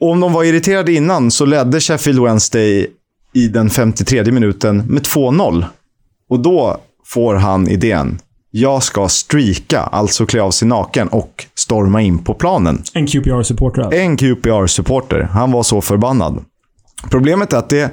[0.00, 2.86] Och om de var irriterade innan så ledde Sheffield Wednesday
[3.32, 5.64] i den 53 minuten med 2-0.
[6.28, 8.18] Och då får han idén.
[8.56, 12.82] Jag ska streaka, alltså klä av sig naken och storma in på planen.
[12.92, 14.00] En QPR-supporter alltså.
[14.00, 15.28] En QPR-supporter.
[15.32, 16.44] Han var så förbannad.
[17.10, 17.90] Problemet är att det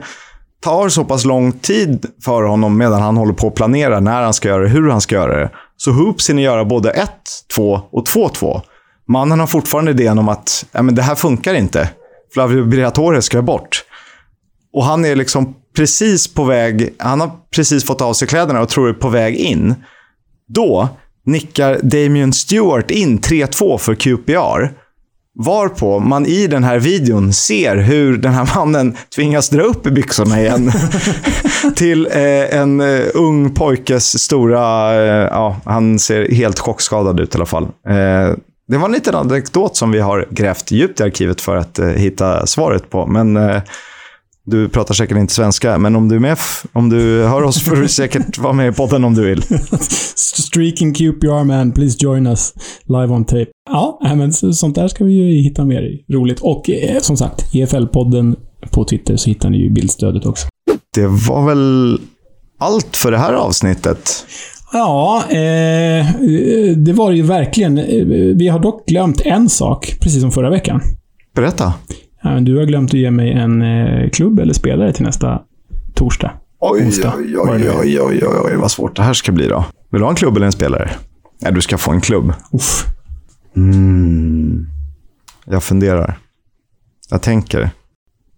[0.61, 4.33] tar så pass lång tid för honom medan han håller på att planera när han
[4.33, 5.49] ska göra det, hur han ska göra det.
[5.77, 7.09] Så Hoops hinner göra både 1,
[7.55, 8.61] 2 och 2-2.
[9.07, 11.89] Mannen har fortfarande idén om att ja, men det här funkar inte.
[12.33, 13.83] Flavio Briatore ska bort.
[14.73, 18.69] Och han är liksom precis på väg, han har precis fått av sig kläderna och
[18.69, 19.75] tror är på väg in.
[20.53, 20.89] Då
[21.25, 24.81] nickar Damien Stewart in 3-2 för QPR.
[25.39, 29.91] Varpå man i den här videon ser hur den här mannen tvingas dra upp i
[29.91, 30.71] byxorna igen.
[31.75, 34.93] till eh, en eh, ung pojkes stora...
[34.93, 37.63] Eh, ja, han ser helt chockskadad ut i alla fall.
[37.63, 38.35] Eh,
[38.67, 41.87] det var en liten anekdot som vi har grävt djupt i arkivet för att eh,
[41.87, 43.05] hitta svaret på.
[43.05, 43.61] Men eh,
[44.45, 46.37] du pratar säkert inte svenska, men om du är med,
[46.73, 49.43] om du hör oss får du säkert vara med i podden om du vill.
[50.25, 52.53] Streaking QPR man, please join us
[52.85, 53.45] live on tape.
[53.69, 56.13] Ja, men så- sånt där ska vi ju hitta mer i.
[56.13, 56.39] Roligt.
[56.39, 58.35] Och eh, som sagt, EFL-podden
[58.71, 60.47] på Twitter så hittar ni ju bildstödet också.
[60.95, 61.99] Det var väl
[62.59, 64.25] allt för det här avsnittet.
[64.73, 66.05] Ja, eh,
[66.77, 67.77] det var det ju verkligen.
[67.77, 68.05] Eh,
[68.35, 70.81] Vi har dock glömt en sak, precis som förra veckan.
[71.35, 71.73] Berätta.
[72.23, 75.41] Ja, men Du har glömt att ge mig en eh, klubb eller spelare till nästa
[75.93, 76.31] torsdag.
[76.59, 77.13] Oj, Onsdag.
[77.17, 79.65] oj, oj, oj, oj, oj, oj, vad svårt det här ska bli då.
[79.89, 80.91] Vill du ha en klubb eller en spelare?
[81.41, 82.33] Nej, du ska få en klubb.
[82.53, 82.85] Uff.
[83.55, 84.67] Mm.
[85.45, 86.17] Jag funderar.
[87.09, 87.69] Jag tänker.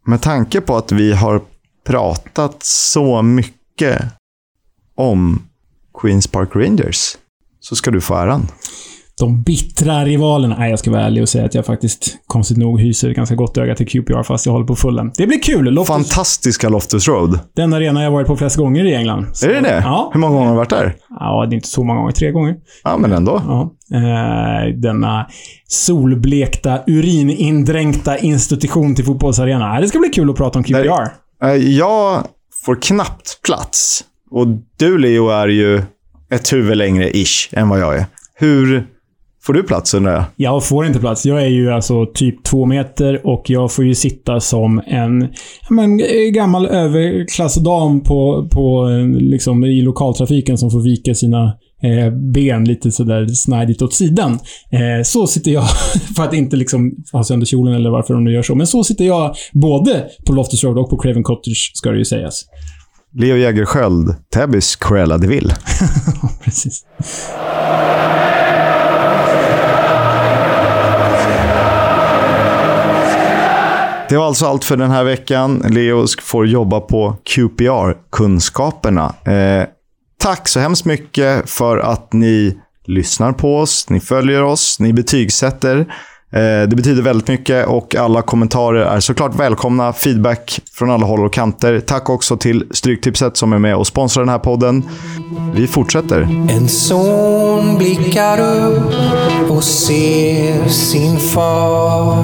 [0.06, 1.42] Med tanke på att vi har
[1.88, 4.04] pratat så mycket
[4.96, 5.42] om
[6.02, 7.18] Queens Park Rangers
[7.60, 8.48] så ska du få äran.
[9.20, 10.56] De bittra rivalerna.
[10.60, 13.58] Nej, jag ska vara ärlig och säga att jag faktiskt, konstigt nog, hyser ganska gott
[13.58, 15.12] öga till QPR fast jag håller på fullen.
[15.18, 15.66] Det blir kul!
[15.66, 17.40] Loftus, Fantastiska Loftus Road.
[17.56, 19.26] den arena jag varit på flest gånger i England.
[19.34, 19.82] Så- Är det det?
[19.86, 20.10] Ja.
[20.14, 20.96] Hur många gånger har du varit där?
[21.10, 22.12] Ja, det är inte så många gånger.
[22.14, 22.56] Tre gånger.
[22.84, 23.42] Ja, men ändå.
[23.48, 23.74] Ja.
[23.98, 25.28] Eh, denna
[25.68, 29.80] solblekta, urinindränkta institution till fotbollsarena.
[29.82, 31.08] Det ska bli kul att prata om QPR.
[31.44, 32.24] Eh, Jag
[32.66, 34.04] får knappt plats.
[34.32, 35.82] Och du, Leo, är ju
[36.32, 38.06] ett huvud längre ish än vad jag är.
[38.36, 38.88] Hur
[39.46, 40.24] får du plats undrar jag?
[40.36, 41.26] Jag får inte plats.
[41.26, 45.30] Jag är ju alltså typ två meter och jag får ju sitta som en
[45.70, 51.44] men, eh, gammal överklassdam på, på, eh, liksom, i lokaltrafiken som får vika sina
[51.84, 54.32] eh, ben lite sådär snajdigt åt sidan.
[54.72, 55.64] Eh, så sitter jag,
[56.16, 58.56] för att inte liksom ha sönder kjolen eller varför de nu gör så.
[58.56, 62.06] Men så sitter jag både på Loftus Road och på Craven Cottage, ska det ju
[62.06, 62.46] sägas.
[63.16, 65.54] Leo Jägerskiöld, Täbys Cruella de Vil.
[66.44, 66.86] Precis.
[74.14, 75.64] Det var alltså allt för den här veckan.
[75.70, 79.14] Leo får jobba på QPR-kunskaperna.
[79.26, 79.68] Eh,
[80.18, 85.80] tack så hemskt mycket för att ni lyssnar på oss, ni följer oss, ni betygsätter.
[86.32, 89.94] Eh, det betyder väldigt mycket och alla kommentarer är såklart välkomna.
[89.94, 91.80] Feedback från alla håll och kanter.
[91.80, 94.84] Tack också till Stryktipset som är med och sponsrar den här podden.
[95.56, 96.22] Vi fortsätter.
[96.50, 98.94] En son blickar upp
[99.50, 102.24] och ser sin far.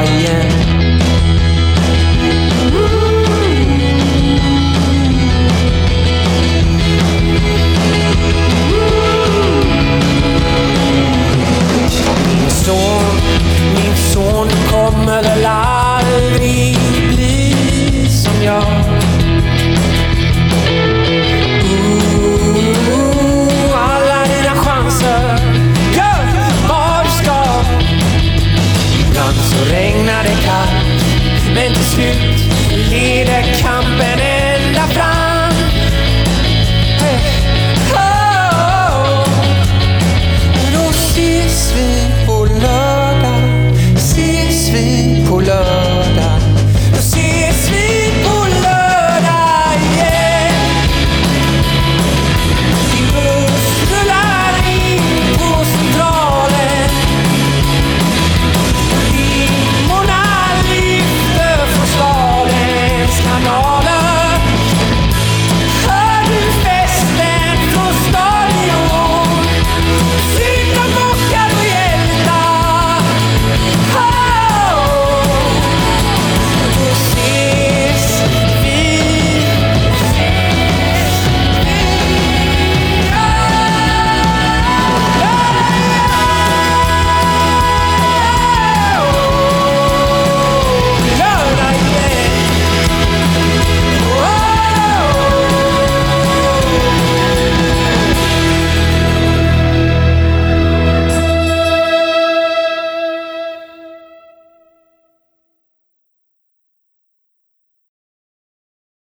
[15.01, 17.55] kommer väl aldrig bli
[18.09, 18.63] som jag.
[22.93, 25.39] Ooh, alla dina chanser,
[25.95, 26.25] gör
[26.69, 27.43] vad du ska.
[29.07, 32.53] Ibland så regnar det kallt, men till slut
[32.91, 34.30] leder kampen